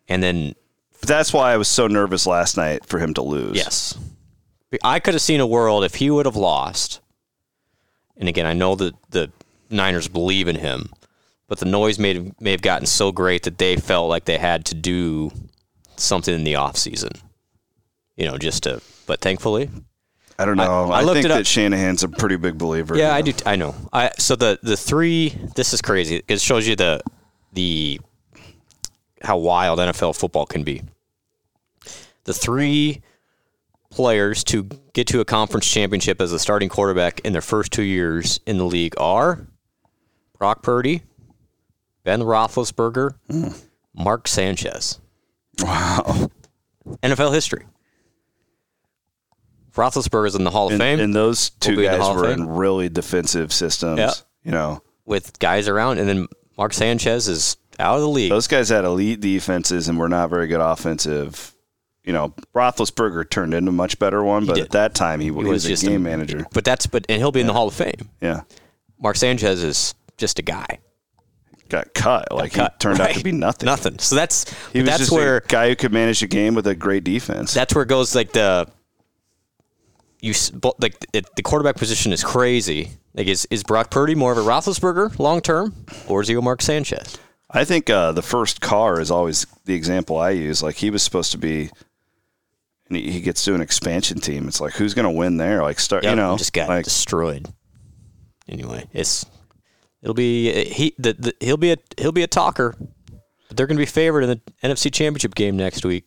and 0.09 0.23
then 0.23 0.55
that's 1.03 1.33
why 1.33 1.53
I 1.53 1.57
was 1.57 1.67
so 1.69 1.87
nervous 1.89 2.27
last 2.27 2.57
night 2.57 2.85
for 2.87 2.99
him 3.01 3.13
to 3.15 3.23
lose. 3.23 3.57
yes, 3.57 3.99
I 4.85 5.01
could 5.01 5.15
have 5.15 5.23
seen 5.23 5.41
a 5.41 5.47
world 5.47 5.83
if 5.85 5.97
he 5.97 6.11
would 6.11 6.27
have 6.27 6.37
lost. 6.37 7.01
And 8.17 8.29
again, 8.29 8.47
I 8.47 8.53
know 8.53 8.75
that 8.77 8.95
the 9.11 9.33
Niners 9.71 10.07
believe 10.07 10.47
in 10.47 10.57
him, 10.57 10.91
but 11.51 11.59
the 11.59 11.67
noise 11.67 11.99
may 11.99 12.15
have, 12.15 12.41
may 12.41 12.53
have 12.53 12.63
gotten 12.63 12.87
so 12.87 13.11
great 13.11 13.43
that 13.43 13.59
they 13.59 13.75
felt 13.75 14.09
like 14.09 14.25
they 14.25 14.39
had 14.39 14.65
to 14.67 14.75
do 14.77 15.33
something 15.97 16.33
in 16.33 16.45
the 16.45 16.55
off 16.55 16.77
season. 16.77 17.11
You 18.17 18.29
know, 18.29 18.39
just 18.39 18.63
to. 18.63 18.81
But 19.07 19.21
thankfully, 19.21 19.69
I 20.39 20.45
don't 20.45 20.57
know. 20.57 20.93
I 20.93 21.01
I, 21.01 21.03
looked 21.03 21.23
think 21.23 21.27
that 21.27 21.49
Shanahan's 21.49 22.05
a 22.05 22.09
pretty 22.09 22.37
big 22.37 22.57
believer. 22.57 22.97
Yeah, 22.97 23.13
I 23.13 23.23
do. 23.23 23.33
I 23.45 23.57
know. 23.57 23.75
I 23.93 24.13
so 24.17 24.37
the 24.37 24.61
the 24.63 24.77
three. 24.77 25.31
This 25.57 25.73
is 25.73 25.83
crazy. 25.83 26.23
It 26.29 26.41
shows 26.41 26.69
you 26.69 26.77
the 26.77 27.01
the 27.53 28.01
how 29.21 29.37
wild 29.37 29.81
NFL 29.81 30.17
football 30.17 30.47
can 30.47 30.63
be. 30.63 30.83
The 32.25 32.33
three 32.33 33.03
players 33.91 34.45
to 34.45 34.69
get 34.93 35.09
to 35.09 35.19
a 35.19 35.25
conference 35.25 35.69
championship 35.69 36.21
as 36.21 36.31
a 36.31 36.39
starting 36.39 36.69
quarterback 36.69 37.19
in 37.21 37.33
their 37.33 37.43
first 37.43 37.73
two 37.73 37.83
years 37.83 38.39
in 38.47 38.57
the 38.57 38.65
league 38.65 38.95
are 38.99 39.49
Brock 40.39 40.63
Purdy, 40.63 41.03
Ben 42.11 42.23
Roethlisberger, 42.23 43.15
Mark 43.95 44.27
Sanchez. 44.27 44.99
Wow. 45.61 46.29
NFL 47.05 47.33
history. 47.33 47.67
Roethlisberger's 49.75 50.35
in 50.35 50.43
the 50.43 50.51
Hall 50.51 50.67
of 50.67 50.73
And, 50.73 50.81
Fame. 50.81 50.99
and 50.99 51.15
those 51.15 51.51
two 51.51 51.79
in 51.79 51.85
guys 51.89 52.01
Hall 52.01 52.17
were 52.17 52.33
in 52.33 52.49
really 52.49 52.89
defensive 52.89 53.53
systems. 53.53 54.01
Yeah. 54.01 54.11
You 54.43 54.51
know, 54.51 54.83
with 55.07 55.39
guys 55.39 55.69
around, 55.69 55.99
and 56.01 56.09
then 56.09 56.27
Mark 56.59 56.73
Sanchez 56.75 57.29
is 57.29 57.57
out 57.79 57.95
of 57.95 58.01
the 58.01 58.09
league. 58.09 58.31
those 58.31 58.49
guys 58.49 58.71
had 58.71 58.85
elite 58.85 59.21
defenses 59.21 59.89
and 59.89 59.97
were 59.97 60.09
not 60.09 60.31
very 60.31 60.49
good 60.49 60.61
offensive. 60.61 61.55
You 62.03 62.13
know, 62.13 62.35
Roethlisberger 62.57 63.31
turned 63.31 63.55
into 63.55 63.69
a 63.69 63.73
much 63.73 64.01
better 64.01 64.25
one, 64.25 64.47
but 64.47 64.59
at 64.59 64.71
that 64.71 64.97
time 64.97 65.21
he, 65.21 65.27
he 65.27 65.31
was, 65.31 65.65
a 65.65 65.87
game 65.87 66.03
manager. 66.03 66.45
But 66.53 66.65
that's 66.65 66.89
but 66.89 67.07
and 67.09 67.19
he'll 67.19 67.31
be 67.31 67.41
in 67.41 67.47
the 67.47 67.53
Hall 67.53 67.69
of 67.69 67.75
Fame. 67.75 68.11
Yeah, 68.21 68.41
Mark 68.99 69.15
Sanchez 69.15 69.63
is 69.63 69.95
just 70.19 70.41
a 70.41 70.43
guy. 70.43 70.81
Got 71.71 71.95
cut. 71.95 72.31
Like 72.33 72.53
Cut, 72.53 72.75
he 72.75 72.79
turned 72.79 73.01
out 73.01 73.11
to 73.15 73.25
be 73.25 73.33
nothing. 73.33 73.67
Nothing. 73.67 73.99
So 73.99 74.15
that's 74.17 74.51
He 74.73 74.81
was 74.81 74.89
that's 74.89 74.99
just 74.99 75.13
where 75.13 75.39
a 75.39 75.41
guy 75.41 75.69
who 75.69 75.77
could 75.77 75.93
manage 75.93 76.23
a 76.23 76.27
game 76.27 76.55
with 76.55 76.67
a 76.67 76.75
great 76.75 77.05
defense. 77.05 77.55
that's 77.55 77.75
where 77.75 77.83
it 77.83 77.89
goes 77.89 78.15
like 78.15 78.33
the 78.33 78.69
you 80.21 80.35
like 80.79 81.07
it, 81.15 81.35
the 81.37 81.43
quarterback 81.43 81.77
position 81.77 82.13
is 82.13 82.23
crazy. 82.23 82.91
Like 83.15 83.27
is 83.27 83.47
is 83.51 83.63
Brock 83.63 83.91
Purdy 83.91 84.15
more 84.15 84.33
of 84.33 84.39
a 84.39 84.43
Roethlisberger 84.43 85.19
long 85.19 85.41
term, 85.41 85.75
or 86.09 86.21
is 86.21 86.29
he 86.29 86.35
a 86.35 86.43
Mark 86.43 86.61
Sanchez? 86.63 87.19
I 87.51 87.65
think 87.65 87.91
uh, 87.91 88.13
the 88.13 88.23
first 88.23 88.61
car 88.61 89.01
is 89.01 89.11
always 89.11 89.47
the 89.65 89.75
example 89.75 90.19
I 90.19 90.31
use. 90.31 90.63
Like 90.63 90.77
he 90.77 90.91
was 90.91 91.03
supposed 91.03 91.33
to 91.33 91.39
be, 91.39 91.71
and 92.89 92.97
he, 92.97 93.11
he 93.11 93.21
gets 93.21 93.45
to 93.47 93.55
an 93.55 93.61
expansion 93.61 94.21
team. 94.21 94.47
It's 94.47 94.61
like 94.61 94.75
who's 94.75 94.95
going 94.95 95.05
to 95.05 95.11
win 95.11 95.37
there? 95.39 95.63
Like 95.63 95.81
start, 95.81 96.05
you 96.05 96.15
know, 96.15 96.37
just 96.37 96.53
got 96.53 96.69
like 96.69 96.85
destroyed. 96.85 97.49
Anyway, 98.49 98.87
it's 98.93 99.25
it'll 100.03 100.15
be 100.15 100.65
he 100.65 100.95
the, 100.99 101.13
the 101.15 101.35
he'll 101.41 101.57
be 101.57 101.73
a 101.73 101.77
he'll 101.99 102.13
be 102.13 102.23
a 102.23 102.27
talker, 102.27 102.75
but 103.49 103.57
they're 103.57 103.67
going 103.67 103.77
to 103.77 103.83
be 103.83 103.87
favored 103.87 104.23
in 104.23 104.29
the 104.31 104.41
NFC 104.63 104.93
Championship 104.93 105.35
game 105.35 105.57
next 105.57 105.85
week. 105.85 106.05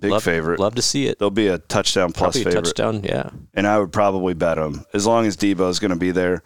big 0.00 0.10
love, 0.12 0.22
favorite. 0.22 0.58
Love 0.60 0.74
to 0.76 0.82
see 0.82 1.06
it. 1.06 1.18
There'll 1.18 1.30
be 1.30 1.48
a 1.48 1.58
touchdown 1.58 2.12
plus 2.12 2.36
Probably 2.36 2.42
a 2.42 2.44
favorite, 2.44 2.64
touchdown. 2.76 3.02
Yeah. 3.04 3.30
and 3.54 3.66
I 3.66 3.78
would 3.78 3.92
probably 3.92 4.34
bet 4.34 4.56
them 4.56 4.84
as 4.94 5.06
long 5.06 5.26
as 5.26 5.36
Deebo's 5.36 5.78
going 5.78 5.90
to 5.90 5.96
be 5.96 6.10
there. 6.10 6.42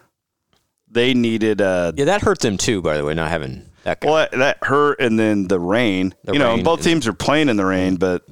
They 0.91 1.15
needed 1.15 1.61
uh, 1.63 1.93
Yeah, 1.97 2.05
that 2.07 2.23
hurt 2.23 2.41
them 2.41 2.59
too. 2.59 2.83
By 2.83 2.97
the 2.99 3.05
way, 3.05 3.15
not 3.15 3.31
having 3.31 3.69
that 3.85 4.01
guy. 4.01 4.09
well 4.11 4.29
that, 4.33 4.59
hurt, 4.63 5.01
and 5.01 5.19
then 5.19 5.49
the 5.49 5.59
rain. 5.59 6.15
The 6.25 6.35
you 6.35 6.39
know, 6.39 6.63
both 6.63 6.83
teams 6.83 7.07
are 7.07 7.15
playing 7.15 7.49
in 7.49 7.57
the 7.57 7.65
rain, 7.65 7.97
but 7.97 8.23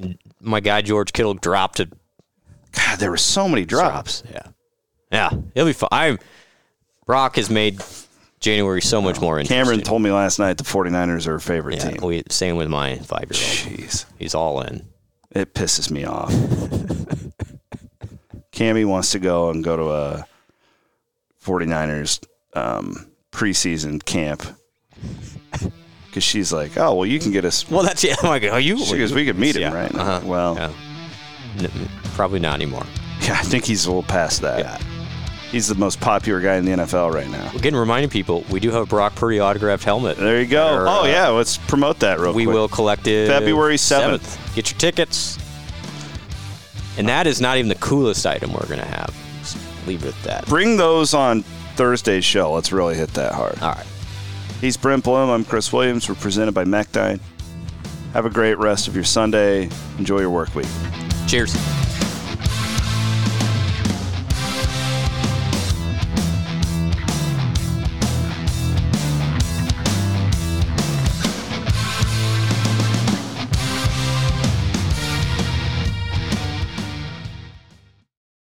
My 0.40 0.60
guy 0.60 0.82
George 0.82 1.12
Kittle 1.14 1.34
dropped 1.34 1.80
it. 1.80 1.90
God, 2.72 2.98
there 2.98 3.10
were 3.10 3.16
so 3.16 3.48
many 3.48 3.64
drops. 3.64 4.22
Yeah. 4.30 4.42
Yeah, 5.10 5.30
it'll 5.54 5.66
be 5.66 5.72
fun. 5.72 5.88
I 5.90 6.18
Brock 7.10 7.34
has 7.34 7.50
made 7.50 7.82
January 8.38 8.80
so 8.80 9.02
much 9.02 9.20
more 9.20 9.40
interesting. 9.40 9.56
Cameron 9.64 9.80
told 9.80 10.00
me 10.00 10.12
last 10.12 10.38
night 10.38 10.58
the 10.58 10.62
49ers 10.64 11.26
are 11.26 11.34
a 11.34 11.40
favorite 11.40 11.82
Yeah, 11.82 11.90
team. 11.90 12.06
we, 12.06 12.22
same 12.30 12.54
with 12.54 12.68
my 12.68 12.98
five 12.98 13.24
year 13.32 13.42
old. 13.42 13.80
Jeez, 13.80 14.04
He's 14.16 14.36
all 14.36 14.60
in. 14.62 14.86
it 15.32 15.52
pisses 15.52 15.90
me 15.90 16.04
off. 16.04 16.32
Cammy 18.52 18.86
wants 18.86 19.10
to 19.10 19.18
go 19.18 19.50
and 19.50 19.64
go 19.64 19.76
to 19.76 19.90
a 19.90 20.24
49ers 21.44 22.24
um, 22.54 23.10
preseason 23.32 24.04
camp 24.04 24.44
because 26.06 26.22
she's 26.22 26.52
like, 26.52 26.76
oh 26.76 26.94
well, 26.94 27.06
you 27.06 27.18
can 27.18 27.32
get 27.32 27.44
us. 27.44 27.64
Well, 27.70 27.82
that's 27.82 28.04
yeah. 28.04 28.14
I'm 28.22 28.28
like, 28.28 28.44
are 28.44 28.60
you? 28.60 28.78
She 28.84 28.98
goes, 28.98 29.12
we 29.12 29.24
could 29.26 29.38
meet 29.38 29.56
him, 29.56 29.62
Yeah, 29.62 29.74
right? 29.74 29.92
uh-huh, 29.94 30.20
Well, 30.24 30.54
yeah. 31.58 31.68
Probably 32.14 32.38
not 32.38 32.54
anymore. 32.54 32.86
yeah, 33.22 33.32
I 33.32 33.42
think 33.42 33.64
he's 33.64 33.86
a 33.86 33.88
little 33.88 34.04
past 34.04 34.42
that. 34.42 34.60
Yeah. 34.60 34.78
He's 35.50 35.66
the 35.66 35.74
most 35.74 36.00
popular 36.00 36.40
guy 36.40 36.56
in 36.56 36.64
the 36.64 36.70
NFL 36.70 37.12
right 37.12 37.28
now. 37.28 37.50
Again, 37.56 37.74
reminding 37.74 38.08
people, 38.08 38.44
we 38.50 38.60
do 38.60 38.70
have 38.70 38.82
a 38.82 38.86
Brock 38.86 39.16
Purdy 39.16 39.40
autographed 39.40 39.82
helmet. 39.82 40.16
There 40.16 40.40
you 40.40 40.46
go. 40.46 40.74
Or, 40.74 40.86
oh 40.86 41.02
uh, 41.02 41.06
yeah, 41.06 41.28
let's 41.28 41.56
promote 41.58 41.98
that 42.00 42.20
real 42.20 42.32
we 42.32 42.44
quick. 42.44 42.54
will 42.54 42.68
collect 42.68 43.08
it 43.08 43.26
February 43.26 43.74
7th. 43.74 44.54
Get 44.54 44.70
your 44.70 44.78
tickets. 44.78 45.38
And 46.96 47.08
that 47.08 47.26
is 47.26 47.40
not 47.40 47.56
even 47.56 47.68
the 47.68 47.74
coolest 47.76 48.26
item 48.26 48.52
we're 48.52 48.66
going 48.66 48.78
to 48.80 48.86
have. 48.86 49.12
Just 49.40 49.58
leave 49.88 50.04
it 50.04 50.14
at 50.14 50.22
that. 50.22 50.46
Bring 50.46 50.76
those 50.76 51.14
on 51.14 51.42
Thursday's 51.74 52.24
show. 52.24 52.52
Let's 52.52 52.70
really 52.70 52.94
hit 52.94 53.12
that 53.14 53.32
hard. 53.32 53.60
All 53.60 53.72
right. 53.72 53.86
He's 54.60 54.76
Brent 54.76 55.02
Blum. 55.02 55.30
I'm 55.30 55.44
Chris 55.44 55.72
Williams. 55.72 56.08
We're 56.08 56.14
presented 56.14 56.52
by 56.52 56.64
Mechdyne. 56.64 57.18
Have 58.12 58.26
a 58.26 58.30
great 58.30 58.58
rest 58.58 58.86
of 58.86 58.94
your 58.94 59.04
Sunday. 59.04 59.68
Enjoy 59.98 60.20
your 60.20 60.30
work 60.30 60.54
week. 60.54 60.66
Cheers. 61.26 61.54